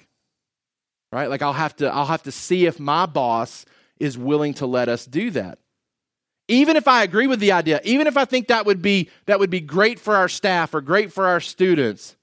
right? 1.12 1.28
Like 1.28 1.42
I'll 1.42 1.52
have 1.52 1.76
to 1.76 1.92
I'll 1.92 2.06
have 2.06 2.24
to 2.24 2.32
see 2.32 2.66
if 2.66 2.80
my 2.80 3.06
boss 3.06 3.64
is 3.98 4.18
willing 4.18 4.54
to 4.54 4.66
let 4.66 4.88
us 4.88 5.06
do 5.06 5.30
that. 5.32 5.58
Even 6.48 6.76
if 6.76 6.86
I 6.86 7.02
agree 7.02 7.26
with 7.26 7.40
the 7.40 7.52
idea, 7.52 7.80
even 7.84 8.06
if 8.06 8.16
I 8.16 8.24
think 8.24 8.48
that 8.48 8.66
would 8.66 8.82
be 8.82 9.10
that 9.26 9.38
would 9.38 9.50
be 9.50 9.60
great 9.60 9.98
for 9.98 10.16
our 10.16 10.28
staff 10.28 10.74
or 10.74 10.80
great 10.80 11.12
for 11.12 11.26
our 11.26 11.40
students, 11.40 12.16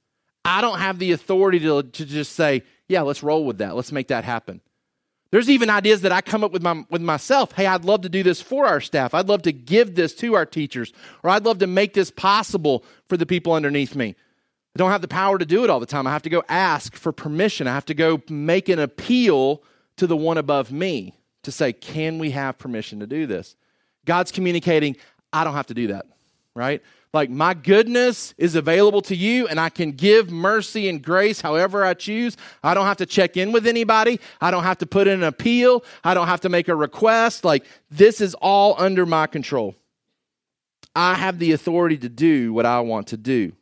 I 0.46 0.62
don't 0.62 0.80
have 0.80 1.00
the 1.00 1.12
authority 1.12 1.60
to, 1.60 1.84
to 1.84 2.06
just 2.06 2.34
say, 2.34 2.64
yeah, 2.88 3.02
let's 3.02 3.24
roll 3.24 3.46
with 3.46 3.60
that. 3.60 3.76
Let's 3.76 3.92
make 3.92 4.10
that 4.10 4.24
happen. 4.24 4.62
There's 5.32 5.50
even 5.50 5.72
ideas 5.72 6.02
that 6.02 6.12
I 6.12 6.22
come 6.22 6.44
up 6.44 6.52
with 6.52 6.62
my, 6.62 6.86
with 6.92 7.02
myself. 7.02 7.54
Hey, 7.54 7.66
I'd 7.66 7.86
love 7.86 8.02
to 8.02 8.10
do 8.10 8.22
this 8.22 8.40
for 8.40 8.68
our 8.68 8.80
staff. 8.80 9.16
I'd 9.16 9.28
love 9.28 9.42
to 9.44 9.52
give 9.52 9.96
this 9.96 10.14
to 10.16 10.36
our 10.36 10.46
teachers, 10.46 10.94
or 11.24 11.32
I'd 11.32 11.44
love 11.44 11.58
to 11.60 11.68
make 11.68 11.96
this 11.96 12.12
possible 12.12 12.86
for 13.10 13.18
the 13.18 13.26
people 13.26 13.54
underneath 13.54 13.96
me. 13.96 14.16
I 14.76 14.80
don't 14.80 14.92
have 14.92 15.02
the 15.02 15.08
power 15.08 15.38
to 15.38 15.46
do 15.46 15.64
it 15.64 15.70
all 15.70 15.80
the 15.80 15.86
time. 15.86 16.08
I 16.08 16.12
have 16.12 16.24
to 16.24 16.30
go 16.30 16.44
ask 16.50 16.96
for 16.96 17.12
permission. 17.12 17.68
I 17.68 17.74
have 17.74 17.86
to 17.86 17.94
go 17.94 18.22
make 18.28 18.70
an 18.70 18.80
appeal 18.80 19.62
to 19.98 20.08
the 20.08 20.18
one 20.18 20.40
above 20.40 20.72
me 20.72 21.16
to 21.44 21.52
say, 21.52 21.74
can 21.74 22.18
we 22.18 22.32
have 22.32 22.58
permission 22.58 23.00
to 23.00 23.08
do 23.08 23.28
this? 23.28 23.56
God's 24.06 24.32
communicating, 24.32 24.98
I 25.32 25.44
don't 25.44 25.54
have 25.54 25.68
to 25.68 25.74
do 25.76 25.88
that, 25.88 26.08
right? 26.56 26.82
Like, 27.14 27.30
my 27.30 27.54
goodness 27.54 28.34
is 28.40 28.56
available 28.56 29.04
to 29.04 29.16
you, 29.16 29.48
and 29.48 29.60
I 29.60 29.70
can 29.70 29.92
give 29.92 30.32
mercy 30.32 30.90
and 30.90 31.00
grace 31.00 31.42
however 31.42 31.86
I 31.86 31.94
choose. 31.94 32.36
I 32.64 32.74
don't 32.74 32.88
have 32.88 32.98
to 32.98 33.06
check 33.06 33.38
in 33.38 33.52
with 33.52 33.68
anybody. 33.68 34.20
I 34.42 34.50
don't 34.50 34.64
have 34.64 34.80
to 34.80 34.88
put 34.88 35.08
in 35.08 35.22
an 35.22 35.24
appeal. 35.24 35.84
I 36.04 36.16
don't 36.16 36.26
have 36.26 36.42
to 36.42 36.50
make 36.50 36.68
a 36.68 36.76
request. 36.76 37.46
Like, 37.46 37.66
this 37.92 38.20
is 38.20 38.34
all 38.36 38.74
under 38.80 39.06
my 39.06 39.28
control. 39.28 39.76
I 40.96 41.14
have 41.14 41.38
the 41.38 41.52
authority 41.52 41.98
to 42.00 42.10
do 42.10 42.52
what 42.52 42.66
I 42.66 42.80
want 42.80 43.08
to 43.08 43.18
do. 43.18 43.54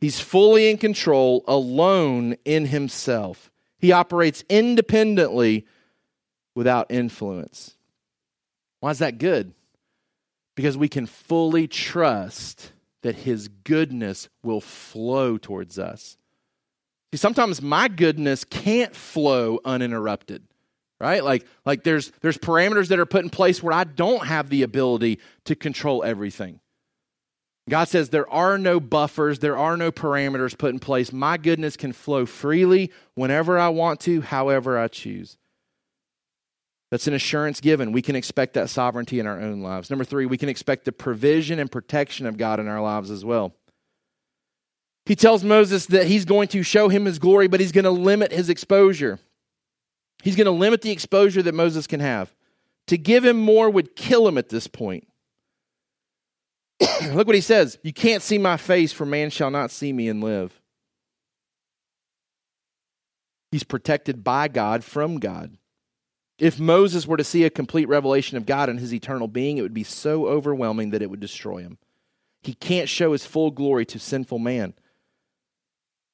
He's 0.00 0.18
fully 0.18 0.70
in 0.70 0.78
control, 0.78 1.44
alone 1.46 2.36
in 2.44 2.66
himself. 2.66 3.50
He 3.78 3.92
operates 3.92 4.44
independently 4.48 5.66
without 6.54 6.90
influence. 6.90 7.76
Why 8.80 8.90
is 8.90 8.98
that 8.98 9.18
good? 9.18 9.52
Because 10.54 10.76
we 10.76 10.88
can 10.88 11.06
fully 11.06 11.68
trust 11.68 12.72
that 13.02 13.14
his 13.14 13.48
goodness 13.48 14.28
will 14.42 14.60
flow 14.60 15.38
towards 15.38 15.78
us. 15.78 16.16
See, 17.12 17.18
sometimes 17.18 17.60
my 17.60 17.88
goodness 17.88 18.44
can't 18.44 18.94
flow 18.94 19.58
uninterrupted, 19.64 20.44
right? 21.00 21.24
Like, 21.24 21.46
like 21.64 21.82
there's, 21.82 22.12
there's 22.20 22.38
parameters 22.38 22.88
that 22.88 22.98
are 22.98 23.06
put 23.06 23.24
in 23.24 23.30
place 23.30 23.62
where 23.62 23.72
I 23.72 23.84
don't 23.84 24.26
have 24.26 24.48
the 24.48 24.62
ability 24.62 25.18
to 25.44 25.54
control 25.54 26.04
everything. 26.04 26.60
God 27.68 27.84
says 27.84 28.08
there 28.08 28.28
are 28.30 28.58
no 28.58 28.80
buffers, 28.80 29.38
there 29.38 29.56
are 29.56 29.76
no 29.76 29.92
parameters 29.92 30.58
put 30.58 30.72
in 30.72 30.80
place. 30.80 31.12
My 31.12 31.36
goodness 31.36 31.76
can 31.76 31.92
flow 31.92 32.26
freely 32.26 32.90
whenever 33.14 33.58
I 33.58 33.68
want 33.68 34.00
to, 34.00 34.20
however 34.20 34.78
I 34.78 34.88
choose. 34.88 35.36
That's 36.90 37.06
an 37.06 37.14
assurance 37.14 37.60
given. 37.60 37.92
We 37.92 38.02
can 38.02 38.16
expect 38.16 38.54
that 38.54 38.68
sovereignty 38.68 39.20
in 39.20 39.26
our 39.26 39.40
own 39.40 39.60
lives. 39.60 39.90
Number 39.90 40.04
three, 40.04 40.26
we 40.26 40.38
can 40.38 40.48
expect 40.48 40.84
the 40.84 40.92
provision 40.92 41.60
and 41.60 41.70
protection 41.70 42.26
of 42.26 42.36
God 42.36 42.58
in 42.58 42.66
our 42.66 42.82
lives 42.82 43.10
as 43.10 43.24
well. 43.24 43.54
He 45.06 45.14
tells 45.14 45.44
Moses 45.44 45.86
that 45.86 46.06
he's 46.06 46.24
going 46.24 46.48
to 46.48 46.62
show 46.62 46.88
him 46.88 47.04
his 47.04 47.18
glory, 47.18 47.46
but 47.46 47.60
he's 47.60 47.72
going 47.72 47.84
to 47.84 47.90
limit 47.90 48.32
his 48.32 48.48
exposure. 48.48 49.18
He's 50.22 50.36
going 50.36 50.46
to 50.46 50.50
limit 50.50 50.82
the 50.82 50.90
exposure 50.90 51.42
that 51.42 51.54
Moses 51.54 51.86
can 51.86 52.00
have. 52.00 52.34
To 52.88 52.98
give 52.98 53.24
him 53.24 53.38
more 53.38 53.70
would 53.70 53.94
kill 53.94 54.26
him 54.26 54.36
at 54.36 54.48
this 54.48 54.66
point. 54.66 55.06
Look 57.12 57.26
what 57.26 57.36
he 57.36 57.42
says 57.42 57.78
You 57.82 57.92
can't 57.92 58.22
see 58.22 58.38
my 58.38 58.56
face, 58.56 58.92
for 58.92 59.06
man 59.06 59.30
shall 59.30 59.50
not 59.50 59.70
see 59.70 59.92
me 59.92 60.08
and 60.08 60.22
live. 60.22 60.60
He's 63.50 63.64
protected 63.64 64.22
by 64.22 64.48
God 64.48 64.84
from 64.84 65.18
God. 65.18 65.56
If 66.38 66.58
Moses 66.58 67.06
were 67.06 67.16
to 67.16 67.24
see 67.24 67.44
a 67.44 67.50
complete 67.50 67.88
revelation 67.88 68.36
of 68.36 68.46
God 68.46 68.68
and 68.68 68.80
his 68.80 68.94
eternal 68.94 69.28
being, 69.28 69.58
it 69.58 69.62
would 69.62 69.74
be 69.74 69.84
so 69.84 70.26
overwhelming 70.26 70.90
that 70.90 71.02
it 71.02 71.10
would 71.10 71.20
destroy 71.20 71.58
him. 71.58 71.76
He 72.42 72.54
can't 72.54 72.88
show 72.88 73.12
his 73.12 73.26
full 73.26 73.50
glory 73.50 73.84
to 73.86 73.98
sinful 73.98 74.38
man. 74.38 74.72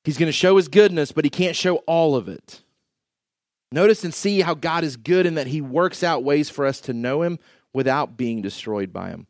He's 0.02 0.18
going 0.18 0.28
to 0.28 0.32
show 0.32 0.56
his 0.56 0.68
goodness, 0.68 1.12
but 1.12 1.24
he 1.24 1.30
can't 1.30 1.54
show 1.54 1.76
all 1.86 2.16
of 2.16 2.28
it. 2.28 2.62
Notice 3.70 4.02
and 4.02 4.14
see 4.14 4.40
how 4.40 4.54
God 4.54 4.82
is 4.82 4.96
good 4.96 5.26
and 5.26 5.36
that 5.36 5.46
he 5.46 5.60
works 5.60 6.02
out 6.02 6.24
ways 6.24 6.48
for 6.48 6.64
us 6.64 6.80
to 6.82 6.92
know 6.92 7.22
him 7.22 7.38
without 7.72 8.16
being 8.16 8.42
destroyed 8.42 8.92
by 8.92 9.10
him. 9.10 9.26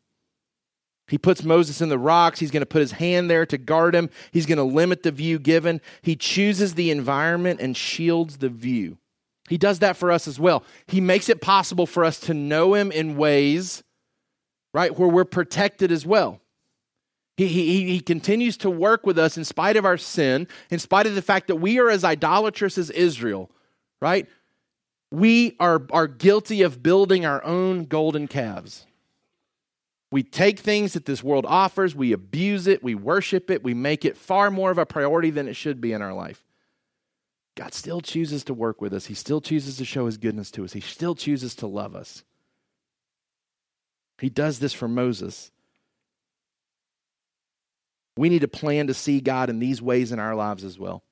He 1.07 1.17
puts 1.17 1.43
Moses 1.43 1.81
in 1.81 1.89
the 1.89 1.97
rocks. 1.97 2.39
He's 2.39 2.51
going 2.51 2.61
to 2.61 2.65
put 2.65 2.81
his 2.81 2.93
hand 2.93 3.29
there 3.29 3.45
to 3.45 3.57
guard 3.57 3.95
him. 3.95 4.09
He's 4.31 4.45
going 4.45 4.57
to 4.57 4.63
limit 4.63 5.03
the 5.03 5.11
view 5.11 5.39
given. 5.39 5.81
He 6.01 6.15
chooses 6.15 6.73
the 6.73 6.91
environment 6.91 7.61
and 7.61 7.77
shields 7.77 8.37
the 8.37 8.49
view. 8.49 8.97
He 9.47 9.57
does 9.57 9.79
that 9.79 9.97
for 9.97 10.11
us 10.11 10.27
as 10.27 10.39
well. 10.39 10.63
He 10.87 11.01
makes 11.01 11.29
it 11.29 11.41
possible 11.41 11.85
for 11.85 12.03
us 12.03 12.19
to 12.21 12.33
know 12.33 12.73
Him 12.73 12.91
in 12.91 13.15
ways, 13.15 13.83
right, 14.73 14.97
where 14.97 15.07
we're 15.07 15.25
protected 15.25 15.91
as 15.91 16.05
well. 16.05 16.41
He, 17.37 17.47
he, 17.47 17.85
he 17.85 17.99
continues 17.99 18.57
to 18.57 18.69
work 18.69 19.05
with 19.05 19.17
us 19.17 19.37
in 19.37 19.45
spite 19.45 19.77
of 19.77 19.85
our 19.85 19.97
sin, 19.97 20.47
in 20.71 20.79
spite 20.79 21.05
of 21.05 21.15
the 21.15 21.21
fact 21.21 21.47
that 21.47 21.57
we 21.57 21.79
are 21.79 21.89
as 21.89 22.03
idolatrous 22.03 22.77
as 22.77 22.89
Israel, 22.89 23.51
right? 24.01 24.27
We 25.11 25.55
are, 25.59 25.85
are 25.91 26.07
guilty 26.07 26.63
of 26.63 26.83
building 26.83 27.25
our 27.25 27.43
own 27.45 27.85
golden 27.85 28.27
calves. 28.27 28.86
We 30.17 30.23
take 30.23 30.57
things 30.57 30.93
that 30.93 31.05
this 31.05 31.23
world 31.23 31.45
offers, 31.47 31.95
we 31.95 32.11
abuse 32.11 32.65
it, 32.65 32.81
we 32.81 32.95
worship 32.95 33.51
it, 33.51 33.61
we 33.61 33.75
make 33.75 34.03
it 34.03 34.17
far 34.17 34.49
more 34.49 34.71
of 34.71 34.79
a 34.79 34.85
priority 34.87 35.29
than 35.29 35.47
it 35.47 35.55
should 35.55 35.79
be 35.79 35.93
in 35.93 36.01
our 36.01 36.11
life. 36.11 36.43
God 37.53 37.71
still 37.71 38.01
chooses 38.01 38.43
to 38.45 38.55
work 38.55 38.81
with 38.81 38.95
us. 38.95 39.05
He 39.05 39.13
still 39.13 39.41
chooses 39.41 39.77
to 39.77 39.85
show 39.85 40.07
his 40.07 40.17
goodness 40.17 40.49
to 40.53 40.63
us. 40.63 40.73
He 40.73 40.79
still 40.79 41.13
chooses 41.13 41.53
to 41.57 41.67
love 41.67 41.95
us. 41.95 42.23
He 44.19 44.27
does 44.27 44.57
this 44.57 44.73
for 44.73 44.87
Moses. 44.87 45.51
We 48.17 48.29
need 48.29 48.41
to 48.41 48.47
plan 48.47 48.87
to 48.87 48.95
see 48.95 49.21
God 49.21 49.51
in 49.51 49.59
these 49.59 49.83
ways 49.83 50.11
in 50.11 50.17
our 50.17 50.33
lives 50.33 50.63
as 50.63 50.79
well. 50.79 51.03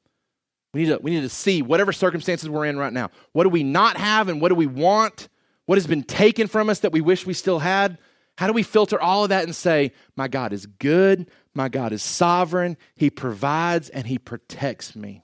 We 0.73 0.81
need 0.81 0.89
to, 0.89 0.97
we 0.97 1.11
need 1.11 1.21
to 1.21 1.29
see 1.29 1.61
whatever 1.61 1.93
circumstances 1.93 2.49
we're 2.49 2.65
in 2.65 2.79
right 2.79 2.91
now. 2.91 3.11
What 3.33 3.43
do 3.43 3.49
we 3.49 3.61
not 3.61 3.97
have 3.97 4.29
and 4.29 4.41
what 4.41 4.49
do 4.49 4.55
we 4.55 4.65
want? 4.65 5.29
What 5.67 5.77
has 5.77 5.85
been 5.85 6.01
taken 6.01 6.47
from 6.47 6.71
us 6.71 6.79
that 6.79 6.91
we 6.91 7.01
wish 7.01 7.27
we 7.27 7.35
still 7.35 7.59
had? 7.59 7.99
How 8.37 8.47
do 8.47 8.53
we 8.53 8.63
filter 8.63 8.99
all 8.99 9.23
of 9.23 9.29
that 9.29 9.43
and 9.43 9.55
say, 9.55 9.93
My 10.15 10.27
God 10.27 10.51
is 10.51 10.65
good, 10.65 11.29
my 11.53 11.69
God 11.69 11.93
is 11.93 12.03
sovereign, 12.03 12.77
He 12.95 13.09
provides, 13.09 13.89
and 13.89 14.05
He 14.05 14.17
protects 14.17 14.95
me? 14.95 15.23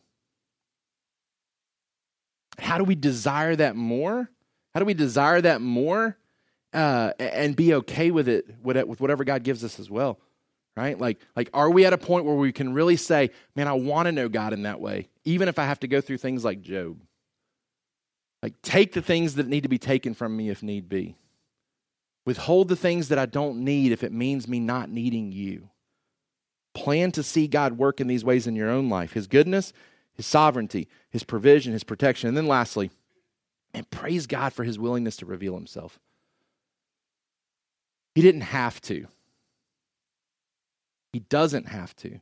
How 2.57 2.77
do 2.77 2.83
we 2.83 2.95
desire 2.95 3.55
that 3.55 3.75
more? 3.75 4.29
How 4.73 4.79
do 4.79 4.85
we 4.85 4.93
desire 4.93 5.41
that 5.41 5.61
more 5.61 6.17
uh, 6.73 7.11
and 7.19 7.55
be 7.55 7.73
okay 7.75 8.11
with 8.11 8.29
it, 8.29 8.45
with 8.63 9.01
whatever 9.01 9.23
God 9.23 9.43
gives 9.43 9.63
us 9.63 9.79
as 9.79 9.89
well? 9.89 10.19
Right? 10.77 10.97
Like, 10.97 11.19
like, 11.35 11.49
are 11.53 11.69
we 11.69 11.85
at 11.85 11.91
a 11.91 11.97
point 11.97 12.23
where 12.23 12.35
we 12.35 12.53
can 12.53 12.73
really 12.73 12.95
say, 12.95 13.31
man, 13.55 13.67
I 13.67 13.73
want 13.73 14.05
to 14.05 14.13
know 14.13 14.29
God 14.29 14.53
in 14.53 14.63
that 14.63 14.79
way, 14.79 15.09
even 15.25 15.49
if 15.49 15.59
I 15.59 15.65
have 15.65 15.81
to 15.81 15.87
go 15.87 15.99
through 15.99 16.17
things 16.17 16.45
like 16.45 16.61
Job? 16.61 17.01
Like, 18.41 18.61
take 18.61 18.93
the 18.93 19.01
things 19.01 19.35
that 19.35 19.47
need 19.47 19.63
to 19.63 19.69
be 19.69 19.77
taken 19.77 20.13
from 20.13 20.35
me 20.35 20.49
if 20.49 20.63
need 20.63 20.87
be. 20.87 21.17
Withhold 22.25 22.67
the 22.67 22.75
things 22.75 23.07
that 23.09 23.19
I 23.19 23.25
don't 23.25 23.63
need 23.63 23.91
if 23.91 24.03
it 24.03 24.11
means 24.11 24.47
me 24.47 24.59
not 24.59 24.89
needing 24.89 25.31
you. 25.31 25.69
Plan 26.73 27.11
to 27.13 27.23
see 27.23 27.47
God 27.47 27.77
work 27.77 27.99
in 27.99 28.07
these 28.07 28.23
ways 28.23 28.47
in 28.47 28.55
your 28.55 28.69
own 28.69 28.89
life. 28.89 29.13
His 29.13 29.27
goodness, 29.27 29.73
his 30.13 30.25
sovereignty, 30.25 30.87
his 31.09 31.23
provision, 31.23 31.73
his 31.73 31.83
protection. 31.83 32.27
And 32.27 32.37
then 32.37 32.47
lastly, 32.47 32.91
and 33.73 33.89
praise 33.89 34.27
God 34.27 34.53
for 34.53 34.63
his 34.63 34.77
willingness 34.77 35.17
to 35.17 35.25
reveal 35.25 35.55
himself. 35.55 35.99
He 38.13 38.21
didn't 38.21 38.41
have 38.41 38.81
to. 38.81 39.07
He 41.13 41.19
doesn't 41.19 41.67
have 41.67 41.95
to. 41.97 42.19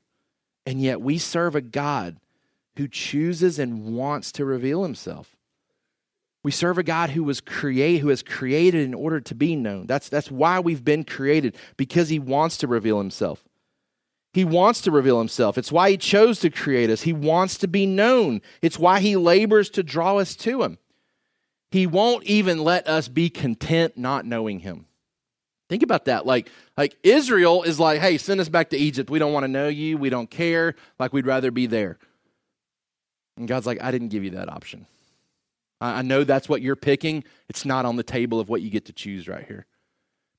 And 0.65 0.81
yet 0.81 1.01
we 1.01 1.17
serve 1.17 1.55
a 1.55 1.61
God 1.61 2.17
who 2.77 2.87
chooses 2.87 3.59
and 3.59 3.95
wants 3.95 4.31
to 4.33 4.45
reveal 4.45 4.83
himself. 4.83 5.35
We 6.43 6.51
serve 6.51 6.77
a 6.77 6.83
God 6.83 7.09
who 7.09 7.23
was 7.23 7.41
create, 7.41 7.97
who 7.97 8.07
has 8.09 8.23
created 8.23 8.85
in 8.85 8.93
order 8.93 9.19
to 9.19 9.35
be 9.35 9.55
known. 9.55 9.87
That's, 9.87 10.07
that's 10.07 10.31
why 10.31 10.59
we've 10.59 10.83
been 10.83 11.03
created, 11.03 11.57
because 11.75 12.09
he 12.09 12.19
wants 12.19 12.57
to 12.57 12.67
reveal 12.67 12.97
himself. 12.97 13.43
He 14.31 14.45
wants 14.45 14.81
to 14.81 14.91
reveal 14.91 15.17
himself. 15.17 15.57
It's 15.57 15.71
why 15.71 15.89
he 15.89 15.97
chose 15.97 16.39
to 16.41 16.49
create 16.49 16.89
us. 16.89 17.01
He 17.01 17.13
wants 17.13 17.57
to 17.57 17.67
be 17.67 17.85
known. 17.85 18.41
It's 18.61 18.79
why 18.79 18.99
he 18.99 19.15
labors 19.15 19.69
to 19.71 19.83
draw 19.83 20.17
us 20.17 20.35
to 20.37 20.63
him. 20.63 20.77
He 21.71 21.87
won't 21.87 22.23
even 22.23 22.63
let 22.63 22.87
us 22.87 23.07
be 23.07 23.29
content 23.29 23.97
not 23.97 24.25
knowing 24.25 24.59
him. 24.59 24.85
Think 25.67 25.83
about 25.83 26.05
that. 26.05 26.25
Like, 26.25 26.49
like 26.77 26.95
Israel 27.03 27.63
is 27.63 27.79
like, 27.79 28.01
hey, 28.01 28.17
send 28.17 28.39
us 28.39 28.49
back 28.49 28.69
to 28.69 28.77
Egypt. 28.77 29.09
We 29.09 29.19
don't 29.19 29.33
want 29.33 29.43
to 29.43 29.47
know 29.47 29.67
you. 29.67 29.97
We 29.97 30.09
don't 30.09 30.29
care. 30.29 30.75
Like, 30.97 31.11
we'd 31.11 31.27
rather 31.27 31.51
be 31.51 31.67
there. 31.67 31.97
And 33.37 33.47
God's 33.47 33.67
like, 33.67 33.81
I 33.81 33.91
didn't 33.91 34.07
give 34.07 34.23
you 34.23 34.31
that 34.31 34.49
option. 34.49 34.87
I 35.81 36.01
know 36.01 36.23
that's 36.23 36.49
what 36.49 36.61
you're 36.61 36.75
picking. 36.75 37.23
It's 37.47 37.65
not 37.65 37.85
on 37.85 37.95
the 37.95 38.03
table 38.03 38.39
of 38.39 38.49
what 38.49 38.61
you 38.61 38.69
get 38.69 38.85
to 38.85 38.93
choose 38.93 39.27
right 39.27 39.45
here. 39.45 39.65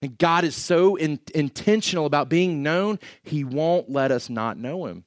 And 0.02 0.16
God 0.18 0.44
is 0.44 0.56
so 0.56 0.96
in, 0.96 1.18
intentional 1.34 2.06
about 2.06 2.28
being 2.28 2.62
known, 2.62 2.98
He 3.22 3.44
won't 3.44 3.90
let 3.90 4.10
us 4.10 4.30
not 4.30 4.56
know 4.56 4.86
Him. 4.86 5.04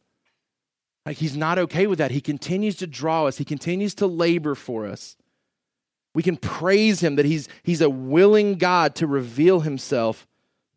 Like 1.05 1.17
He's 1.17 1.37
not 1.37 1.59
okay 1.59 1.87
with 1.87 1.99
that. 1.99 2.11
He 2.11 2.21
continues 2.21 2.77
to 2.77 2.87
draw 2.87 3.25
us, 3.25 3.37
He 3.37 3.45
continues 3.45 3.95
to 3.95 4.07
labor 4.07 4.55
for 4.55 4.85
us. 4.85 5.15
We 6.15 6.23
can 6.23 6.37
praise 6.37 6.99
Him 7.01 7.15
that 7.15 7.25
He's, 7.25 7.47
he's 7.63 7.81
a 7.81 7.89
willing 7.89 8.55
God 8.55 8.95
to 8.95 9.07
reveal 9.07 9.61
Himself 9.61 10.27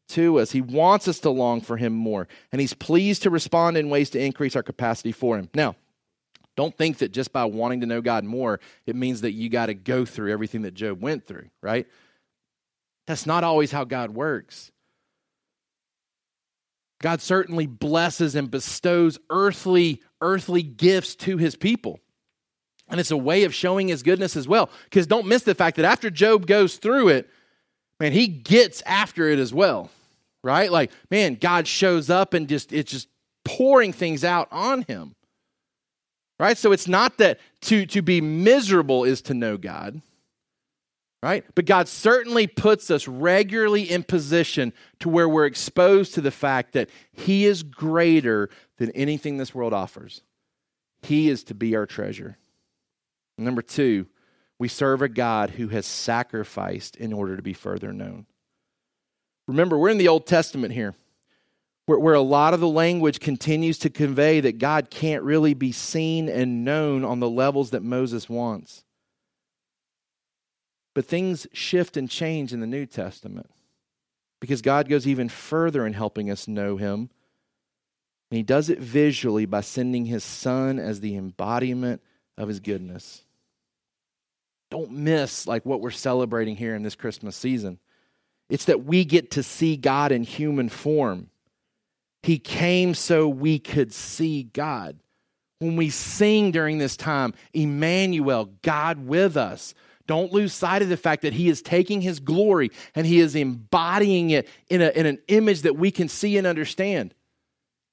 to 0.09 0.39
us. 0.39 0.53
He 0.53 0.61
wants 0.61 1.09
us 1.09 1.19
to 1.21 1.31
long 1.31 1.61
for 1.61 1.77
Him 1.77 1.93
more, 1.93 2.29
and 2.53 2.61
He's 2.61 2.75
pleased 2.75 3.23
to 3.23 3.31
respond 3.31 3.77
in 3.77 3.91
ways 3.91 4.11
to 4.11 4.23
increase 4.23 4.57
our 4.57 4.63
capacity 4.63 5.13
for 5.13 5.37
Him. 5.37 5.51
Now, 5.55 5.77
don't 6.57 6.77
think 6.77 6.99
that 6.99 7.13
just 7.13 7.33
by 7.33 7.45
wanting 7.45 7.81
to 7.83 7.87
know 7.87 8.01
God 8.01 8.25
more, 8.25 8.61
it 8.87 8.97
means 8.97 9.21
that 9.21 9.33
you 9.33 9.49
got 9.49 9.67
to 9.67 9.75
go 9.75 10.05
through 10.05 10.33
everything 10.33 10.63
that 10.63 10.75
Job 10.75 11.03
went 11.03 11.27
through, 11.27 11.49
right? 11.63 11.87
That's 13.07 13.27
not 13.27 13.45
always 13.45 13.71
how 13.71 13.85
God 13.85 14.11
works. 14.11 14.73
God 17.01 17.21
certainly 17.21 17.67
blesses 17.67 18.35
and 18.35 18.51
bestows 18.51 19.19
earthly 19.29 20.03
earthly 20.21 20.63
gifts 20.63 21.15
to 21.15 21.37
his 21.37 21.57
people. 21.57 22.01
And 22.89 23.01
it's 23.01 23.11
a 23.11 23.17
way 23.17 23.45
of 23.45 23.55
showing 23.55 23.89
his 23.89 24.03
goodness 24.03 24.37
as 24.37 24.49
well. 24.49 24.71
Because 24.85 25.07
don't 25.07 25.27
miss 25.27 25.43
the 25.43 25.55
fact 25.55 25.77
that 25.77 25.85
after 25.85 26.09
Job 26.09 26.47
goes 26.47 26.77
through 26.77 27.09
it, 27.09 27.29
man, 28.01 28.13
he 28.13 28.29
gets 28.29 28.81
after 28.83 29.29
it 29.29 29.39
as 29.39 29.53
well. 29.53 29.91
Right? 30.43 30.71
Like, 30.71 30.93
man, 31.11 31.35
God 31.35 31.67
shows 31.67 32.09
up 32.09 32.33
and 32.33 32.49
just 32.49 32.73
it's 32.73 32.91
just 32.91 33.09
pouring 33.45 33.93
things 33.93 34.25
out 34.25 34.49
on 34.53 34.83
him. 34.83 35.16
Right? 36.39 36.59
So 36.59 36.73
it's 36.73 36.89
not 36.89 37.19
that 37.19 37.41
to, 37.63 37.87
to 37.87 38.03
be 38.03 38.21
miserable 38.21 39.05
is 39.05 39.23
to 39.23 39.35
know 39.35 39.57
God 39.57 40.03
right? 41.27 41.45
But 41.57 41.65
God 41.65 41.89
certainly 41.89 42.47
puts 42.47 42.89
us 42.89 43.09
regularly 43.09 43.91
in 43.91 44.05
position 44.05 44.73
to 45.01 45.09
where 45.09 45.29
we're 45.29 45.47
exposed 45.47 46.15
to 46.15 46.21
the 46.21 46.31
fact 46.31 46.75
that 46.75 46.89
He 47.11 47.47
is 47.47 47.65
greater 47.65 48.49
than 48.79 48.93
anything 48.93 49.37
this 49.37 49.53
world 49.53 49.73
offers. 49.73 50.23
He 51.03 51.29
is 51.29 51.43
to 51.45 51.55
be 51.55 51.75
our 51.75 51.85
treasure. 51.85 52.39
Number 53.39 53.61
two, 53.61 54.07
we 54.59 54.69
serve 54.69 55.03
a 55.03 55.09
God 55.09 55.51
who 55.51 55.67
has 55.69 55.85
sacrificed 55.85 56.97
in 56.97 57.13
order 57.13 57.35
to 57.35 57.43
be 57.43 57.53
further 57.53 57.93
known. 57.93 58.27
Remember, 59.49 59.77
we're 59.77 59.91
in 59.91 59.99
the 59.99 60.09
Old 60.09 60.27
Testament 60.27 60.75
here. 60.75 60.95
Where, 61.87 61.99
where 61.99 62.15
a 62.15 62.21
lot 62.21 62.53
of 62.53 62.61
the 62.61 62.69
language 62.69 63.21
continues 63.21 63.79
to 63.79 63.91
convey 63.91 64.41
that 64.41 64.59
God 64.59 64.91
can't 64.91 65.23
really 65.23 65.55
be 65.55 65.73
seen 65.73 66.29
and 66.29 66.65
known 66.65 67.05
on 67.05 67.21
the 67.21 67.31
levels 67.31 67.71
that 67.71 67.83
Moses 67.83 68.29
wants. 68.29 68.85
But 70.95 71.07
things 71.07 71.47
shift 71.53 71.97
and 71.97 72.11
change 72.11 72.53
in 72.53 72.61
the 72.61 72.67
New 72.67 72.87
Testament 72.87 73.51
because 74.41 74.63
God 74.63 74.89
goes 74.89 75.07
even 75.07 75.29
further 75.29 75.87
in 75.87 75.93
helping 75.93 76.31
us 76.31 76.49
know 76.49 76.77
Him. 76.77 77.11
And 78.31 78.37
He 78.37 78.43
does 78.43 78.71
it 78.71 78.79
visually 78.79 79.47
by 79.47 79.61
sending 79.61 80.07
His 80.07 80.25
Son 80.25 80.79
as 80.79 81.01
the 81.01 81.17
embodiment 81.17 82.03
of 82.37 82.49
His 82.49 82.61
goodness. 82.61 83.23
Don't 84.71 84.91
miss 84.91 85.47
like 85.47 85.65
what 85.65 85.81
we're 85.81 85.91
celebrating 85.91 86.57
here 86.57 86.75
in 86.75 86.83
this 86.83 86.97
Christmas 86.97 87.37
season. 87.37 87.79
It's 88.49 88.65
that 88.65 88.85
we 88.85 89.05
get 89.05 89.33
to 89.33 89.43
see 89.43 89.77
God 89.77 90.13
in 90.13 90.23
human 90.23 90.69
form. 90.69 91.31
He 92.27 92.41
came 92.41 92.95
so 92.95 93.29
we 93.29 93.61
could 93.61 93.95
see 93.95 94.43
God. 94.43 94.99
When 95.61 95.77
we 95.77 95.91
sing 95.91 96.51
during 96.51 96.79
this 96.79 96.97
time, 96.97 97.35
Emmanuel, 97.53 98.47
God 98.63 99.07
with 99.07 99.37
us, 99.37 99.75
don't 100.09 100.33
lose 100.33 100.53
sight 100.53 100.83
of 100.83 100.89
the 100.89 100.97
fact 100.97 101.23
that 101.23 101.35
He 101.35 101.49
is 101.49 101.63
taking 101.63 102.01
His 102.01 102.19
glory 102.19 102.73
and 102.97 103.07
He 103.07 103.21
is 103.21 103.37
embodying 103.37 104.31
it 104.31 104.49
in, 104.69 104.83
a, 104.83 104.89
in 104.89 105.07
an 105.07 105.21
image 105.29 105.63
that 105.63 105.77
we 105.77 105.93
can 105.93 106.09
see 106.09 106.37
and 106.37 106.49
understand. 106.49 107.15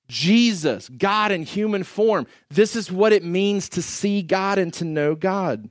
Jesus, 0.08 0.90
God 0.90 1.32
in 1.32 1.44
human 1.44 1.84
form. 1.84 2.26
This 2.50 2.76
is 2.76 2.92
what 2.92 3.14
it 3.14 3.24
means 3.24 3.70
to 3.70 3.84
see 3.84 4.24
God 4.24 4.58
and 4.58 4.74
to 4.74 4.84
know 4.84 5.14
God. 5.14 5.70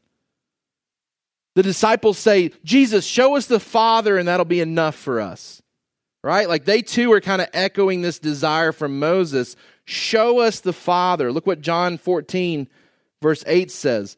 The 1.56 1.64
disciples 1.64 2.16
say, 2.16 2.52
Jesus, 2.62 3.04
show 3.04 3.34
us 3.34 3.46
the 3.46 3.58
Father, 3.58 4.18
and 4.18 4.28
that'll 4.28 4.44
be 4.44 4.60
enough 4.60 4.94
for 4.94 5.20
us. 5.20 5.62
Right? 6.24 6.48
Like 6.48 6.64
they 6.64 6.82
too 6.82 7.12
are 7.12 7.20
kind 7.20 7.42
of 7.42 7.48
echoing 7.52 8.02
this 8.02 8.18
desire 8.18 8.72
from 8.72 8.98
Moses. 8.98 9.56
Show 9.84 10.38
us 10.38 10.60
the 10.60 10.72
Father. 10.72 11.32
Look 11.32 11.46
what 11.46 11.60
John 11.60 11.98
14, 11.98 12.68
verse 13.20 13.42
8 13.46 13.70
says. 13.70 14.16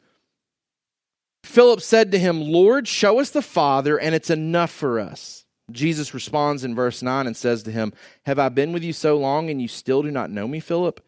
Philip 1.44 1.80
said 1.80 2.12
to 2.12 2.18
him, 2.18 2.40
Lord, 2.40 2.88
show 2.88 3.20
us 3.20 3.30
the 3.30 3.42
Father, 3.42 3.98
and 3.98 4.14
it's 4.14 4.30
enough 4.30 4.70
for 4.70 4.98
us. 4.98 5.44
Jesus 5.70 6.14
responds 6.14 6.64
in 6.64 6.74
verse 6.74 7.02
9 7.02 7.26
and 7.26 7.36
says 7.36 7.62
to 7.62 7.70
him, 7.70 7.92
Have 8.26 8.38
I 8.38 8.48
been 8.48 8.72
with 8.72 8.82
you 8.82 8.92
so 8.92 9.16
long, 9.16 9.50
and 9.50 9.60
you 9.60 9.68
still 9.68 10.02
do 10.02 10.10
not 10.10 10.30
know 10.30 10.48
me, 10.48 10.60
Philip? 10.60 11.02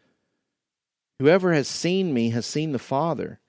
Whoever 1.19 1.53
has 1.53 1.67
seen 1.67 2.13
me 2.13 2.29
has 2.31 2.45
seen 2.45 2.71
the 2.71 2.79
Father. 2.79 3.39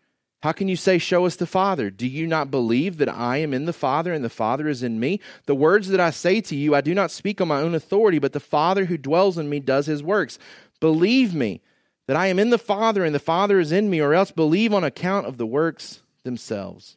How 0.43 0.53
can 0.53 0.69
you 0.69 0.77
say, 0.77 0.99
Show 0.99 1.27
us 1.27 1.37
the 1.37 1.47
Father? 1.47 1.91
Do 1.91 2.07
you 2.07 2.27
not 2.27 2.51
believe 2.51 2.99
that 2.99 3.09
I 3.09 3.39
am 3.39 3.53
in 3.53 3.65
the 3.65 3.73
Father 3.73 4.13
and 4.13 4.25
the 4.25 4.31
Father 4.31 4.69
is 4.69 4.83
in 4.83 5.01
me? 5.01 5.21
The 5.47 5.55
words 5.55 5.89
that 5.89 6.01
I 6.01 6.11
say 6.11 6.41
to 6.43 6.55
you, 6.55 6.75
I 6.75 6.81
do 6.81 6.95
not 6.95 7.11
speak 7.11 7.41
on 7.41 7.49
my 7.49 7.61
own 7.61 7.75
authority, 7.75 8.19
but 8.19 8.33
the 8.33 8.41
Father 8.41 8.85
who 8.85 8.97
dwells 8.97 9.37
in 9.37 9.49
me 9.49 9.59
does 9.59 9.87
his 9.87 10.03
works. 10.03 10.39
Believe 10.81 11.35
me 11.35 11.61
that 12.07 12.17
I 12.17 12.29
am 12.29 12.39
in 12.39 12.51
the 12.51 12.59
Father 12.59 13.05
and 13.05 13.15
the 13.15 13.19
Father 13.19 13.59
is 13.59 13.73
in 13.73 13.91
me, 13.91 14.01
or 14.01 14.15
else 14.15 14.31
believe 14.31 14.73
on 14.73 14.85
account 14.85 15.27
of 15.27 15.39
the 15.39 15.47
works 15.47 16.03
themselves. 16.23 16.97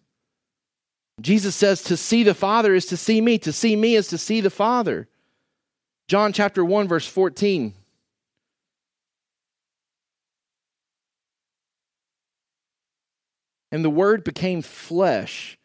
Jesus 1.19 1.55
says 1.55 1.83
to 1.83 1.97
see 1.97 2.23
the 2.23 2.33
Father 2.33 2.73
is 2.73 2.85
to 2.87 2.97
see 2.97 3.21
me. 3.21 3.37
To 3.39 3.51
see 3.51 3.75
me 3.75 3.95
is 3.95 4.07
to 4.07 4.17
see 4.17 4.41
the 4.41 4.49
Father. 4.49 5.07
John 6.07 6.33
chapter 6.33 6.63
1, 6.63 6.87
verse 6.87 7.07
14. 7.07 7.73
And 13.71 13.85
the 13.85 13.89
Word 13.89 14.23
became 14.23 14.61
flesh 14.61 15.57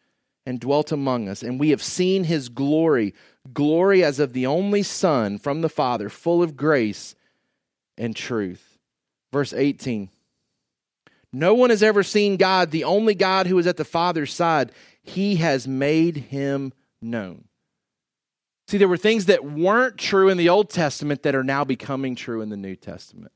and 0.45 0.59
dwelt 0.59 0.91
among 0.91 1.27
us, 1.27 1.43
and 1.43 1.59
we 1.59 1.71
have 1.71 1.83
seen 1.83 2.23
his 2.23 2.47
glory, 2.47 3.13
glory 3.53 4.03
as 4.03 4.19
of 4.19 4.31
the 4.31 4.45
only 4.45 4.81
Son 4.81 5.37
from 5.37 5.61
the 5.61 5.69
Father, 5.69 6.07
full 6.07 6.41
of 6.41 6.55
grace 6.55 7.15
and 7.97 8.15
truth. 8.15 8.77
Verse 9.33 9.51
18. 9.51 10.09
No 11.33 11.53
one 11.53 11.69
has 11.69 11.83
ever 11.83 12.01
seen 12.03 12.37
God, 12.37 12.71
the 12.71 12.85
only 12.85 13.13
God 13.13 13.47
who 13.47 13.59
is 13.59 13.67
at 13.67 13.75
the 13.75 13.83
Father's 13.83 14.33
side. 14.33 14.71
He 15.03 15.35
has 15.35 15.67
made 15.67 16.15
him 16.15 16.71
known. 17.01 17.43
See, 18.67 18.77
there 18.77 18.87
were 18.87 18.97
things 18.97 19.25
that 19.25 19.45
weren't 19.45 19.97
true 19.97 20.29
in 20.29 20.37
the 20.37 20.49
Old 20.49 20.69
Testament 20.69 21.23
that 21.23 21.35
are 21.35 21.43
now 21.43 21.63
becoming 21.63 22.15
true 22.15 22.41
in 22.41 22.49
the 22.49 22.57
New 22.57 22.75
Testament. 22.75 23.31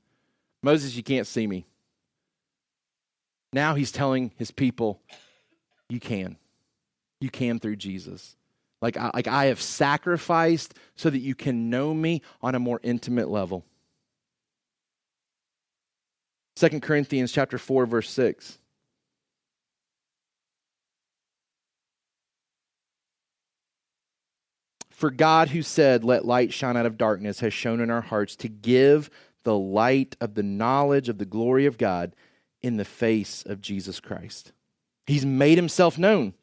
Moses, 0.63 0.95
you 0.95 1.03
can't 1.03 1.27
see 1.27 1.47
me. 1.47 1.65
Now 3.53 3.75
he's 3.75 3.91
telling 3.91 4.31
his 4.37 4.51
people, 4.51 5.01
you 5.89 5.99
can. 5.99 6.37
You 7.19 7.29
can 7.29 7.59
through 7.59 7.75
Jesus. 7.75 8.35
Like 8.81 8.97
I, 8.97 9.11
like 9.13 9.27
I 9.27 9.45
have 9.45 9.61
sacrificed 9.61 10.73
so 10.95 11.09
that 11.09 11.19
you 11.19 11.35
can 11.35 11.69
know 11.69 11.93
me 11.93 12.21
on 12.41 12.55
a 12.55 12.59
more 12.59 12.79
intimate 12.81 13.29
level. 13.29 13.63
2 16.55 16.79
Corinthians 16.79 17.31
chapter 17.31 17.57
4 17.57 17.85
verse 17.85 18.09
6. 18.09 18.57
For 24.89 25.09
God 25.09 25.49
who 25.49 25.63
said, 25.63 26.03
"Let 26.03 26.25
light 26.25 26.53
shine 26.53 26.77
out 26.77 26.85
of 26.85 26.97
darkness," 26.97 27.39
has 27.39 27.53
shown 27.53 27.81
in 27.81 27.89
our 27.89 28.01
hearts 28.01 28.35
to 28.37 28.47
give 28.47 29.09
the 29.43 29.57
light 29.57 30.15
of 30.21 30.35
the 30.35 30.43
knowledge 30.43 31.09
of 31.09 31.17
the 31.17 31.25
glory 31.25 31.65
of 31.65 31.79
God 31.79 32.15
in 32.61 32.77
the 32.77 32.85
face 32.85 33.43
of 33.45 33.61
Jesus 33.61 33.99
Christ. 33.99 34.51
He's 35.07 35.25
made 35.25 35.57
himself 35.57 35.97
known 35.97 36.33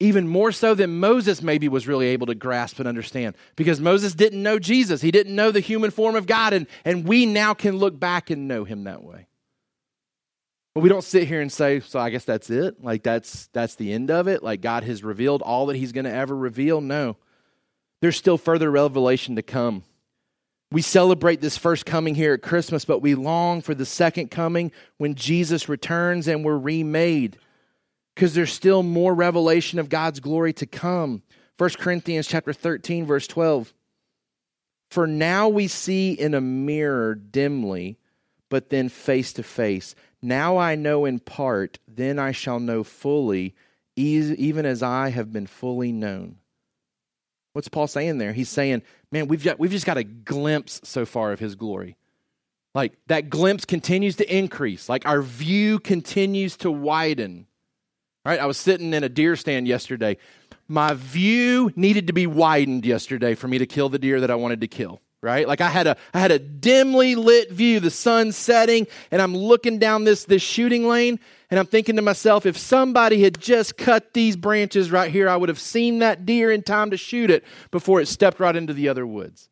even 0.00 0.28
more 0.28 0.52
so 0.52 0.74
than 0.74 1.00
Moses 1.00 1.42
maybe 1.42 1.68
was 1.68 1.88
really 1.88 2.06
able 2.08 2.26
to 2.28 2.34
grasp 2.34 2.78
and 2.78 2.86
understand. 2.86 3.36
Because 3.56 3.80
Moses 3.80 4.14
didn't 4.14 4.42
know 4.42 4.58
Jesus, 4.58 5.00
he 5.00 5.10
didn't 5.10 5.34
know 5.34 5.50
the 5.50 5.60
human 5.60 5.90
form 5.90 6.14
of 6.14 6.26
God, 6.26 6.52
and, 6.52 6.66
and 6.84 7.04
we 7.06 7.26
now 7.26 7.54
can 7.54 7.76
look 7.76 7.98
back 7.98 8.30
and 8.30 8.46
know 8.46 8.64
him 8.64 8.84
that 8.84 9.02
way. 9.02 9.26
But 10.74 10.82
we 10.82 10.88
don't 10.88 11.02
sit 11.02 11.26
here 11.26 11.40
and 11.40 11.50
say, 11.50 11.80
so 11.80 11.98
I 11.98 12.10
guess 12.10 12.24
that's 12.24 12.50
it? 12.50 12.82
Like 12.82 13.02
that's 13.02 13.48
that's 13.48 13.74
the 13.74 13.92
end 13.92 14.12
of 14.12 14.28
it? 14.28 14.44
Like 14.44 14.60
God 14.60 14.84
has 14.84 15.02
revealed 15.02 15.42
all 15.42 15.66
that 15.66 15.76
he's 15.76 15.90
going 15.90 16.04
to 16.04 16.12
ever 16.12 16.36
reveal? 16.36 16.80
No. 16.80 17.16
There's 18.00 18.16
still 18.16 18.38
further 18.38 18.70
revelation 18.70 19.34
to 19.36 19.42
come. 19.42 19.82
We 20.70 20.82
celebrate 20.82 21.40
this 21.40 21.56
first 21.56 21.86
coming 21.86 22.14
here 22.14 22.34
at 22.34 22.42
Christmas, 22.42 22.84
but 22.84 23.00
we 23.00 23.14
long 23.14 23.62
for 23.62 23.74
the 23.74 23.86
second 23.86 24.30
coming 24.30 24.70
when 24.98 25.14
Jesus 25.14 25.68
returns 25.68 26.28
and 26.28 26.44
we're 26.44 26.58
remade 26.58 27.38
because 28.14 28.34
there's 28.34 28.52
still 28.52 28.82
more 28.82 29.14
revelation 29.14 29.78
of 29.78 29.88
God's 29.88 30.20
glory 30.20 30.52
to 30.54 30.66
come. 30.66 31.22
1 31.56 31.70
Corinthians 31.78 32.26
chapter 32.26 32.52
13 32.52 33.06
verse 33.06 33.26
12. 33.26 33.72
For 34.90 35.06
now 35.06 35.48
we 35.48 35.68
see 35.68 36.12
in 36.12 36.34
a 36.34 36.40
mirror 36.40 37.14
dimly, 37.14 37.98
but 38.48 38.70
then 38.70 38.88
face 38.88 39.32
to 39.34 39.42
face. 39.42 39.94
Now 40.20 40.58
I 40.58 40.74
know 40.74 41.04
in 41.04 41.18
part, 41.18 41.78
then 41.86 42.18
I 42.18 42.32
shall 42.32 42.60
know 42.60 42.84
fully, 42.84 43.54
even 43.96 44.66
as 44.66 44.82
I 44.82 45.10
have 45.10 45.32
been 45.32 45.46
fully 45.46 45.92
known. 45.92 46.36
What's 47.52 47.68
Paul 47.68 47.86
saying 47.86 48.18
there? 48.18 48.32
He's 48.32 48.48
saying, 48.48 48.82
man, 49.12 49.28
we've, 49.28 49.46
we've 49.58 49.70
just 49.70 49.86
got 49.86 49.96
a 49.96 50.04
glimpse 50.04 50.80
so 50.84 51.06
far 51.06 51.32
of 51.32 51.40
his 51.40 51.54
glory. 51.54 51.96
Like 52.74 52.92
that 53.06 53.30
glimpse 53.30 53.64
continues 53.64 54.16
to 54.16 54.36
increase, 54.36 54.88
like 54.88 55.06
our 55.06 55.22
view 55.22 55.78
continues 55.78 56.56
to 56.58 56.70
widen. 56.70 57.46
Right? 58.24 58.38
I 58.38 58.46
was 58.46 58.58
sitting 58.58 58.92
in 58.92 59.02
a 59.04 59.08
deer 59.08 59.36
stand 59.36 59.66
yesterday. 59.66 60.18
My 60.68 60.92
view 60.92 61.72
needed 61.76 62.08
to 62.08 62.12
be 62.12 62.26
widened 62.26 62.84
yesterday 62.84 63.34
for 63.34 63.48
me 63.48 63.58
to 63.58 63.66
kill 63.66 63.88
the 63.88 63.98
deer 63.98 64.20
that 64.20 64.30
I 64.30 64.34
wanted 64.34 64.60
to 64.60 64.68
kill. 64.68 65.00
Right? 65.22 65.48
Like 65.48 65.60
I 65.60 65.68
had 65.68 65.86
a 65.86 65.96
I 66.14 66.20
had 66.20 66.30
a 66.30 66.38
dimly 66.38 67.14
lit 67.14 67.50
view, 67.50 67.80
the 67.80 67.90
sun 67.90 68.32
setting, 68.32 68.86
and 69.10 69.20
I'm 69.20 69.36
looking 69.36 69.78
down 69.78 70.04
this 70.04 70.24
this 70.24 70.42
shooting 70.42 70.86
lane, 70.86 71.18
and 71.50 71.58
I'm 71.58 71.66
thinking 71.66 71.96
to 71.96 72.02
myself, 72.02 72.44
if 72.44 72.58
somebody 72.58 73.22
had 73.22 73.40
just 73.40 73.76
cut 73.76 74.12
these 74.12 74.36
branches 74.36 74.90
right 74.90 75.10
here, 75.10 75.28
I 75.28 75.36
would 75.36 75.48
have 75.48 75.58
seen 75.58 76.00
that 76.00 76.26
deer 76.26 76.50
in 76.50 76.62
time 76.62 76.90
to 76.90 76.96
shoot 76.96 77.30
it 77.30 77.44
before 77.70 78.00
it 78.00 78.08
stepped 78.08 78.38
right 78.38 78.54
into 78.54 78.74
the 78.74 78.88
other 78.88 79.06
woods. 79.06 79.48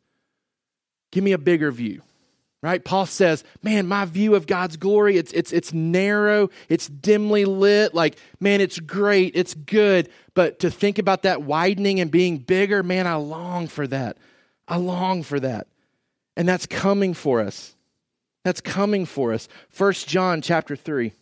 Give 1.10 1.24
me 1.24 1.32
a 1.32 1.38
bigger 1.38 1.70
view 1.70 2.02
right? 2.62 2.84
Paul 2.84 3.06
says 3.06 3.44
man 3.62 3.86
my 3.86 4.04
view 4.04 4.34
of 4.34 4.46
god's 4.46 4.76
glory 4.76 5.16
it's 5.16 5.32
it's 5.32 5.52
it's 5.52 5.72
narrow 5.72 6.50
it's 6.68 6.88
dimly 6.88 7.44
lit 7.44 7.94
like 7.94 8.16
man 8.40 8.60
it's 8.60 8.80
great 8.80 9.36
it's 9.36 9.54
good. 9.54 10.08
But 10.34 10.58
to 10.60 10.70
think 10.70 10.98
about 10.98 11.22
that 11.22 11.42
widening 11.42 12.00
and 12.00 12.10
being 12.10 12.38
bigger 12.38 12.82
man 12.82 13.06
i 13.06 13.14
long 13.14 13.68
for 13.68 13.86
that. 13.86 14.16
I 14.66 14.78
long 14.78 15.22
for 15.22 15.38
that. 15.38 15.68
And 16.36 16.48
that's 16.48 16.66
coming 16.66 17.14
for 17.14 17.40
us. 17.40 17.76
That's 18.42 18.60
coming 18.60 19.06
for 19.06 19.32
us. 19.32 19.48
First 19.68 20.08
john 20.08 20.42
chapter 20.42 20.74
3 20.74 21.12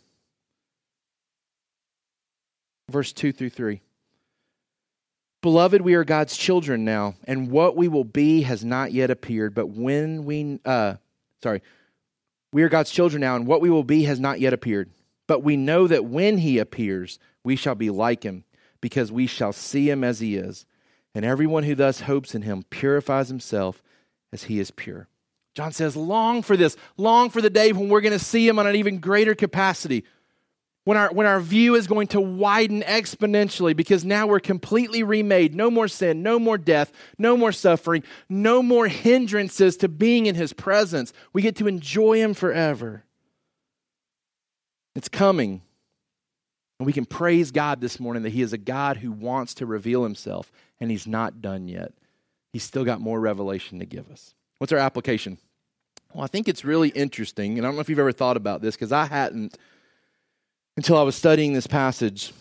verse 2.89 3.13
2 3.13 3.31
through 3.31 3.49
3 3.49 3.81
Beloved, 5.41 5.81
we 5.81 5.93
are 5.93 6.03
God's 6.03 6.35
children 6.35 6.85
now, 6.85 7.13
and 7.25 7.51
what 7.51 7.75
we 7.75 7.87
will 7.87 8.03
be 8.03 8.41
has 8.41 8.65
not 8.65 8.93
yet 8.93 9.11
appeared. 9.11 9.53
But 9.53 9.67
when 9.67 10.25
we, 10.25 10.59
uh, 10.65 10.95
sorry, 11.43 11.61
we 12.51 12.63
are 12.63 12.69
God's 12.69 12.89
children 12.89 13.21
now, 13.21 13.35
and 13.35 13.45
what 13.45 13.61
we 13.61 13.69
will 13.69 13.83
be 13.83 14.05
has 14.05 14.19
not 14.19 14.39
yet 14.39 14.53
appeared. 14.53 14.89
But 15.27 15.43
we 15.43 15.55
know 15.55 15.85
that 15.85 16.05
when 16.05 16.39
he 16.39 16.57
appears, 16.57 17.19
we 17.43 17.55
shall 17.55 17.75
be 17.75 17.91
like 17.91 18.23
him, 18.23 18.43
because 18.81 19.11
we 19.11 19.27
shall 19.27 19.53
see 19.53 19.87
him 19.87 20.03
as 20.03 20.19
he 20.19 20.35
is. 20.35 20.65
And 21.13 21.23
everyone 21.23 21.61
who 21.61 21.75
thus 21.75 22.01
hopes 22.01 22.33
in 22.33 22.41
him 22.41 22.63
purifies 22.71 23.27
himself 23.27 23.83
as 24.33 24.45
he 24.45 24.59
is 24.59 24.71
pure. 24.71 25.07
John 25.53 25.71
says, 25.71 25.95
long 25.95 26.41
for 26.41 26.57
this, 26.57 26.75
long 26.97 27.29
for 27.29 27.41
the 27.41 27.51
day 27.51 27.71
when 27.71 27.87
we're 27.87 28.01
going 28.01 28.13
to 28.13 28.19
see 28.19 28.47
him 28.47 28.57
on 28.57 28.65
an 28.65 28.75
even 28.75 28.97
greater 28.97 29.35
capacity. 29.35 30.05
When 30.85 30.97
our, 30.97 31.11
when 31.11 31.27
our 31.27 31.39
view 31.39 31.75
is 31.75 31.87
going 31.87 32.07
to 32.09 32.21
widen 32.21 32.81
exponentially 32.83 33.75
because 33.75 34.05
now 34.05 34.27
we're 34.27 34.39
completely 34.39 35.03
remade. 35.03 35.53
No 35.55 35.69
more 35.69 35.87
sin, 35.87 36.23
no 36.23 36.39
more 36.39 36.57
death, 36.57 36.93
no 37.17 37.35
more 37.35 37.51
suffering, 37.51 38.03
no 38.29 38.63
more 38.63 38.87
hindrances 38.87 39.77
to 39.77 39.89
being 39.89 40.27
in 40.27 40.35
his 40.35 40.53
presence. 40.53 41.11
We 41.33 41.41
get 41.41 41.55
to 41.57 41.67
enjoy 41.67 42.19
him 42.19 42.33
forever. 42.33 43.03
It's 44.95 45.09
coming. 45.09 45.61
And 46.79 46.85
we 46.85 46.93
can 46.93 47.05
praise 47.05 47.51
God 47.51 47.81
this 47.81 47.99
morning 47.99 48.23
that 48.23 48.31
He 48.33 48.41
is 48.41 48.53
a 48.53 48.57
God 48.57 48.97
who 48.97 49.11
wants 49.11 49.53
to 49.55 49.65
reveal 49.65 50.03
Himself, 50.03 50.51
and 50.79 50.91
He's 50.91 51.07
not 51.07 51.41
done 51.41 51.67
yet. 51.67 51.93
He's 52.51 52.63
still 52.63 52.85
got 52.85 53.01
more 53.01 53.19
revelation 53.19 53.79
to 53.79 53.85
give 53.85 54.09
us. 54.09 54.33
What's 54.57 54.73
our 54.73 54.79
application? 54.79 55.37
Well, 56.13 56.23
I 56.23 56.27
think 56.27 56.47
it's 56.47 56.65
really 56.65 56.89
interesting, 56.89 57.57
and 57.57 57.65
I 57.65 57.69
don't 57.69 57.75
know 57.75 57.81
if 57.81 57.89
you've 57.89 57.99
ever 57.99 58.11
thought 58.11 58.37
about 58.37 58.61
this 58.61 58.75
because 58.75 58.91
I 58.91 59.05
hadn't 59.05 59.57
until 60.77 60.97
I 60.97 61.03
was 61.03 61.15
studying 61.15 61.53
this 61.53 61.67
passage. 61.67 62.33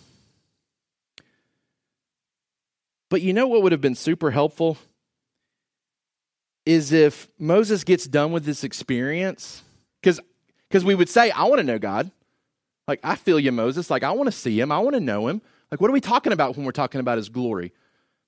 But 3.10 3.22
you 3.22 3.32
know 3.32 3.46
what 3.46 3.62
would 3.62 3.72
have 3.72 3.80
been 3.80 3.94
super 3.94 4.30
helpful? 4.30 4.76
Is 6.66 6.92
if 6.92 7.28
Moses 7.38 7.84
gets 7.84 8.06
done 8.06 8.32
with 8.32 8.44
this 8.44 8.64
experience, 8.64 9.62
because 10.00 10.20
we 10.84 10.94
would 10.94 11.08
say, 11.08 11.30
I 11.30 11.44
want 11.44 11.58
to 11.58 11.64
know 11.64 11.78
God. 11.78 12.10
Like, 12.88 13.00
I 13.04 13.16
feel 13.16 13.38
you, 13.38 13.52
Moses. 13.52 13.90
Like, 13.90 14.02
I 14.02 14.10
want 14.12 14.26
to 14.26 14.32
see 14.32 14.58
him. 14.58 14.72
I 14.72 14.78
want 14.78 14.94
to 14.94 15.00
know 15.00 15.28
him. 15.28 15.40
Like, 15.70 15.80
what 15.80 15.88
are 15.88 15.92
we 15.94 16.00
talking 16.00 16.32
about 16.32 16.56
when 16.56 16.66
we're 16.66 16.72
talking 16.72 17.00
about 17.00 17.18
his 17.18 17.28
glory? 17.28 17.72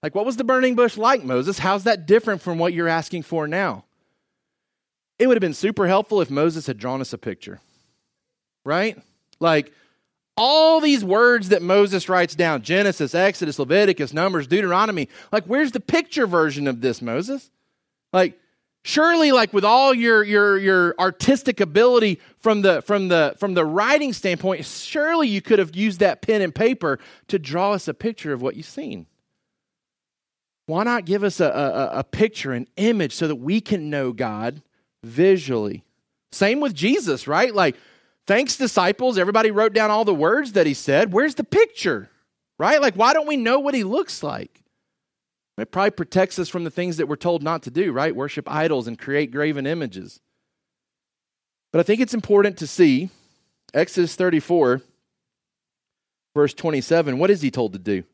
Like, 0.02 0.14
what 0.14 0.24
was 0.26 0.36
the 0.36 0.44
burning 0.44 0.74
bush 0.74 0.96
like, 0.96 1.24
Moses? 1.24 1.58
How's 1.58 1.84
that 1.84 2.06
different 2.06 2.42
from 2.42 2.58
what 2.58 2.72
you're 2.72 2.88
asking 2.88 3.22
for 3.22 3.48
now? 3.48 3.84
It 5.18 5.26
would 5.26 5.36
have 5.36 5.40
been 5.40 5.54
super 5.54 5.86
helpful 5.86 6.20
if 6.20 6.30
Moses 6.30 6.66
had 6.66 6.78
drawn 6.78 7.00
us 7.00 7.12
a 7.12 7.18
picture, 7.18 7.60
right? 8.64 8.98
Like, 9.40 9.72
all 10.36 10.80
these 10.80 11.04
words 11.04 11.48
that 11.48 11.62
Moses 11.62 12.08
writes 12.08 12.34
down 12.34 12.62
Genesis, 12.62 13.14
Exodus, 13.14 13.58
Leviticus, 13.58 14.12
Numbers, 14.12 14.46
Deuteronomy 14.46 15.08
like, 15.32 15.44
where's 15.44 15.72
the 15.72 15.80
picture 15.80 16.26
version 16.26 16.66
of 16.66 16.80
this, 16.80 17.00
Moses? 17.00 17.50
Like, 18.12 18.38
surely 18.86 19.32
like 19.32 19.52
with 19.52 19.64
all 19.64 19.92
your 19.92 20.22
your 20.22 20.56
your 20.58 20.94
artistic 20.98 21.60
ability 21.60 22.20
from 22.38 22.62
the 22.62 22.80
from 22.82 23.08
the 23.08 23.34
from 23.36 23.54
the 23.54 23.64
writing 23.64 24.12
standpoint 24.12 24.64
surely 24.64 25.26
you 25.26 25.42
could 25.42 25.58
have 25.58 25.74
used 25.74 25.98
that 25.98 26.22
pen 26.22 26.40
and 26.40 26.54
paper 26.54 27.00
to 27.26 27.36
draw 27.36 27.72
us 27.72 27.88
a 27.88 27.94
picture 27.94 28.32
of 28.32 28.40
what 28.40 28.54
you've 28.54 28.64
seen. 28.64 29.06
Why 30.66 30.84
not 30.84 31.04
give 31.04 31.24
us 31.24 31.40
a, 31.40 31.46
a, 31.46 31.98
a 31.98 32.04
picture 32.04 32.52
an 32.52 32.68
image 32.76 33.12
so 33.12 33.26
that 33.28 33.36
we 33.36 33.60
can 33.60 33.90
know 33.90 34.12
god 34.12 34.62
visually? 35.02 35.82
Same 36.30 36.60
with 36.60 36.74
jesus 36.74 37.26
right? 37.26 37.52
Like 37.52 37.76
thanks 38.26 38.56
disciples 38.56 39.18
everybody 39.18 39.50
wrote 39.50 39.72
down 39.72 39.90
all 39.90 40.04
the 40.04 40.14
words 40.14 40.52
that 40.52 40.66
he 40.66 40.74
said 40.74 41.12
where's 41.12 41.34
the 41.36 41.44
picture 41.44 42.10
right 42.58 42.80
like 42.80 42.94
why 42.94 43.12
don't 43.12 43.28
we 43.28 43.36
know 43.36 43.58
what 43.58 43.74
he 43.74 43.84
looks 43.84 44.22
like 44.22 44.62
it 45.58 45.70
probably 45.70 45.90
protects 45.90 46.38
us 46.38 46.48
from 46.48 46.64
the 46.64 46.70
things 46.70 46.98
that 46.98 47.08
we're 47.08 47.16
told 47.16 47.42
not 47.42 47.62
to 47.62 47.70
do, 47.70 47.92
right? 47.92 48.14
Worship 48.14 48.50
idols 48.50 48.86
and 48.86 48.98
create 48.98 49.30
graven 49.30 49.66
images. 49.66 50.20
But 51.72 51.80
I 51.80 51.82
think 51.82 52.00
it's 52.00 52.14
important 52.14 52.58
to 52.58 52.66
see 52.66 53.10
Exodus 53.72 54.14
34, 54.16 54.82
verse 56.34 56.54
27. 56.54 57.18
What 57.18 57.30
is 57.30 57.40
he 57.40 57.50
told 57.50 57.72
to 57.72 57.78
do? 57.78 58.04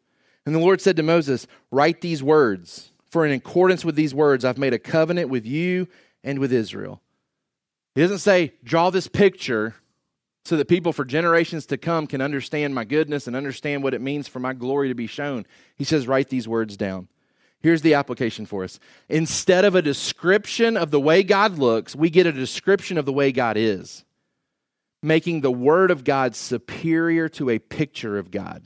And 0.47 0.55
the 0.55 0.61
Lord 0.61 0.81
said 0.81 0.97
to 0.97 1.03
Moses, 1.03 1.47
Write 1.71 2.01
these 2.01 2.23
words, 2.23 2.93
for 3.11 3.27
in 3.27 3.33
accordance 3.33 3.85
with 3.85 3.97
these 3.97 4.15
words, 4.15 4.45
I've 4.45 4.59
made 4.59 4.75
a 4.75 4.79
covenant 4.79 5.29
with 5.29 5.45
you 5.45 5.89
and 6.25 6.39
with 6.39 6.53
Israel. 6.53 7.01
He 7.95 8.01
doesn't 8.01 8.19
say, 8.19 8.53
Draw 8.63 8.91
this 8.91 9.09
picture 9.09 9.75
so 10.45 10.57
that 10.57 10.69
people 10.69 10.93
for 10.93 11.05
generations 11.05 11.67
to 11.67 11.79
come 11.79 12.07
can 12.07 12.21
understand 12.21 12.75
my 12.75 12.85
goodness 12.85 13.27
and 13.27 13.37
understand 13.37 13.83
what 13.83 13.95
it 13.95 14.01
means 14.01 14.27
for 14.27 14.41
my 14.41 14.53
glory 14.53 14.89
to 14.89 14.95
be 14.95 15.07
shown. 15.07 15.47
He 15.77 15.85
says, 15.85 16.09
Write 16.09 16.29
these 16.29 16.49
words 16.49 16.77
down. 16.77 17.09
Here's 17.61 17.83
the 17.83 17.95
application 17.95 18.45
for 18.45 18.65
us. 18.65 18.81
Instead 19.09 19.65
of 19.65 19.77
a 19.77 19.83
description 19.83 20.77
of 20.77 20.91
the 20.91 21.01
way 21.01 21.23
God 21.23 21.59
looks, 21.59 21.95
we 21.95 22.11
get 22.11 22.27
a 22.27 22.33
description 22.33 22.99
of 22.99 23.07
the 23.07 23.13
way 23.13 23.31
God 23.31 23.57
is, 23.57 24.05
making 25.01 25.41
the 25.41 25.53
Word 25.53 25.93
of 25.93 26.03
God 26.03 26.35
superior 26.35 27.29
to 27.31 27.51
a 27.51 27.61
picture 27.61 28.19
of 28.19 28.33
God, 28.33 28.65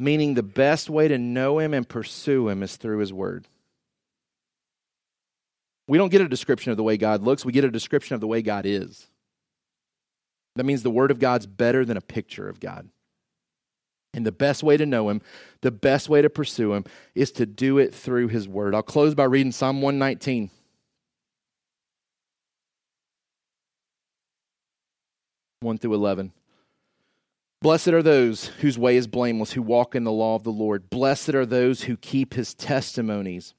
meaning 0.00 0.34
the 0.34 0.42
best 0.42 0.90
way 0.90 1.06
to 1.06 1.18
know 1.18 1.60
Him 1.60 1.72
and 1.72 1.88
pursue 1.88 2.48
Him 2.48 2.64
is 2.64 2.74
through 2.74 2.98
His 2.98 3.12
Word. 3.12 3.46
We 5.86 5.98
don't 5.98 6.10
get 6.10 6.20
a 6.20 6.28
description 6.28 6.72
of 6.72 6.76
the 6.76 6.84
way 6.84 6.96
God 6.96 7.22
looks, 7.22 7.44
we 7.44 7.52
get 7.52 7.64
a 7.64 7.70
description 7.70 8.14
of 8.14 8.20
the 8.20 8.26
way 8.26 8.42
God 8.42 8.66
is. 8.66 9.06
That 10.56 10.64
means 10.64 10.82
the 10.82 10.90
Word 10.90 11.10
of 11.10 11.18
God's 11.18 11.46
better 11.46 11.84
than 11.84 11.96
a 11.96 12.02
picture 12.02 12.48
of 12.48 12.60
God. 12.60 12.88
And 14.12 14.26
the 14.26 14.32
best 14.32 14.62
way 14.62 14.76
to 14.76 14.86
know 14.86 15.08
him, 15.08 15.22
the 15.60 15.70
best 15.70 16.08
way 16.08 16.20
to 16.20 16.28
pursue 16.28 16.74
him, 16.74 16.84
is 17.14 17.30
to 17.32 17.46
do 17.46 17.78
it 17.78 17.94
through 17.94 18.28
his 18.28 18.48
word. 18.48 18.74
I'll 18.74 18.82
close 18.82 19.14
by 19.14 19.24
reading 19.24 19.52
Psalm 19.52 19.80
119. 19.82 20.50
One 25.60 25.78
through 25.78 25.94
eleven. 25.94 26.32
Blessed 27.62 27.88
are 27.88 28.02
those 28.02 28.46
whose 28.46 28.78
way 28.78 28.96
is 28.96 29.06
blameless, 29.06 29.52
who 29.52 29.62
walk 29.62 29.94
in 29.94 30.04
the 30.04 30.10
law 30.10 30.34
of 30.34 30.42
the 30.42 30.50
Lord. 30.50 30.88
Blessed 30.88 31.34
are 31.34 31.44
those 31.44 31.82
who 31.82 31.96
keep 31.98 32.32
his 32.32 32.54
testimonies, 32.54 33.54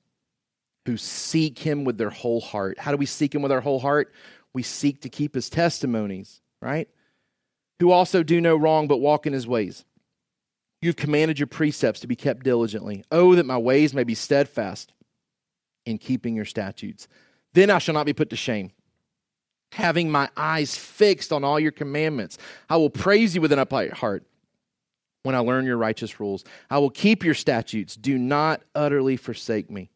who 0.87 0.97
seek 0.97 1.59
him 1.59 1.83
with 1.83 1.99
their 1.99 2.09
whole 2.09 2.41
heart. 2.41 2.79
How 2.79 2.89
do 2.91 2.97
we 2.97 3.05
seek 3.05 3.35
him 3.35 3.43
with 3.43 3.51
our 3.51 3.61
whole 3.61 3.79
heart? 3.79 4.11
We 4.53 4.63
seek 4.63 5.01
to 5.01 5.09
keep 5.09 5.35
his 5.35 5.49
testimonies, 5.49 6.41
right? 6.61 6.87
Who 7.79 7.91
also 7.91 8.23
do 8.23 8.39
no 8.39 8.55
wrong 8.55 8.87
but 8.87 8.97
walk 8.97 9.25
in 9.25 9.33
his 9.33 9.47
ways. 9.47 9.85
You've 10.81 10.95
commanded 10.95 11.39
your 11.39 11.47
precepts 11.47 11.99
to 12.01 12.07
be 12.07 12.15
kept 12.15 12.43
diligently. 12.43 13.03
Oh, 13.11 13.35
that 13.35 13.45
my 13.45 13.57
ways 13.57 13.93
may 13.93 14.03
be 14.03 14.15
steadfast 14.15 14.93
in 15.85 15.97
keeping 15.97 16.35
your 16.35 16.45
statutes. 16.45 17.07
Then 17.53 17.69
I 17.69 17.79
shall 17.79 17.93
not 17.93 18.05
be 18.05 18.13
put 18.13 18.29
to 18.31 18.35
shame. 18.35 18.71
Having 19.73 20.11
my 20.11 20.29
eyes 20.35 20.75
fixed 20.75 21.31
on 21.31 21.43
all 21.43 21.59
your 21.59 21.71
commandments, 21.71 22.37
I 22.69 22.77
will 22.77 22.89
praise 22.89 23.35
you 23.35 23.41
with 23.41 23.51
an 23.51 23.59
upright 23.59 23.93
heart 23.93 24.23
when 25.23 25.35
I 25.35 25.39
learn 25.39 25.65
your 25.65 25.77
righteous 25.77 26.19
rules. 26.19 26.43
I 26.69 26.79
will 26.79 26.89
keep 26.89 27.23
your 27.23 27.33
statutes. 27.33 27.95
Do 27.95 28.17
not 28.17 28.61
utterly 28.75 29.17
forsake 29.17 29.69
me. 29.69 29.89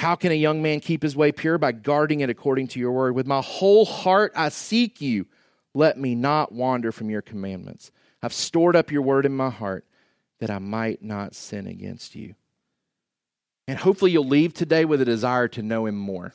How 0.00 0.14
can 0.14 0.32
a 0.32 0.34
young 0.34 0.62
man 0.62 0.80
keep 0.80 1.02
his 1.02 1.14
way 1.14 1.30
pure? 1.30 1.58
By 1.58 1.72
guarding 1.72 2.20
it 2.20 2.30
according 2.30 2.68
to 2.68 2.80
your 2.80 2.90
word. 2.90 3.14
With 3.14 3.26
my 3.26 3.42
whole 3.42 3.84
heart 3.84 4.32
I 4.34 4.48
seek 4.48 5.02
you. 5.02 5.26
Let 5.74 5.98
me 5.98 6.14
not 6.14 6.52
wander 6.52 6.90
from 6.90 7.10
your 7.10 7.20
commandments. 7.20 7.92
I've 8.22 8.32
stored 8.32 8.76
up 8.76 8.90
your 8.90 9.02
word 9.02 9.26
in 9.26 9.36
my 9.36 9.50
heart 9.50 9.84
that 10.38 10.48
I 10.48 10.58
might 10.58 11.02
not 11.02 11.34
sin 11.34 11.66
against 11.66 12.14
you. 12.14 12.34
And 13.68 13.78
hopefully 13.78 14.10
you'll 14.10 14.24
leave 14.24 14.54
today 14.54 14.86
with 14.86 15.02
a 15.02 15.04
desire 15.04 15.48
to 15.48 15.62
know 15.62 15.84
him 15.84 15.96
more. 15.96 16.32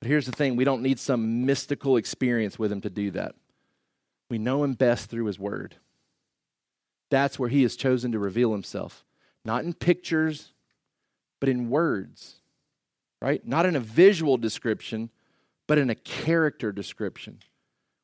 But 0.00 0.08
here's 0.08 0.24
the 0.24 0.32
thing 0.32 0.56
we 0.56 0.64
don't 0.64 0.82
need 0.82 0.98
some 0.98 1.44
mystical 1.44 1.98
experience 1.98 2.58
with 2.58 2.72
him 2.72 2.80
to 2.80 2.90
do 2.90 3.10
that. 3.10 3.34
We 4.30 4.38
know 4.38 4.64
him 4.64 4.72
best 4.72 5.10
through 5.10 5.26
his 5.26 5.38
word. 5.38 5.76
That's 7.10 7.38
where 7.38 7.50
he 7.50 7.64
has 7.64 7.76
chosen 7.76 8.12
to 8.12 8.18
reveal 8.18 8.50
himself, 8.50 9.04
not 9.44 9.62
in 9.62 9.74
pictures, 9.74 10.52
but 11.38 11.50
in 11.50 11.68
words, 11.68 12.36
right? 13.22 13.46
Not 13.46 13.66
in 13.66 13.76
a 13.76 13.80
visual 13.80 14.36
description, 14.36 15.10
but 15.66 15.78
in 15.78 15.88
a 15.88 15.94
character 15.94 16.72
description 16.72 17.38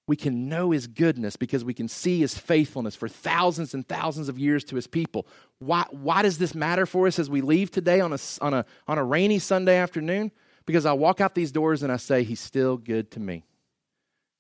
we 0.08 0.16
can 0.16 0.48
know 0.48 0.70
his 0.70 0.86
goodness 0.86 1.36
because 1.36 1.62
we 1.62 1.74
can 1.74 1.86
see 1.86 2.18
his 2.18 2.36
faithfulness 2.36 2.96
for 2.96 3.08
thousands 3.08 3.74
and 3.74 3.86
thousands 3.86 4.30
of 4.30 4.38
years 4.38 4.64
to 4.64 4.74
his 4.74 4.86
people. 4.86 5.26
Why, 5.58 5.84
why 5.90 6.22
does 6.22 6.38
this 6.38 6.54
matter 6.54 6.86
for 6.86 7.06
us 7.06 7.18
as 7.18 7.28
we 7.28 7.42
leave 7.42 7.70
today 7.70 8.00
on 8.00 8.14
a, 8.14 8.18
on, 8.40 8.54
a, 8.54 8.64
on 8.88 8.96
a 8.96 9.04
rainy 9.04 9.38
Sunday 9.38 9.76
afternoon? 9.76 10.32
Because 10.64 10.86
I 10.86 10.94
walk 10.94 11.20
out 11.20 11.34
these 11.34 11.52
doors 11.52 11.82
and 11.82 11.92
I 11.92 11.98
say, 11.98 12.24
He's 12.24 12.40
still 12.40 12.78
good 12.78 13.10
to 13.12 13.20
me. 13.20 13.44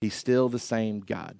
He's 0.00 0.14
still 0.14 0.48
the 0.48 0.58
same 0.58 1.00
God. 1.00 1.36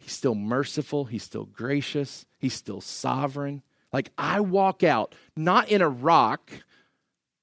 He's 0.00 0.12
still 0.12 0.36
merciful. 0.36 1.04
He's 1.04 1.24
still 1.24 1.46
gracious. 1.46 2.26
He's 2.38 2.54
still 2.54 2.80
sovereign. 2.80 3.62
Like 3.92 4.12
I 4.16 4.38
walk 4.38 4.84
out, 4.84 5.16
not 5.36 5.68
in 5.68 5.82
a 5.82 5.88
rock, 5.88 6.52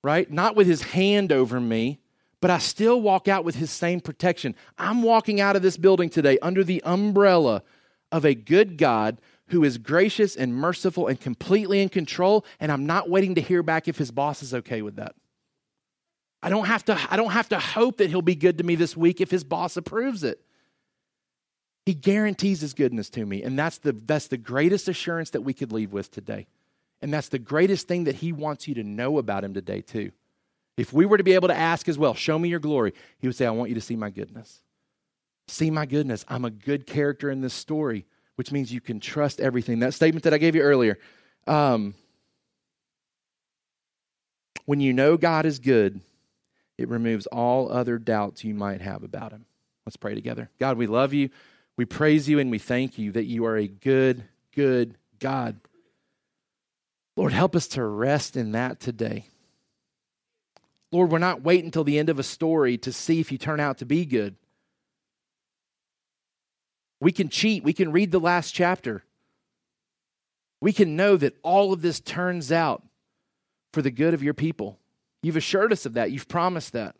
right? 0.03 0.29
Not 0.29 0.55
with 0.55 0.67
his 0.67 0.83
hand 0.83 1.31
over 1.31 1.59
me, 1.59 1.99
but 2.41 2.51
I 2.51 2.57
still 2.57 3.01
walk 3.01 3.27
out 3.27 3.45
with 3.45 3.55
his 3.55 3.71
same 3.71 4.01
protection. 4.01 4.53
I'm 4.77 5.01
walking 5.01 5.39
out 5.39 5.55
of 5.55 5.61
this 5.61 5.77
building 5.77 6.09
today 6.09 6.37
under 6.41 6.63
the 6.63 6.83
umbrella 6.83 7.63
of 8.11 8.25
a 8.25 8.35
good 8.35 8.77
God 8.77 9.19
who 9.47 9.63
is 9.63 9.77
gracious 9.77 10.35
and 10.35 10.53
merciful 10.53 11.07
and 11.07 11.19
completely 11.19 11.81
in 11.81 11.89
control, 11.89 12.45
and 12.59 12.71
I'm 12.71 12.85
not 12.85 13.09
waiting 13.09 13.35
to 13.35 13.41
hear 13.41 13.63
back 13.63 13.87
if 13.87 13.97
his 13.97 14.11
boss 14.11 14.43
is 14.43 14.53
okay 14.53 14.81
with 14.81 14.97
that. 14.97 15.15
I 16.41 16.49
don't 16.49 16.65
have 16.65 16.83
to, 16.85 16.99
I 17.09 17.15
don't 17.15 17.31
have 17.31 17.49
to 17.49 17.59
hope 17.59 17.97
that 17.97 18.09
he'll 18.09 18.21
be 18.21 18.35
good 18.35 18.57
to 18.57 18.63
me 18.65 18.75
this 18.75 18.97
week 18.97 19.21
if 19.21 19.31
his 19.31 19.45
boss 19.45 19.77
approves 19.77 20.23
it. 20.23 20.41
He 21.85 21.93
guarantees 21.93 22.61
his 22.61 22.73
goodness 22.73 23.09
to 23.11 23.25
me, 23.25 23.43
and 23.43 23.57
that's 23.57 23.77
the, 23.77 23.93
that's 23.93 24.27
the 24.27 24.37
greatest 24.37 24.87
assurance 24.87 25.29
that 25.31 25.41
we 25.41 25.53
could 25.53 25.71
leave 25.71 25.93
with 25.93 26.11
today. 26.11 26.47
And 27.03 27.13
that's 27.13 27.27
the 27.27 27.37
greatest 27.37 27.89
thing 27.89 28.05
that 28.05 28.15
he 28.15 28.31
wants 28.31 28.65
you 28.65 28.75
to 28.75 28.83
know 28.83 29.17
about 29.17 29.43
him 29.43 29.53
today, 29.53 29.81
too 29.81 30.13
If 30.77 30.93
we 30.93 31.05
were 31.05 31.17
to 31.17 31.23
be 31.23 31.33
able 31.33 31.49
to 31.49 31.55
ask 31.55 31.89
as 31.89 31.97
well, 31.97 32.13
show 32.13 32.39
me 32.39 32.47
your 32.47 32.61
glory, 32.61 32.93
he 33.19 33.27
would 33.27 33.35
say, 33.35 33.45
I 33.45 33.51
want 33.51 33.67
you 33.67 33.75
to 33.75 33.81
see 33.81 33.97
my 33.97 34.09
goodness. 34.09 34.61
See 35.49 35.69
my 35.69 35.85
goodness. 35.85 36.23
I'm 36.29 36.45
a 36.45 36.49
good 36.49 36.87
character 36.87 37.29
in 37.29 37.41
this 37.41 37.53
story, 37.53 38.05
which 38.37 38.53
means 38.53 38.71
you 38.71 38.79
can 38.79 39.01
trust 39.01 39.41
everything. 39.41 39.79
That 39.79 39.93
statement 39.93 40.23
that 40.23 40.33
I 40.33 40.37
gave 40.37 40.55
you 40.55 40.61
earlier. 40.61 40.97
Um, 41.45 41.93
when 44.65 44.79
you 44.79 44.93
know 44.93 45.17
God 45.17 45.45
is 45.45 45.59
good, 45.59 45.99
it 46.77 46.87
removes 46.87 47.27
all 47.27 47.69
other 47.69 47.97
doubts 47.97 48.45
you 48.45 48.53
might 48.53 48.79
have 48.79 49.03
about 49.03 49.33
him. 49.33 49.43
Let's 49.85 49.97
pray 49.97 50.15
together. 50.15 50.49
God, 50.57 50.77
we 50.77 50.87
love 50.87 51.13
you. 51.13 51.31
We 51.75 51.83
praise 51.83 52.29
you 52.29 52.39
and 52.39 52.49
we 52.49 52.59
thank 52.59 52.97
you 52.97 53.11
that 53.11 53.25
you 53.25 53.45
are 53.45 53.57
a 53.57 53.67
good, 53.67 54.23
good 54.55 54.95
God. 55.19 55.59
Lord, 57.15 57.33
help 57.33 57.55
us 57.55 57.67
to 57.69 57.83
rest 57.83 58.35
in 58.35 58.53
that 58.53 58.79
today. 58.79 59.27
Lord, 60.91 61.11
we're 61.11 61.17
not 61.17 61.41
waiting 61.41 61.65
until 61.65 61.83
the 61.83 61.97
end 61.97 62.09
of 62.09 62.19
a 62.19 62.23
story 62.23 62.77
to 62.79 62.91
see 62.93 63.19
if 63.19 63.31
you 63.31 63.37
turn 63.37 63.59
out 63.59 63.79
to 63.79 63.85
be 63.85 64.05
good. 64.05 64.35
We 67.01 67.11
can 67.11 67.29
cheat. 67.29 67.63
We 67.63 67.73
can 67.73 67.91
read 67.91 68.11
the 68.11 68.19
last 68.19 68.51
chapter. 68.51 69.03
We 70.61 70.71
can 70.71 70.95
know 70.95 71.17
that 71.17 71.35
all 71.43 71.73
of 71.73 71.81
this 71.81 71.99
turns 71.99 72.51
out 72.51 72.83
for 73.73 73.81
the 73.81 73.91
good 73.91 74.13
of 74.13 74.23
your 74.23 74.33
people. 74.33 74.79
You've 75.21 75.35
assured 75.35 75.73
us 75.73 75.85
of 75.85 75.93
that. 75.93 76.11
You've 76.11 76.29
promised 76.29 76.73
that. 76.73 76.95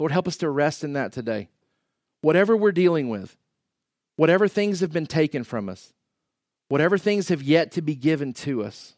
Lord, 0.00 0.12
help 0.12 0.26
us 0.26 0.38
to 0.38 0.50
rest 0.50 0.82
in 0.82 0.94
that 0.94 1.12
today. 1.12 1.48
Whatever 2.22 2.56
we're 2.56 2.72
dealing 2.72 3.08
with, 3.08 3.36
whatever 4.16 4.48
things 4.48 4.80
have 4.80 4.92
been 4.92 5.06
taken 5.06 5.44
from 5.44 5.68
us, 5.68 5.92
whatever 6.68 6.98
things 6.98 7.28
have 7.28 7.42
yet 7.42 7.70
to 7.72 7.82
be 7.82 7.94
given 7.94 8.32
to 8.32 8.64
us, 8.64 8.95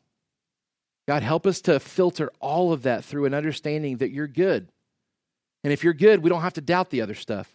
God, 1.09 1.23
help 1.23 1.47
us 1.47 1.63
to 1.63 1.81
filter 1.81 2.31
all 2.39 2.71
of 2.71 2.83
that 2.83 3.03
through 3.03 3.25
an 3.25 3.33
understanding 3.33 3.97
that 3.97 4.11
you're 4.11 4.29
good. 4.29 4.69
And 5.65 5.73
if 5.73 5.83
you're 5.83 5.95
good, 5.95 6.23
we 6.23 6.29
don't 6.29 6.43
have 6.43 6.53
to 6.53 6.61
doubt 6.61 6.91
the 6.91 7.01
other 7.01 7.15
stuff. 7.15 7.51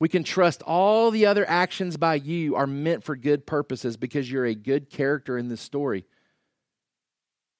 We 0.00 0.08
can 0.08 0.24
trust 0.24 0.60
all 0.62 1.12
the 1.12 1.26
other 1.26 1.48
actions 1.48 1.96
by 1.96 2.16
you 2.16 2.56
are 2.56 2.66
meant 2.66 3.04
for 3.04 3.14
good 3.14 3.46
purposes 3.46 3.96
because 3.96 4.28
you're 4.28 4.44
a 4.44 4.56
good 4.56 4.90
character 4.90 5.38
in 5.38 5.46
this 5.46 5.60
story. 5.60 6.04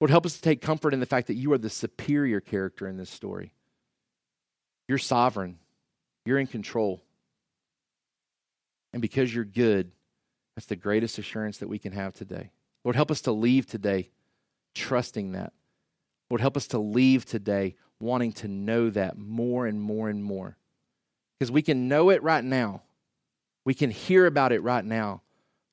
Lord, 0.01 0.11
help 0.11 0.26
us 0.26 0.35
to 0.35 0.43
take 0.43 0.62
comfort 0.62 0.95
in 0.95 0.99
the 0.99 1.07
fact 1.07 1.28
that 1.28 1.35
you 1.35 1.53
are 1.53 1.59
the 1.59 1.70
superior 1.70 2.41
character 2.41 2.89
in 2.89 2.97
this 2.97 3.11
story. 3.11 3.53
You're 4.89 4.99
sovereign, 4.99 5.59
you're 6.26 6.41
in 6.41 6.49
control. 6.49 7.05
And 8.93 9.01
because 9.01 9.33
you're 9.33 9.45
good, 9.45 9.93
that's 10.57 10.66
the 10.66 10.74
greatest 10.74 11.18
assurance 11.18 11.59
that 11.59 11.68
we 11.68 11.78
can 11.78 11.93
have 11.93 12.14
today. 12.14 12.51
Lord, 12.83 12.97
help 12.97 13.12
us 13.12 13.20
to 13.22 13.33
leave 13.33 13.66
today 13.66 14.11
trusting 14.75 15.33
that. 15.33 15.53
Lord, 16.31 16.41
help 16.41 16.57
us 16.57 16.68
to 16.68 16.79
leave 16.79 17.25
today 17.25 17.75
wanting 18.01 18.33
to 18.33 18.49
know 18.49 18.91
that 18.91 19.18
more 19.18 19.66
and 19.66 19.81
more 19.81 20.09
and 20.09 20.25
more. 20.25 20.57
Because 21.39 21.51
we 21.51 21.62
can 21.62 21.89
know 21.89 22.11
it 22.11 22.23
right 22.23 22.45
now, 22.45 22.83
we 23.64 23.75
can 23.75 23.91
hear 23.91 24.27
about 24.27 24.53
it 24.53 24.62
right 24.62 24.85
now. 24.85 25.23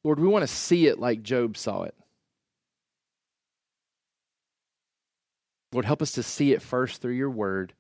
Lord, 0.04 0.20
we 0.20 0.28
want 0.28 0.44
to 0.44 0.48
see 0.48 0.88
it 0.88 1.00
like 1.00 1.24
Job 1.24 1.58
saw 1.58 1.84
it. 1.84 1.96
Lord, 5.74 5.86
help 5.86 6.02
us 6.02 6.14
to 6.14 6.24
see 6.24 6.54
it 6.54 6.62
first 6.62 7.02
through 7.02 7.14
your 7.14 7.30
word 7.30 7.74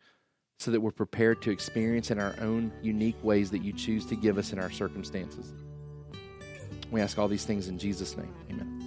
so 0.59 0.71
that 0.71 0.81
we're 0.81 0.91
prepared 0.91 1.41
to 1.43 1.51
experience 1.51 2.11
in 2.11 2.19
our 2.19 2.35
own 2.41 2.71
unique 2.81 3.21
ways 3.23 3.51
that 3.51 3.63
you 3.63 3.71
choose 3.71 4.05
to 4.07 4.15
give 4.15 4.37
us 4.37 4.51
in 4.51 4.59
our 4.59 4.71
circumstances. 4.71 5.53
We 6.91 7.01
ask 7.01 7.17
all 7.17 7.27
these 7.27 7.45
things 7.45 7.67
in 7.67 7.77
Jesus' 7.77 8.17
name. 8.17 8.33
Amen. 8.49 8.86